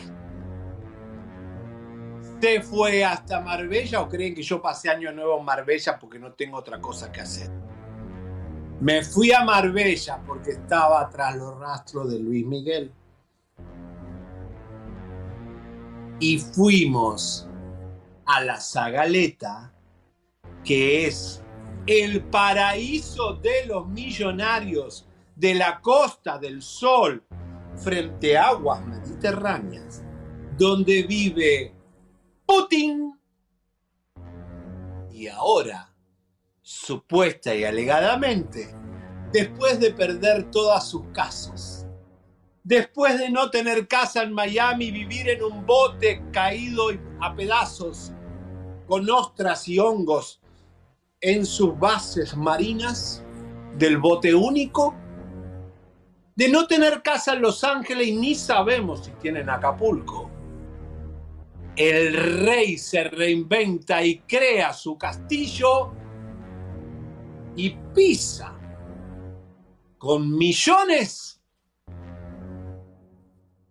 [2.41, 6.31] ¿Se fue hasta Marbella o creen que yo pasé año nuevo en Marbella porque no
[6.33, 7.49] tengo otra cosa que hacer?
[8.79, 12.93] Me fui a Marbella porque estaba tras los rastros de Luis Miguel.
[16.21, 17.49] Y fuimos
[18.25, 19.73] a la Zagaleta,
[20.63, 21.43] que es
[21.87, 27.21] el paraíso de los millonarios de la Costa del Sol
[27.75, 30.03] frente a aguas mediterráneas,
[30.57, 31.73] donde vive
[32.49, 33.15] Putin.
[35.11, 35.93] Y ahora,
[36.63, 38.73] supuesta y alegadamente,
[39.31, 41.85] después de perder todas sus casas,
[42.63, 46.87] después de no tener casa en Miami, vivir en un bote caído
[47.21, 48.13] a pedazos,
[48.87, 50.41] con ostras y hongos
[51.21, 53.23] en sus bases marinas,
[53.77, 54.95] del bote único,
[56.35, 60.28] de no tener casa en Los Ángeles y ni sabemos si tienen Acapulco.
[61.79, 62.13] El
[62.45, 65.93] rey se reinventa y crea su castillo
[67.55, 68.53] y pisa
[69.97, 71.41] con millones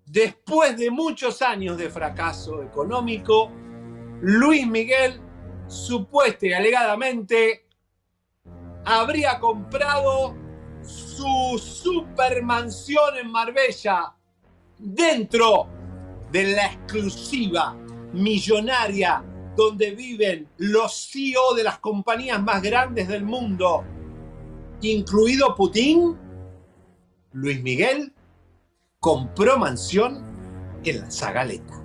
[0.06, 3.50] después de muchos años de fracaso económico,
[4.22, 5.20] Luis Miguel
[5.66, 7.68] supuesta y alegadamente
[8.86, 10.34] habría comprado
[10.80, 14.14] su supermansión en Marbella
[14.78, 15.68] dentro
[16.32, 17.76] de la exclusiva
[18.12, 19.24] millonaria
[19.56, 23.84] donde viven los CEO de las compañías más grandes del mundo,
[24.80, 26.16] incluido Putin,
[27.32, 28.12] Luis Miguel
[29.00, 30.24] compró mansión
[30.84, 31.78] en la Zagaleta.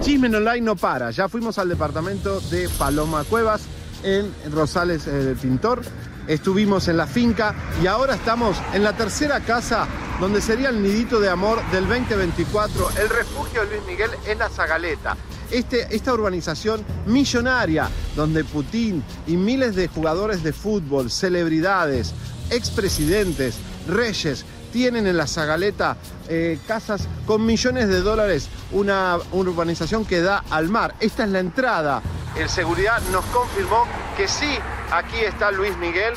[0.00, 1.10] Chismen Online no para.
[1.12, 3.62] Ya fuimos al departamento de Paloma Cuevas
[4.02, 5.82] en Rosales eh, Pintor.
[6.26, 9.86] Estuvimos en la finca y ahora estamos en la tercera casa
[10.20, 14.48] donde sería el nidito de amor del 2024, el refugio de Luis Miguel en la
[14.48, 15.16] Zagaleta.
[15.50, 22.14] Este, esta urbanización millonaria donde Putin y miles de jugadores de fútbol, celebridades,
[22.50, 23.56] expresidentes,
[23.86, 25.96] reyes, tienen en la Zagaleta
[26.28, 30.94] eh, casas con millones de dólares, una, una urbanización que da al mar.
[30.98, 32.02] Esta es la entrada.
[32.36, 33.84] El seguridad nos confirmó
[34.16, 34.58] que sí,
[34.92, 36.14] aquí está Luis Miguel.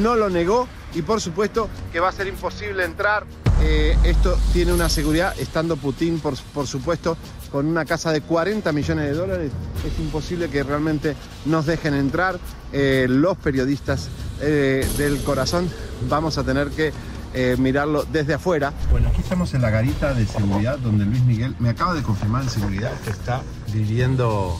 [0.00, 3.24] No lo negó y por supuesto que va a ser imposible entrar.
[3.62, 7.16] Eh, esto tiene una seguridad, estando Putin, por, por supuesto,
[7.50, 9.50] con una casa de 40 millones de dólares,
[9.86, 11.16] es imposible que realmente
[11.46, 12.38] nos dejen entrar.
[12.72, 14.08] Eh, los periodistas
[14.40, 15.70] eh, del corazón
[16.08, 16.92] vamos a tener que
[17.32, 18.72] eh, mirarlo desde afuera.
[18.90, 22.42] Bueno, aquí estamos en la garita de seguridad donde Luis Miguel me acaba de confirmar
[22.42, 23.42] en seguridad que está
[23.72, 24.58] viviendo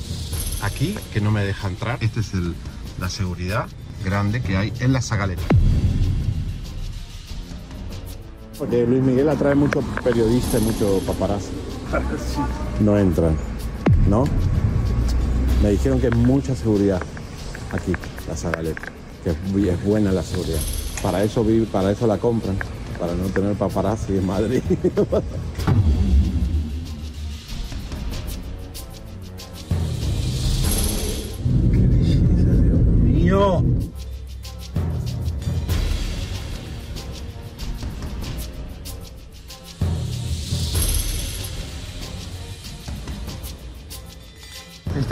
[0.63, 1.99] aquí, que no me deja entrar.
[2.01, 2.55] Esta es el,
[3.01, 3.67] la seguridad
[4.05, 5.43] grande que hay en la Zagaleta.
[8.59, 11.51] Porque Luis Miguel atrae muchos periodistas y muchos paparazzi.
[12.81, 13.35] No entran,
[14.09, 14.25] ¿no?
[15.63, 17.01] Me dijeron que hay mucha seguridad
[17.73, 17.93] aquí,
[18.29, 18.83] la Zagaleta,
[19.25, 20.61] que es, bu- es buena la seguridad.
[21.03, 22.57] Para eso vive, para eso la compran,
[23.01, 24.63] para no tener paparazzi en Madrid.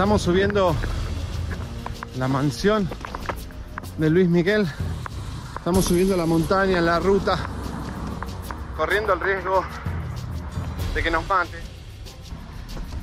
[0.04, 0.76] Estamos subiendo
[2.18, 2.86] la mansión
[3.96, 4.66] de Luis Miguel.
[5.56, 7.38] Estamos subiendo la montaña, la ruta,
[8.76, 9.64] corriendo el riesgo
[10.94, 11.56] de que nos mate.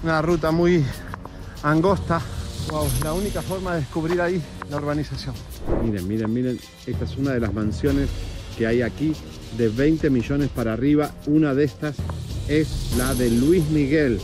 [0.03, 0.85] Una ruta muy
[1.63, 2.21] angosta.
[2.69, 5.33] Wow, la única forma de descubrir ahí la urbanización.
[5.81, 8.09] Miren, miren, miren, esta es una de las mansiones
[8.55, 9.15] que hay aquí
[9.57, 11.09] de 20 millones para arriba.
[11.25, 11.95] Una de estas
[12.47, 14.21] es la de Luis Miguel.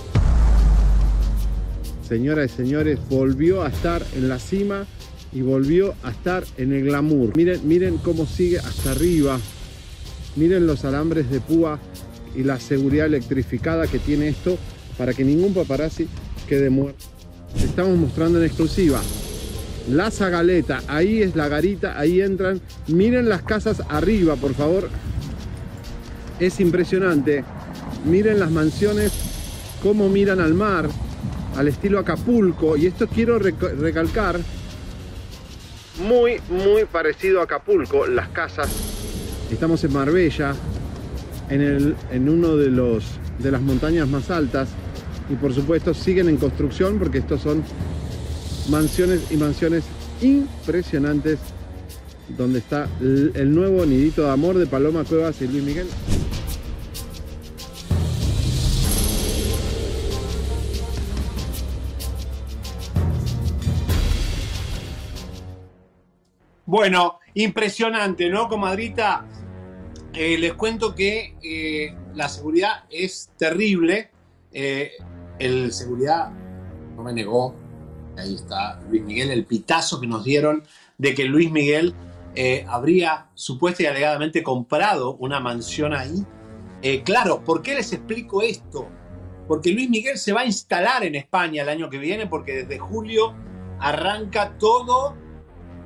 [2.07, 4.85] Señoras y señores, volvió a estar en la cima
[5.33, 7.35] y volvió a estar en el glamour.
[7.35, 9.37] Miren, miren cómo sigue hasta arriba.
[10.37, 11.79] Miren los alambres de púa
[12.35, 14.57] y la seguridad electrificada que tiene esto
[14.97, 16.07] para que ningún paparazzi
[16.47, 17.03] quede muerto.
[17.61, 19.01] Estamos mostrando en exclusiva
[19.89, 22.61] la Zagaleta, ahí es la garita, ahí entran.
[22.87, 24.89] Miren las casas arriba, por favor.
[26.39, 27.43] Es impresionante.
[28.05, 29.11] Miren las mansiones,
[29.81, 30.89] cómo miran al mar,
[31.57, 32.77] al estilo Acapulco.
[32.77, 34.39] Y esto quiero recalcar,
[36.07, 38.69] muy, muy parecido a Acapulco, las casas.
[39.51, 40.53] Estamos en Marbella,
[41.49, 43.05] en, el, en uno de, los,
[43.39, 44.69] de las montañas más altas.
[45.29, 47.63] Y por supuesto siguen en construcción porque estos son
[48.69, 49.83] mansiones y mansiones
[50.21, 51.39] impresionantes
[52.37, 55.87] donde está el nuevo nidito de amor de Paloma Cuevas y Luis Miguel.
[66.67, 69.25] Bueno, impresionante, ¿no, comadrita?
[70.13, 74.11] Eh, les cuento que eh, la seguridad es terrible.
[74.51, 74.91] Eh,
[75.39, 76.29] el seguridad
[76.97, 77.55] no me negó
[78.17, 80.63] ahí está Luis Miguel, el pitazo que nos dieron
[80.97, 81.93] de que Luis Miguel
[82.67, 86.25] habría supuesta y alegadamente comprado una mansión ahí.
[87.03, 88.89] Claro, ¿por qué les explico esto?
[89.47, 92.77] Porque Luis Miguel se va a instalar en España el año que viene, porque desde
[92.77, 93.33] julio
[93.79, 95.15] arranca todo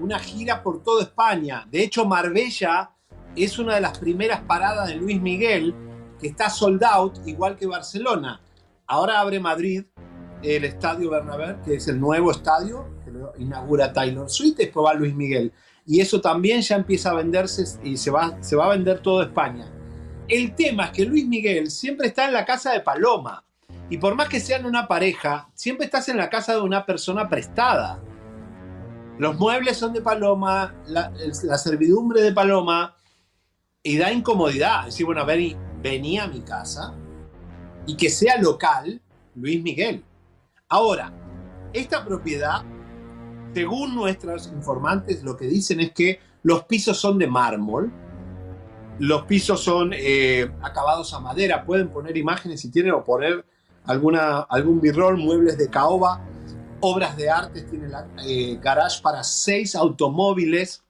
[0.02, 1.68] una gira por toda España.
[1.70, 2.92] De hecho, Marbella
[3.36, 5.74] es una de las primeras paradas de Luis Miguel,
[6.20, 8.42] que está sold out, igual que Barcelona.
[8.88, 9.86] Ahora abre Madrid,
[10.44, 13.12] el Estadio Bernabéu, que es el nuevo estadio que
[13.42, 15.54] inaugura Taylor Swift, después va Luis Miguel.
[15.86, 19.22] Y eso también ya empieza a venderse y se va, se va a vender todo
[19.22, 19.72] España.
[20.28, 23.44] El tema es que Luis Miguel siempre está en la casa de Paloma.
[23.90, 27.28] Y por más que sean una pareja, siempre estás en la casa de una persona
[27.28, 28.02] prestada.
[29.18, 31.12] Los muebles son de Paloma, la,
[31.58, 32.96] servidumbre de Paloma,
[33.84, 34.86] y da incomodidad.
[34.86, 36.94] Decir, bueno, vení, a mi casa
[37.86, 39.02] y que sea local
[39.36, 40.04] Luis Miguel.
[40.70, 41.12] Ahora,
[41.74, 42.64] esta propiedad,
[43.54, 47.92] según nuestros informantes, lo que dicen es que los pisos son de mármol,
[49.00, 53.46] los pisos son eh, acabados a madera, pueden poner imágenes si tienen o poner
[53.86, 56.22] algún birrol, muebles de caoba,
[56.82, 60.84] obras de arte, tiene la, eh, garage para seis automóviles,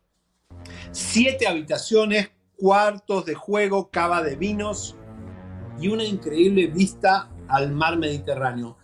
[0.91, 4.95] siete habitaciones, cuartos de juego, cava de vinos
[5.79, 8.77] y una increíble vista al mar Mediterráneo.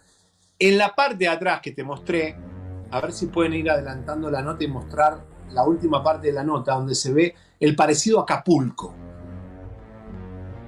[0.60, 2.36] En la parte de atrás que te mostré,
[2.90, 6.44] a ver si pueden ir adelantando la nota y mostrar la última parte de la
[6.44, 8.94] nota, donde se ve el parecido a Acapulco.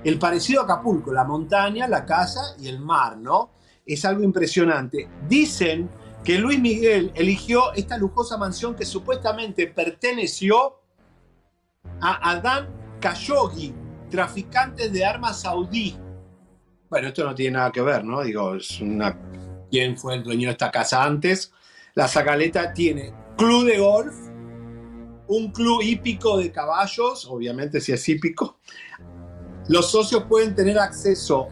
[0.03, 3.51] El parecido a Acapulco, la montaña, la casa y el mar, ¿no?
[3.85, 5.09] Es algo impresionante.
[5.27, 5.89] Dicen
[6.23, 10.79] que Luis Miguel eligió esta lujosa mansión que supuestamente perteneció
[12.01, 12.67] a Adán
[12.99, 13.73] Khashoggi,
[14.09, 15.97] traficante de armas saudí.
[16.89, 18.21] Bueno, esto no tiene nada que ver, ¿no?
[18.21, 18.57] Digo,
[19.69, 21.53] quién fue el dueño de esta casa antes.
[21.93, 24.15] La Zacaleta tiene club de golf,
[25.27, 28.59] un club hípico de caballos, obviamente si es hípico.
[29.67, 31.47] Los socios pueden tener acceso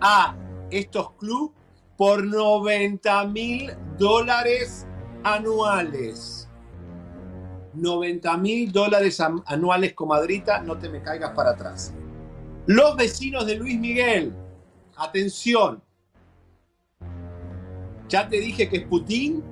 [0.00, 0.36] a
[0.70, 1.63] estos clubes
[1.96, 4.86] por 90 mil dólares
[5.22, 6.48] anuales.
[7.74, 11.92] 90 mil dólares anuales, comadrita, no te me caigas para atrás.
[12.66, 14.32] Los vecinos de Luis Miguel,
[14.96, 15.82] atención,
[18.08, 19.42] ya te dije que es Putin.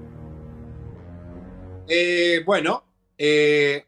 [1.89, 2.85] Eh, bueno,
[3.19, 3.86] eh,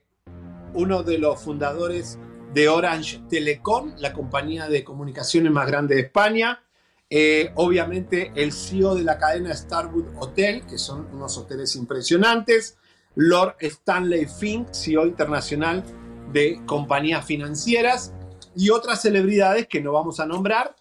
[0.75, 2.19] uno de los fundadores
[2.53, 6.64] de Orange Telecom, la compañía de comunicaciones más grande de España.
[7.11, 12.79] Eh, obviamente el CEO de la cadena Starwood Hotel, que son unos hoteles impresionantes.
[13.17, 15.85] Lord Stanley Fink, CEO internacional
[16.33, 18.13] de compañías financieras.
[18.57, 20.75] Y otras celebridades que no vamos a nombrar,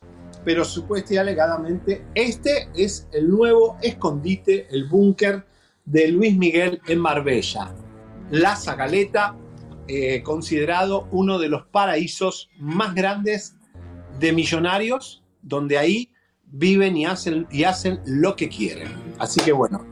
[0.45, 5.45] pero supuesta y alegadamente este es el nuevo escondite, el búnker
[5.85, 7.73] de Luis Miguel en Marbella.
[8.29, 9.35] La Zagaleta,
[9.87, 13.55] eh, considerado uno de los paraísos más grandes
[14.19, 16.12] de millonarios, donde ahí
[16.53, 19.15] viven y hacen, y hacen lo que quieren.
[19.17, 19.85] Así que bueno,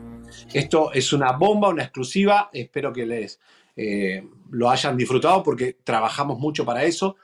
[0.54, 2.50] esto es una bomba, una exclusiva.
[2.52, 3.40] Espero que les
[3.74, 7.16] eh, lo hayan disfrutado porque trabajamos mucho para eso.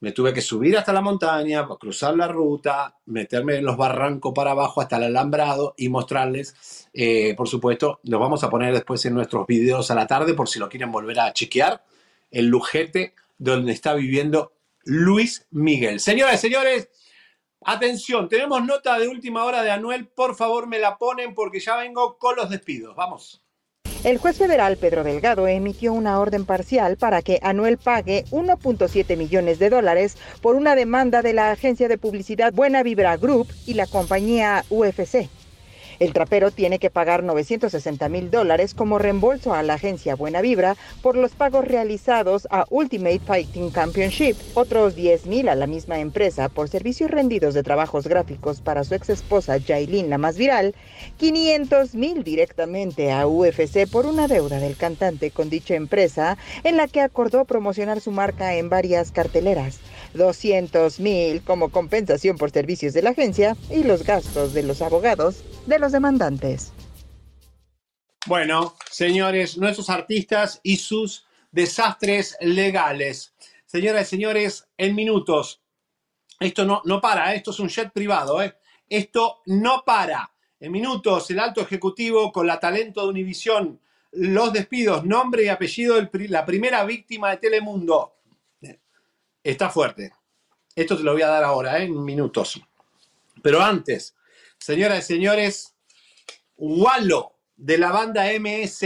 [0.00, 4.52] Me tuve que subir hasta la montaña, cruzar la ruta, meterme en los barrancos para
[4.52, 6.88] abajo hasta el alambrado y mostrarles.
[6.92, 10.48] eh, por supuesto, los vamos a poner después en nuestros videos a la tarde por
[10.48, 11.84] si lo quieren volver a chequear.
[12.30, 14.52] El lujete donde está viviendo
[14.84, 16.00] Luis Miguel.
[16.00, 16.88] Señoras y señores,
[17.62, 20.08] atención, tenemos nota de última hora de Anuel.
[20.08, 22.94] Por favor, me la ponen porque ya vengo con los despidos.
[22.96, 23.42] Vamos.
[24.02, 29.58] El juez federal Pedro Delgado emitió una orden parcial para que Anuel pague 1.7 millones
[29.58, 33.86] de dólares por una demanda de la agencia de publicidad Buena Vibra Group y la
[33.86, 35.28] compañía UFC.
[36.00, 40.74] El trapero tiene que pagar 960 mil dólares como reembolso a la agencia Buena Vibra
[41.02, 46.48] por los pagos realizados a Ultimate Fighting Championship, otros 10 mil a la misma empresa
[46.48, 50.74] por servicios rendidos de trabajos gráficos para su ex esposa Jailin, la más viral,
[51.18, 56.88] 500 mil directamente a UFC por una deuda del cantante con dicha empresa en la
[56.88, 59.80] que acordó promocionar su marca en varias carteleras.
[60.14, 65.44] 200 mil como compensación por servicios de la agencia y los gastos de los abogados
[65.66, 66.72] de los demandantes.
[68.26, 73.34] Bueno, señores, nuestros artistas y sus desastres legales.
[73.66, 75.62] Señoras y señores, en minutos.
[76.38, 77.36] Esto no, no para, ¿eh?
[77.36, 78.56] esto es un jet privado, ¿eh?
[78.88, 80.30] Esto no para.
[80.58, 83.80] En minutos, el alto ejecutivo con la talento de Univisión,
[84.12, 88.16] los despidos, nombre y apellido de la primera víctima de Telemundo.
[89.42, 90.12] Está fuerte.
[90.74, 91.84] Esto te lo voy a dar ahora, ¿eh?
[91.84, 92.60] en minutos.
[93.42, 94.14] Pero antes,
[94.60, 95.74] señoras y señores,
[96.56, 98.84] Wallo de la banda MS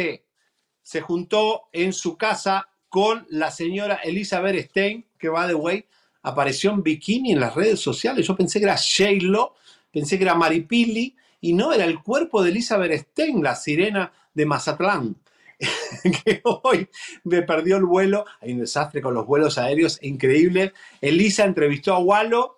[0.82, 5.84] se juntó en su casa con la señora Elizabeth Stein, que va de way,
[6.22, 8.26] apareció en bikini en las redes sociales.
[8.26, 9.55] Yo pensé que era Shaylo,
[9.90, 14.46] pensé que era Maripili, y no, era el cuerpo de Elizabeth Stein, la sirena de
[14.46, 15.16] Mazatlán,
[16.24, 16.88] que hoy
[17.24, 18.24] me perdió el vuelo.
[18.40, 20.72] Hay un desastre con los vuelos aéreos, increíble.
[21.01, 22.53] Elisa entrevistó a Wallo,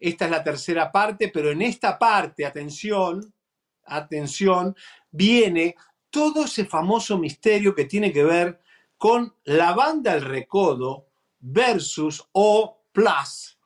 [0.00, 3.32] esta es la tercera parte, pero en esta parte, atención,
[3.84, 4.74] atención,
[5.10, 5.76] viene
[6.08, 8.60] todo ese famoso misterio que tiene que ver
[8.96, 11.06] con la banda El Recodo
[11.38, 13.58] versus o plus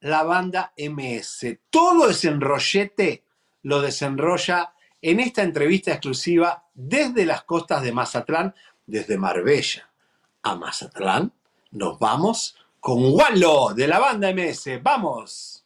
[0.00, 1.58] la banda MS.
[1.70, 3.24] Todo ese enrollete
[3.62, 8.54] lo desenrolla en esta entrevista exclusiva desde las costas de Mazatlán,
[8.86, 9.90] desde Marbella
[10.42, 11.32] a Mazatlán.
[11.72, 14.82] Nos vamos con Wallo de la banda MS.
[14.82, 15.64] ¡Vamos!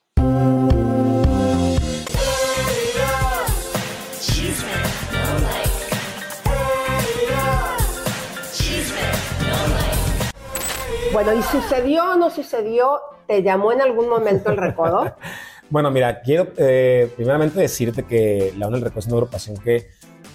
[11.13, 13.01] Bueno, ¿y sucedió o no sucedió?
[13.27, 15.15] ¿Te llamó en algún momento el recodo?
[15.71, 19.87] Bueno, mira, quiero eh, primeramente decirte que la ONU del Recodo es una agrupación que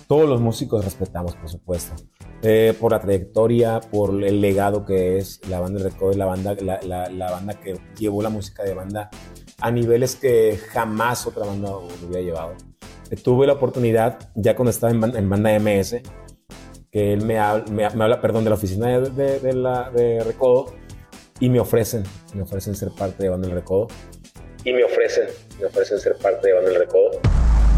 [0.07, 1.93] todos los músicos respetamos, por supuesto.
[2.41, 6.55] Eh, por la trayectoria, por el legado que es la banda del Recodo, la banda,
[6.55, 9.11] la banda que llevó la música de banda
[9.61, 12.53] a niveles que jamás otra banda lo hubiera llevado.
[13.09, 16.01] Eh, tuve la oportunidad, ya cuando estaba en, ban- en banda MS,
[16.91, 19.89] que él me habla, me, me habla, perdón, de la oficina de, de- de la,
[19.89, 20.73] de Recodo
[21.39, 22.03] y me ofrecen,
[22.35, 23.87] me ofrecen ser parte de banda del Recodo.
[24.63, 25.27] Y me ofrecen,
[25.59, 27.11] me ofrecen ser parte de banda del Recodo.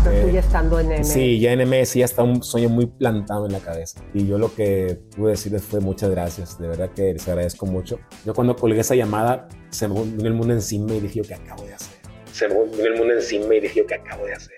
[0.04, 1.04] Pero tú ya estando en M.
[1.04, 4.02] Sí, ya en MS ya está un sueño muy plantado en la cabeza.
[4.14, 6.60] Y yo lo que pude decirles fue muchas gracias.
[6.60, 8.00] De verdad que les agradezco mucho.
[8.26, 11.64] Yo cuando colgué esa llamada, se me vino el mundo encima y dije, ¿qué acabo
[11.64, 11.96] de hacer?
[12.32, 14.56] Se me vino el mundo encima y dije, ¿qué acabo de hacer?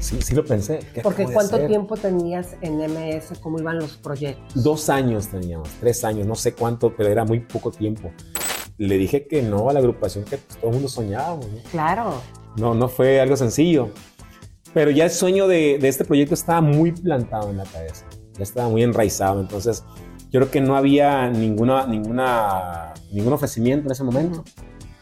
[0.00, 0.78] Sí, sí lo pensé.
[0.94, 1.68] ¿Qué Porque ¿cuánto hacer?
[1.68, 3.38] tiempo tenías en MS?
[3.40, 4.62] ¿Cómo iban los proyectos?
[4.62, 8.12] Dos años teníamos, tres años, no sé cuánto, pero era muy poco tiempo.
[8.76, 11.48] Le dije que no a la agrupación que pues, todo el mundo soñábamos.
[11.48, 11.58] ¿no?
[11.72, 12.22] Claro.
[12.56, 13.90] No, no fue algo sencillo.
[14.74, 18.06] Pero ya el sueño de, de este proyecto estaba muy plantado en la cabeza.
[18.34, 19.40] Ya estaba muy enraizado.
[19.40, 19.84] Entonces,
[20.30, 24.44] yo creo que no había ninguna, ninguna, ningún ofrecimiento en ese momento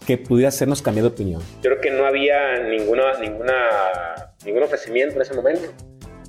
[0.07, 1.43] que pudiera hacernos cambiar de opinión.
[1.63, 5.73] Yo creo que no había ninguna, ninguna, ningún ofrecimiento en ese momento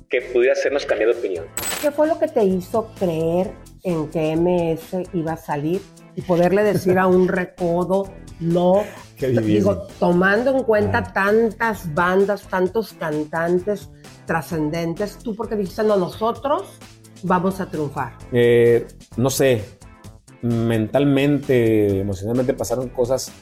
[0.08, 1.46] que pudiera hacernos cambiar de opinión.
[1.80, 3.52] ¿Qué fue lo que te hizo creer
[3.84, 5.80] en que MS iba a salir
[6.16, 8.82] y poderle decir a un recodo no?
[9.18, 9.28] Qué.
[9.28, 13.90] Digo, tomando en cuenta tantas bandas, tantos cantantes
[14.26, 16.62] trascendentes, tú porque dijiste, no, nosotros
[17.24, 18.12] vamos a triunfar.
[18.30, 18.86] Eh,
[19.16, 19.64] no sé,
[20.42, 23.32] mentalmente, emocionalmente pasaron cosas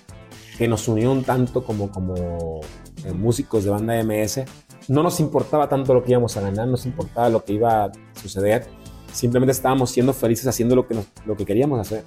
[0.56, 2.60] que nos unieron tanto como, como
[3.04, 4.44] eh, músicos de banda MS.
[4.88, 7.84] No nos importaba tanto lo que íbamos a ganar, no nos importaba lo que iba
[7.84, 8.66] a suceder.
[9.12, 12.04] Simplemente estábamos siendo felices haciendo lo que, nos- lo que queríamos hacer.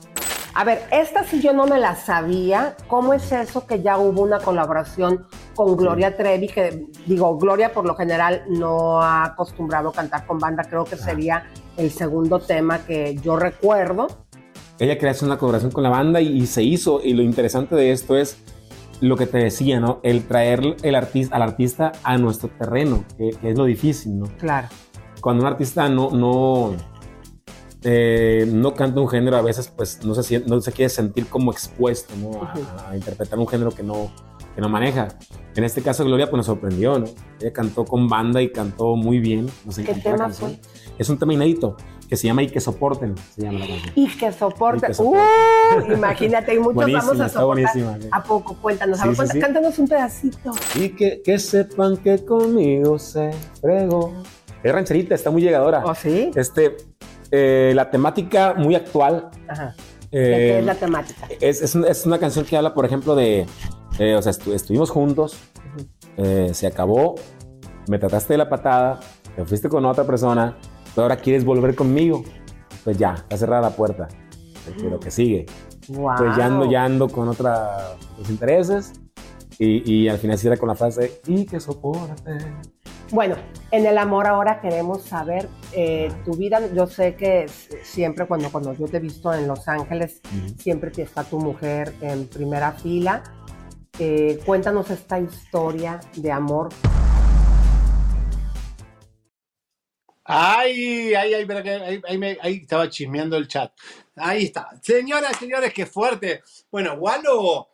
[0.56, 2.76] A ver, esta sí yo no me la sabía.
[2.88, 7.86] ¿Cómo es eso que ya hubo una colaboración con Gloria Trevi, que digo, Gloria por
[7.86, 11.46] lo general no ha acostumbrado a cantar con banda, creo que sería
[11.78, 14.08] el segundo tema que yo recuerdo.
[14.80, 17.76] Ella quería hacer una colaboración con la banda y, y se hizo, y lo interesante
[17.76, 18.42] de esto es
[19.02, 20.00] lo que te decía, ¿no?
[20.04, 24.26] El traer el artista, al artista a nuestro terreno, que, que es lo difícil, ¿no?
[24.38, 24.68] Claro.
[25.22, 26.76] Cuando un artista no, no,
[27.84, 31.52] eh, no canta un género, a veces pues no se, no se quiere sentir como
[31.52, 32.44] expuesto, ¿no?
[32.44, 34.12] A, a interpretar un género que no,
[34.56, 35.08] que no maneja.
[35.56, 37.06] En este caso Gloria pues nos sorprendió, ¿no?
[37.40, 39.50] Ella cantó con banda y cantó muy bien.
[39.66, 40.58] Nos ¿Qué tema canción.
[40.98, 41.78] Es un tema inédito
[42.10, 43.94] que se llama Y que soporten, se llama la canción.
[43.96, 44.86] Y que soporte.
[44.86, 45.24] Y que soporte.
[45.90, 45.94] ¡Uh!
[45.94, 47.74] imagínate, y muchos Buenísima, vamos a está soportar.
[47.74, 48.10] buenísima, sí.
[48.12, 48.56] ¿A poco?
[48.62, 49.40] Cuéntanos, a Sí, ver, sí, sí.
[49.40, 50.52] cántanos un pedacito.
[50.76, 53.30] Y que, que sepan que conmigo se
[53.62, 54.12] fregó.
[54.64, 55.84] Es rancherita, está muy llegadora.
[55.86, 56.32] ¿Oh, sí?
[56.36, 56.76] Este,
[57.32, 59.30] eh, la temática muy actual.
[59.48, 59.76] Ajá.
[60.12, 61.28] eh, ¿De qué es la temática?
[61.40, 63.46] es, es un- es una canción que habla, por ejemplo, de.
[64.00, 65.38] eh, o sea, estu- estuvimos juntos,
[66.18, 67.16] eh, se acabó,
[67.88, 69.00] me trataste de la patada,
[69.36, 70.58] te fuiste con otra persona,
[70.96, 72.24] pero ahora quieres volver conmigo.
[72.84, 74.08] Pues ya, está cerrada la puerta.
[74.84, 75.46] Lo que sigue.
[75.90, 76.12] Wow.
[76.18, 77.58] Pues ya ando, ya ando con otros
[78.30, 78.94] intereses.
[79.58, 82.32] Y, y al final cierra con la frase, y que soporte.
[83.12, 83.36] Bueno,
[83.72, 86.60] en el amor ahora queremos saber eh, tu vida.
[86.74, 87.48] Yo sé que
[87.84, 90.22] siempre cuando, cuando yo te he visto en Los Ángeles,
[90.58, 93.24] siempre que está tu mujer en primera fila.
[93.98, 96.70] Eh, cuéntanos esta historia de amor.
[100.24, 103.74] Ay, ay, ay, espera que ahí, ahí me- ahí estaba chismeando el chat.
[104.16, 104.70] Ahí está.
[104.84, 106.44] Señoras, señores, qué fuerte.
[106.72, 107.70] Bueno, Walo,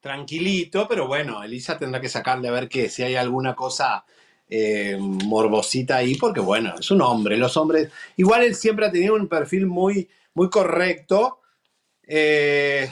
[0.00, 4.06] tranquilito, pero bueno, Elisa tendrá que sacarle a ver que si hay alguna cosa
[4.48, 7.36] eh, morbosita ahí, porque bueno, es un hombre.
[7.36, 11.40] Los hombres, igual él siempre ha tenido un perfil muy, muy correcto.
[12.06, 12.90] eh,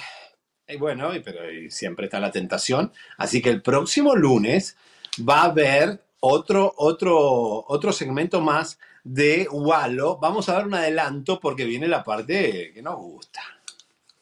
[0.68, 2.92] y bueno, pero siempre está la tentación.
[3.18, 4.76] Así que el próximo lunes
[5.18, 10.18] va a haber otro, otro, otro segmento más de Walo.
[10.18, 13.40] Vamos a dar un adelanto porque viene la parte que nos gusta.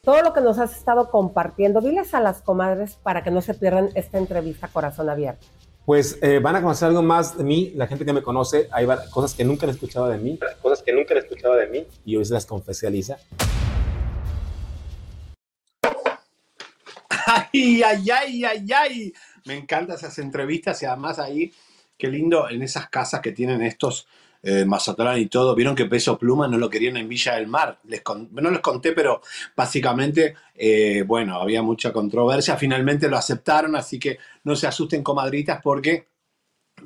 [0.01, 3.55] Todo lo que nos has estado compartiendo, diles a las comadres para que no se
[3.55, 5.47] pierdan esta entrevista Corazón Abierto.
[5.85, 8.87] Pues eh, van a conocer algo más de mí, la gente que me conoce, hay
[9.11, 12.15] cosas que nunca han escuchado de mí, cosas que nunca han escuchado de mí, y
[12.15, 13.19] hoy se las confesé a Lisa.
[17.27, 19.13] Ay, ay, ay, ay, ay.
[19.45, 21.53] Me encantan esas entrevistas y además ahí,
[21.97, 24.07] qué lindo en esas casas que tienen estos
[24.47, 25.55] eh, Mazatlán y todo.
[25.55, 27.79] Vieron que Peso Pluma no lo querían en Villa del Mar.
[28.29, 29.23] No les conté, pero
[29.55, 32.55] básicamente, eh, bueno, había mucha controversia.
[32.55, 36.09] Finalmente lo aceptaron, así que no se asusten, comadritas, porque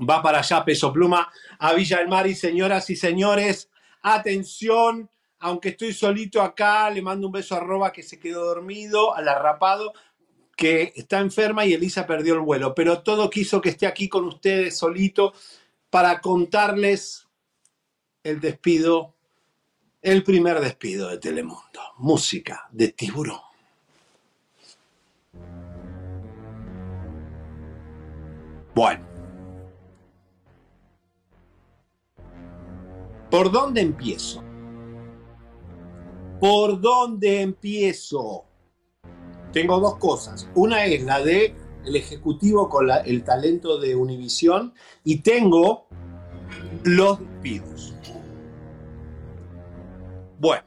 [0.10, 1.30] va para allá Peso Pluma
[1.60, 2.28] a Villa del Mar.
[2.28, 3.70] Y señoras y señores,
[4.04, 5.10] atención,
[5.40, 9.28] aunque estoy solito acá, le mando un beso a Roba que se quedó dormido, al
[9.28, 9.92] arrapado,
[10.56, 12.74] que está enferma y Elisa perdió el vuelo.
[12.74, 15.34] Pero todo quiso que esté aquí con ustedes solito
[15.90, 17.26] para contarles
[18.24, 19.14] el despido,
[20.02, 21.80] el primer despido de Telemundo.
[21.98, 23.40] Música de tiburón.
[28.76, 29.06] Bueno.
[33.30, 34.44] ¿Por dónde empiezo?
[36.40, 38.46] ¿Por dónde empiezo?
[39.52, 40.50] Tengo dos cosas.
[40.56, 41.56] Una es la de
[41.86, 44.74] el ejecutivo con el talento de Univisión
[45.04, 45.88] y tengo
[46.84, 47.99] los despidos.
[50.40, 50.64] Bueno.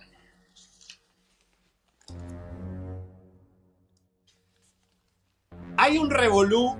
[5.78, 6.76] Hay un revolú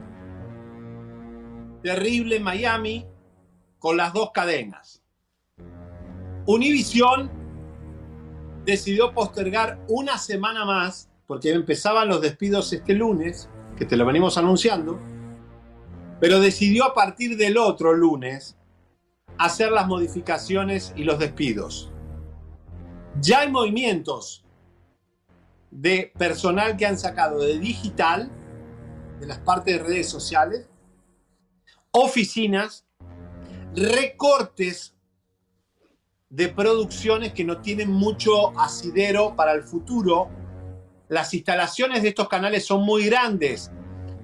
[1.83, 3.07] terrible en Miami
[3.79, 5.03] con las dos cadenas.
[6.47, 7.31] Univisión
[8.65, 14.39] decidió postergar una semana más, porque empezaban los despidos este lunes, que te lo venimos
[14.39, 15.01] anunciando,
[16.21, 18.57] pero decidió a partir del otro lunes
[19.39, 21.92] hacer las modificaciones y los despidos.
[23.21, 24.45] Ya hay movimientos
[25.71, 28.31] de personal que han sacado de digital,
[29.21, 30.69] de las partes de redes sociales,
[31.91, 32.87] oficinas,
[33.75, 34.95] recortes
[36.29, 40.31] de producciones que no tienen mucho asidero para el futuro.
[41.09, 43.71] Las instalaciones de estos canales son muy grandes.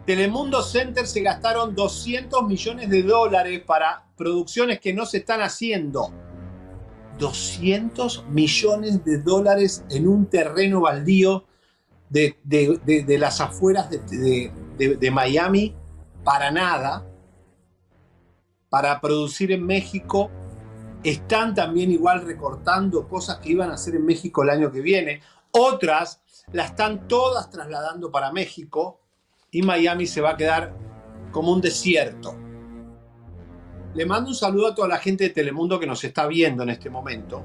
[0.07, 6.11] Telemundo Center se gastaron 200 millones de dólares para producciones que no se están haciendo.
[7.19, 11.45] 200 millones de dólares en un terreno baldío
[12.11, 15.75] de, las afueras de Miami
[16.25, 17.07] para nada,
[18.69, 20.31] para producir en México.
[21.03, 25.23] Están también igual recortando cosas que iban a hacer en México el año que viene.
[25.53, 26.21] Otras
[26.53, 29.01] las están todas trasladando para México
[29.51, 30.75] y Miami se va a quedar
[31.31, 32.37] como un desierto.
[33.95, 36.71] Le mando un saludo a toda la gente de Telemundo que nos está viendo en
[36.71, 37.43] este momento.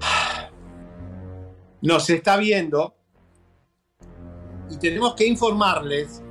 [1.80, 2.94] Nos está viendo
[4.70, 6.22] y tenemos que informarles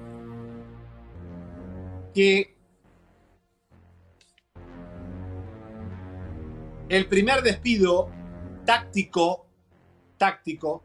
[2.13, 2.55] que
[6.89, 8.09] el primer despido
[8.65, 9.47] táctico,
[10.17, 10.83] táctico,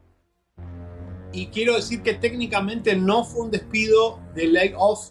[1.33, 5.11] y quiero decir que técnicamente no fue un despido de layoff,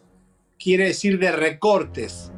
[0.62, 2.32] quiere decir de recortes.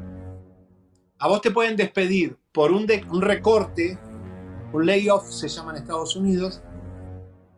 [1.19, 3.97] A vos te pueden despedir por un, un recorte,
[4.71, 6.61] un layoff se llama en Estados Unidos,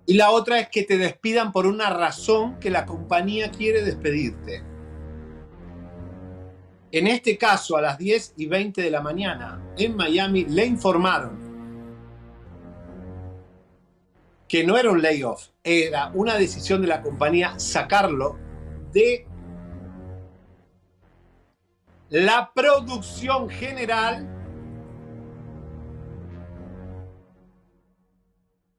[0.08, 4.64] y la otra es que te despidan por una razón que la compañía quiere despedirte.
[6.92, 11.44] En este caso, a las 10 y 20 de la mañana, en Miami, le informaron
[14.48, 18.38] que no era un layoff, era una decisión de la compañía sacarlo
[18.94, 19.28] de
[22.10, 24.30] la producción general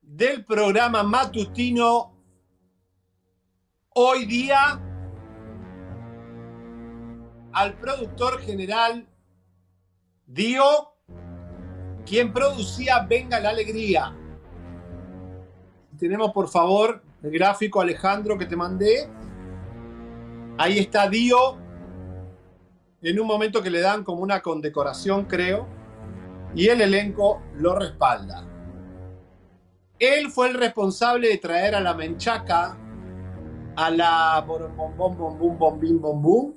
[0.00, 2.14] del programa matutino
[3.94, 4.80] hoy día
[7.52, 9.08] al productor general
[10.26, 10.64] Dio,
[12.04, 14.14] quien producía Venga la Alegría.
[15.98, 19.08] Tenemos por favor el gráfico Alejandro que te mandé.
[20.58, 21.65] Ahí está Dio
[23.06, 25.68] en un momento que le dan como una condecoración, creo,
[26.56, 28.44] y el elenco lo respalda.
[30.00, 32.76] Él fue el responsable de traer a la menchaca,
[33.76, 36.54] a la bom bom bom bom bum bom bim bom bum,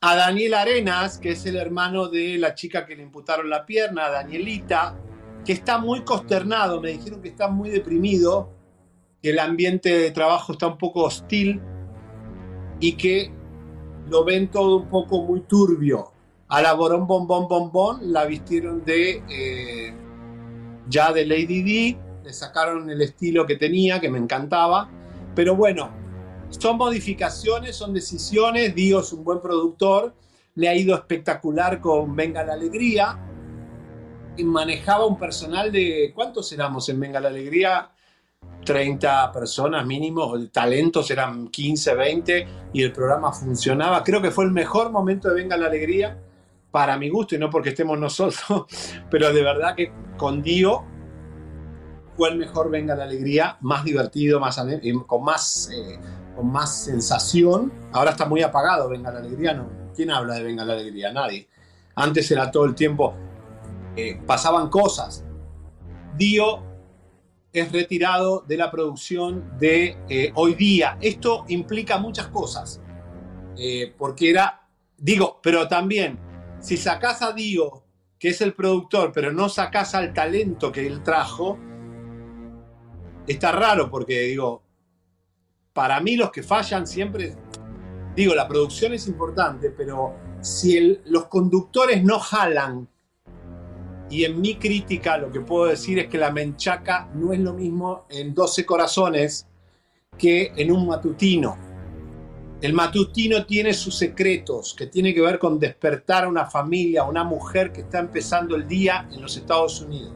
[0.00, 4.08] a Daniel Arenas, que es el hermano de la chica que le imputaron la pierna,
[4.08, 4.96] Danielita,
[5.44, 8.52] que está muy consternado, me dijeron que está muy deprimido,
[9.20, 11.60] que el ambiente de trabajo está un poco hostil
[12.78, 13.32] y que
[14.08, 16.12] lo ven todo un poco muy turbio.
[16.48, 19.94] A la Borón Bom Bom Bom Bom la vistieron de eh,
[20.88, 24.88] ya de Lady D, le sacaron el estilo que tenía, que me encantaba,
[25.34, 25.90] pero bueno,
[26.50, 30.14] son modificaciones, son decisiones, Dio es un buen productor,
[30.54, 33.18] le ha ido espectacular con Venga la Alegría,
[34.36, 37.90] y manejaba un personal de, ¿cuántos éramos en Venga la Alegría?
[38.66, 44.02] 30 personas mínimo, talentos eran 15, 20 y el programa funcionaba.
[44.04, 46.18] Creo que fue el mejor momento de Venga la Alegría
[46.70, 48.66] para mi gusto y no porque estemos nosotros,
[49.10, 50.84] pero de verdad que con Dio
[52.16, 54.60] fue el mejor Venga la Alegría, más divertido, más
[55.06, 55.98] con más, eh,
[56.34, 57.72] con más sensación.
[57.92, 59.68] Ahora está muy apagado Venga la Alegría, ¿no?
[59.94, 61.12] ¿Quién habla de Venga la Alegría?
[61.12, 61.48] Nadie.
[61.94, 63.14] Antes era todo el tiempo,
[63.96, 65.24] eh, pasaban cosas.
[66.16, 66.65] Dio
[67.60, 70.98] es retirado de la producción de eh, hoy día.
[71.00, 72.82] Esto implica muchas cosas,
[73.56, 74.68] eh, porque era,
[74.98, 76.18] digo, pero también,
[76.60, 77.82] si sacás a Dio,
[78.18, 81.58] que es el productor, pero no sacás al talento que él trajo,
[83.26, 84.62] está raro, porque digo,
[85.72, 87.36] para mí los que fallan siempre,
[88.14, 92.88] digo, la producción es importante, pero si los conductores no jalan,
[94.08, 97.54] y en mi crítica lo que puedo decir es que la menchaca no es lo
[97.54, 99.46] mismo en 12 corazones
[100.16, 101.56] que en un matutino.
[102.62, 107.08] El matutino tiene sus secretos, que tiene que ver con despertar a una familia, a
[107.08, 110.14] una mujer que está empezando el día en los Estados Unidos.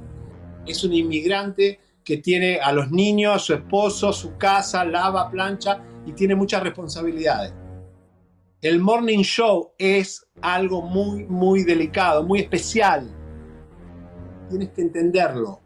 [0.67, 5.83] Es un inmigrante que tiene a los niños, a su esposo, su casa, lava, plancha
[6.07, 7.53] y tiene muchas responsabilidades.
[8.63, 13.20] El morning show es algo muy, muy delicado, muy especial
[14.51, 15.61] tienes que entenderlo.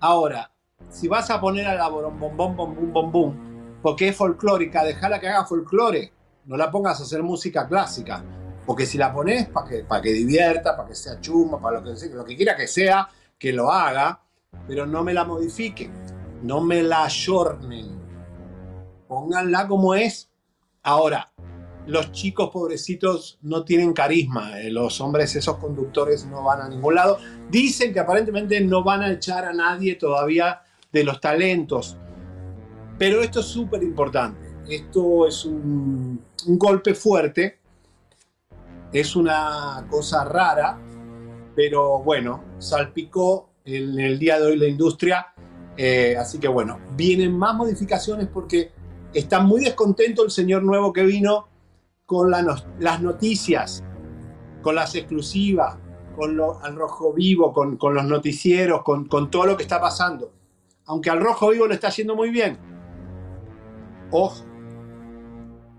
[0.00, 0.50] Ahora,
[0.90, 3.50] si vas a poner a la borom bom bom bom bom
[3.82, 6.12] porque es folclórica, déjala que haga folclore.
[6.44, 8.22] No la pongas a hacer música clásica.
[8.66, 11.84] Porque si la pones para que, para que divierta, para que sea chuma, para lo
[11.84, 13.08] que, lo que quiera que sea,
[13.38, 14.20] que lo haga,
[14.66, 15.92] pero no me la modifiquen,
[16.42, 17.98] no me la ayornen.
[19.08, 20.30] Pónganla como es.
[20.82, 21.32] Ahora,
[21.86, 24.60] los chicos pobrecitos no tienen carisma.
[24.60, 27.18] eh, Los hombres, esos conductores, no van a ningún lado.
[27.50, 30.62] Dicen que aparentemente no van a echar a nadie todavía
[30.92, 31.96] de los talentos.
[32.98, 34.40] Pero esto es súper importante.
[34.68, 37.58] Esto es un, golpe fuerte.
[38.92, 40.78] Es una cosa rara.
[41.56, 45.26] Pero bueno, salpicó en el día de hoy la industria.
[45.76, 48.70] Eh, así que bueno, vienen más modificaciones porque
[49.14, 51.49] está muy descontento el señor nuevo que vino
[52.10, 53.84] con las noticias,
[54.62, 55.76] con las exclusivas,
[56.16, 60.32] con lo, al rojo vivo, con, los noticieros, con, todo lo que está pasando.
[60.86, 62.58] Aunque al rojo vivo lo está yendo muy bien.
[64.10, 64.44] Ojo.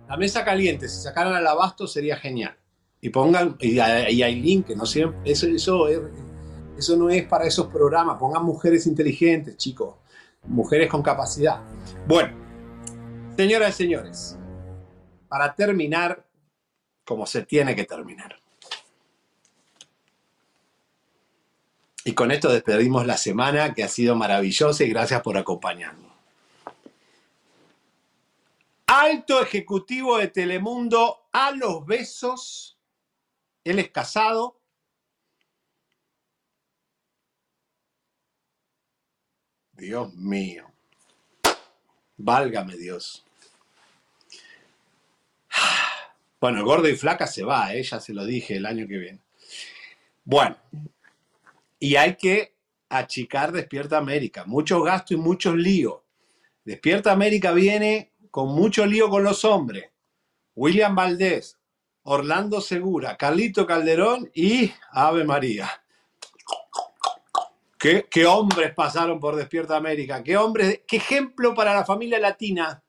[0.08, 2.56] La mesa caliente, si sacaran al abasto sería genial.
[3.02, 6.00] Y pongan, y hay, link, que no siempre, eso, eso, es-
[6.78, 8.18] eso no es para esos programas.
[8.18, 9.96] Pongan mujeres inteligentes, chicos.
[10.48, 11.60] Mujeres con capacidad.
[12.08, 12.34] Bueno,
[13.36, 14.38] señoras y señores,
[15.32, 16.28] para terminar,
[17.06, 18.38] como se tiene que terminar.
[22.04, 26.12] Y con esto despedimos la semana que ha sido maravillosa y gracias por acompañarnos.
[28.88, 32.78] Alto ejecutivo de Telemundo a los besos.
[33.64, 34.60] Él es casado.
[39.72, 40.70] Dios mío.
[42.18, 43.26] Válgame Dios.
[46.42, 47.84] Bueno, gordo y flaca se va, ¿eh?
[47.84, 49.20] ya se lo dije el año que viene.
[50.24, 50.58] Bueno,
[51.80, 52.56] y hay que
[52.90, 54.46] achicar Despierta América.
[54.46, 56.00] Mucho gasto y muchos líos.
[56.66, 59.92] Despierta América viene con mucho lío con los hombres.
[60.56, 61.60] William Valdés,
[62.04, 65.70] Orlando Segura, Carlito Calderón y Ave María.
[67.78, 70.24] ¿Qué, qué hombres pasaron por Despierta América?
[70.24, 70.82] ¿Qué hombres?
[70.88, 72.84] ¿Qué ejemplo para la familia latina?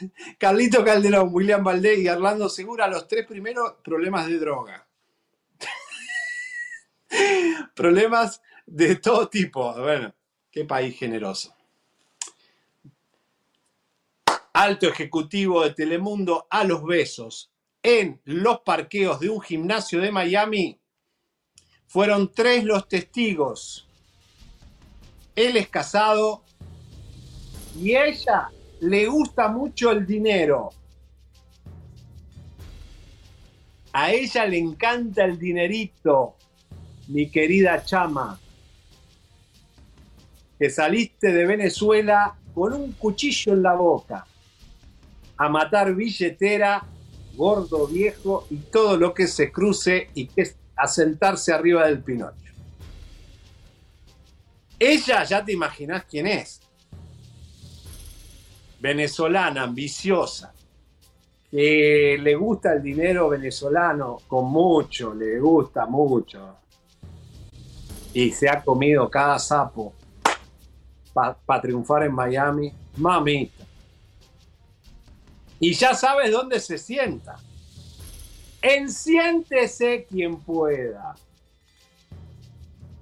[0.38, 4.86] Carlito Calderón, William Valdés y Orlando Segura, los tres primeros problemas de droga.
[7.74, 9.72] problemas de todo tipo.
[9.74, 10.14] Bueno,
[10.50, 11.54] qué país generoso.
[14.52, 17.52] Alto ejecutivo de Telemundo a los besos
[17.82, 20.80] en los parqueos de un gimnasio de Miami.
[21.86, 23.86] Fueron tres los testigos.
[25.36, 26.42] Él es casado
[27.78, 28.50] y ella
[28.86, 30.70] le gusta mucho el dinero.
[33.92, 36.36] A ella le encanta el dinerito,
[37.08, 38.38] mi querida chama.
[40.58, 44.26] Que saliste de Venezuela con un cuchillo en la boca
[45.38, 46.86] a matar billetera,
[47.34, 52.02] gordo viejo y todo lo que se cruce y que es a sentarse arriba del
[52.02, 52.34] Pinocho.
[54.78, 56.60] Ella ya te imaginás quién es.
[58.80, 60.52] Venezolana, ambiciosa,
[61.50, 66.56] que le gusta el dinero venezolano con mucho, le gusta mucho.
[68.12, 69.94] Y se ha comido cada sapo
[71.12, 72.72] para triunfar en Miami.
[72.96, 73.64] Mamita.
[75.58, 77.36] Y ya sabes dónde se sienta.
[78.60, 81.14] Enciéntese quien pueda.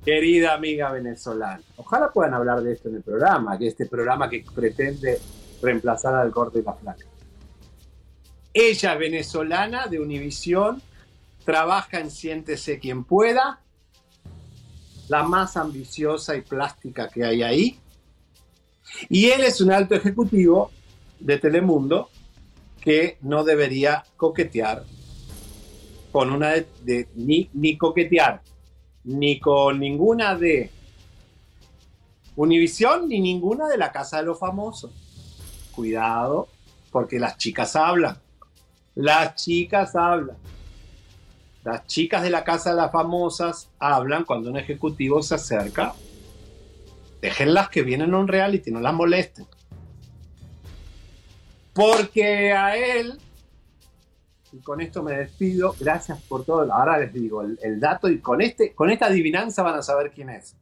[0.05, 1.63] Querida amiga venezolana.
[1.77, 5.19] Ojalá puedan hablar de esto en el programa, que este programa que pretende
[5.65, 7.05] reemplazar al corte y la flaca.
[8.53, 10.81] Ella venezolana de Univisión,
[11.45, 13.61] trabaja en Siéntese quien pueda,
[15.09, 17.79] la más ambiciosa y plástica que hay ahí.
[19.09, 20.71] Y él es un alto ejecutivo
[21.21, 22.09] de Telemundo
[22.81, 24.85] que no debería coquetear
[26.13, 28.41] con una de, de- ni, ni coquetear
[29.05, 30.71] ni con ninguna de
[32.37, 34.91] Univisión ni ninguna de la Casa de los Famosos.
[35.75, 36.49] Cuidado,
[36.91, 38.19] porque las chicas hablan.
[38.95, 40.37] Las chicas hablan.
[41.65, 45.95] Las chicas de la Casa de las Famosas hablan cuando un ejecutivo se acerca.
[47.23, 49.47] Déjenlas que vienen a un reality, no las molesten.
[51.73, 53.19] Porque a él,
[54.53, 56.73] y con esto me despido, gracias por todo.
[56.73, 60.31] Ahora les digo el, dato y con, este, con esta adivinanza van a saber quién
[60.31, 60.55] es.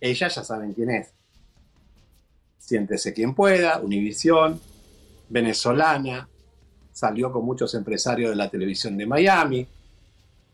[0.00, 1.12] Ellas ya saben quién es.
[2.72, 4.58] Siéntese quien pueda, Univisión,
[5.28, 6.26] venezolana,
[6.90, 9.68] salió con muchos empresarios de la televisión de Miami,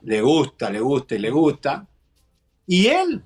[0.03, 1.87] le gusta, le gusta y le gusta.
[2.67, 3.23] Y él,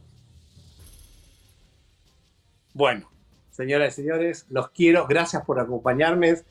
[2.75, 3.09] bueno,
[3.51, 6.43] señoras y señores, los quiero, gracias por acompañarme.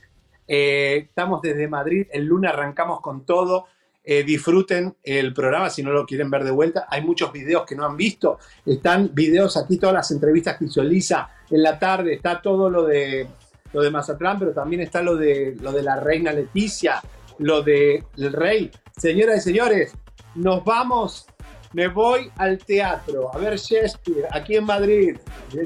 [0.47, 3.67] Eh, estamos desde Madrid, el lunes arrancamos con todo.
[4.03, 6.87] Eh, disfruten el programa si no lo quieren ver de vuelta.
[6.89, 8.39] Hay muchos videos que no han visto.
[8.65, 12.13] Están videos aquí, todas las entrevistas que hizo Elisa en la tarde.
[12.13, 13.27] Está todo lo de
[13.73, 17.01] lo de Mazatlán, pero también está lo de lo de la reina Leticia,
[17.39, 18.71] lo de el rey.
[18.97, 19.93] Señoras y señores,
[20.35, 21.25] nos vamos.
[21.73, 25.17] Me voy al teatro a ver Shakespeare aquí en Madrid,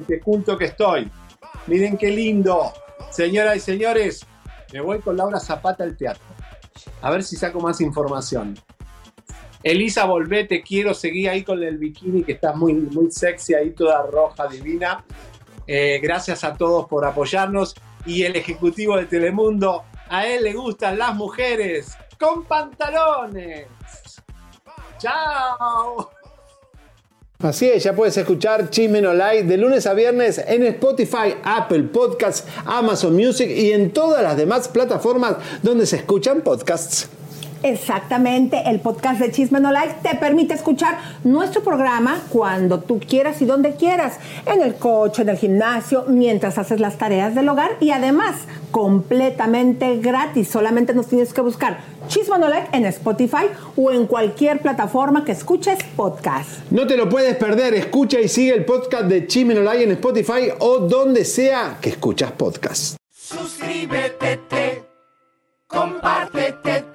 [0.07, 1.09] qué culto que estoy.
[1.67, 2.71] Miren qué lindo.
[3.09, 4.25] Señoras y señores,
[4.71, 6.23] me voy con Laura Zapata al teatro.
[7.01, 8.55] A ver si saco más información.
[9.63, 10.93] Elisa, volvé, te quiero.
[10.93, 15.03] Seguí ahí con el bikini que estás muy, muy sexy, ahí toda roja, divina.
[15.67, 17.75] Eh, gracias a todos por apoyarnos.
[18.05, 23.67] Y el ejecutivo de Telemundo, a él le gustan las mujeres con pantalones.
[24.99, 26.09] Chao.
[27.39, 31.83] Así es, ya puedes escuchar Chisme No Like de lunes a viernes en Spotify, Apple
[31.83, 37.09] Podcasts, Amazon Music y en todas las demás plataformas donde se escuchan podcasts.
[37.65, 43.41] Exactamente, el podcast de Chisme No Like te permite escuchar nuestro programa cuando tú quieras
[43.41, 47.71] y donde quieras, en el coche, en el gimnasio, mientras haces las tareas del hogar
[47.79, 48.35] y además
[48.69, 50.47] completamente gratis.
[50.47, 55.31] Solamente nos tienes que buscar Chisme No Like en Spotify o en cualquier plataforma que
[55.31, 56.69] escuches podcast.
[56.69, 59.91] No te lo puedes perder, escucha y sigue el podcast de Chisme No Like en
[59.93, 62.97] Spotify o donde sea que escuchas podcast.
[63.11, 64.83] Suscríbete, te,
[65.67, 66.94] compártete, te,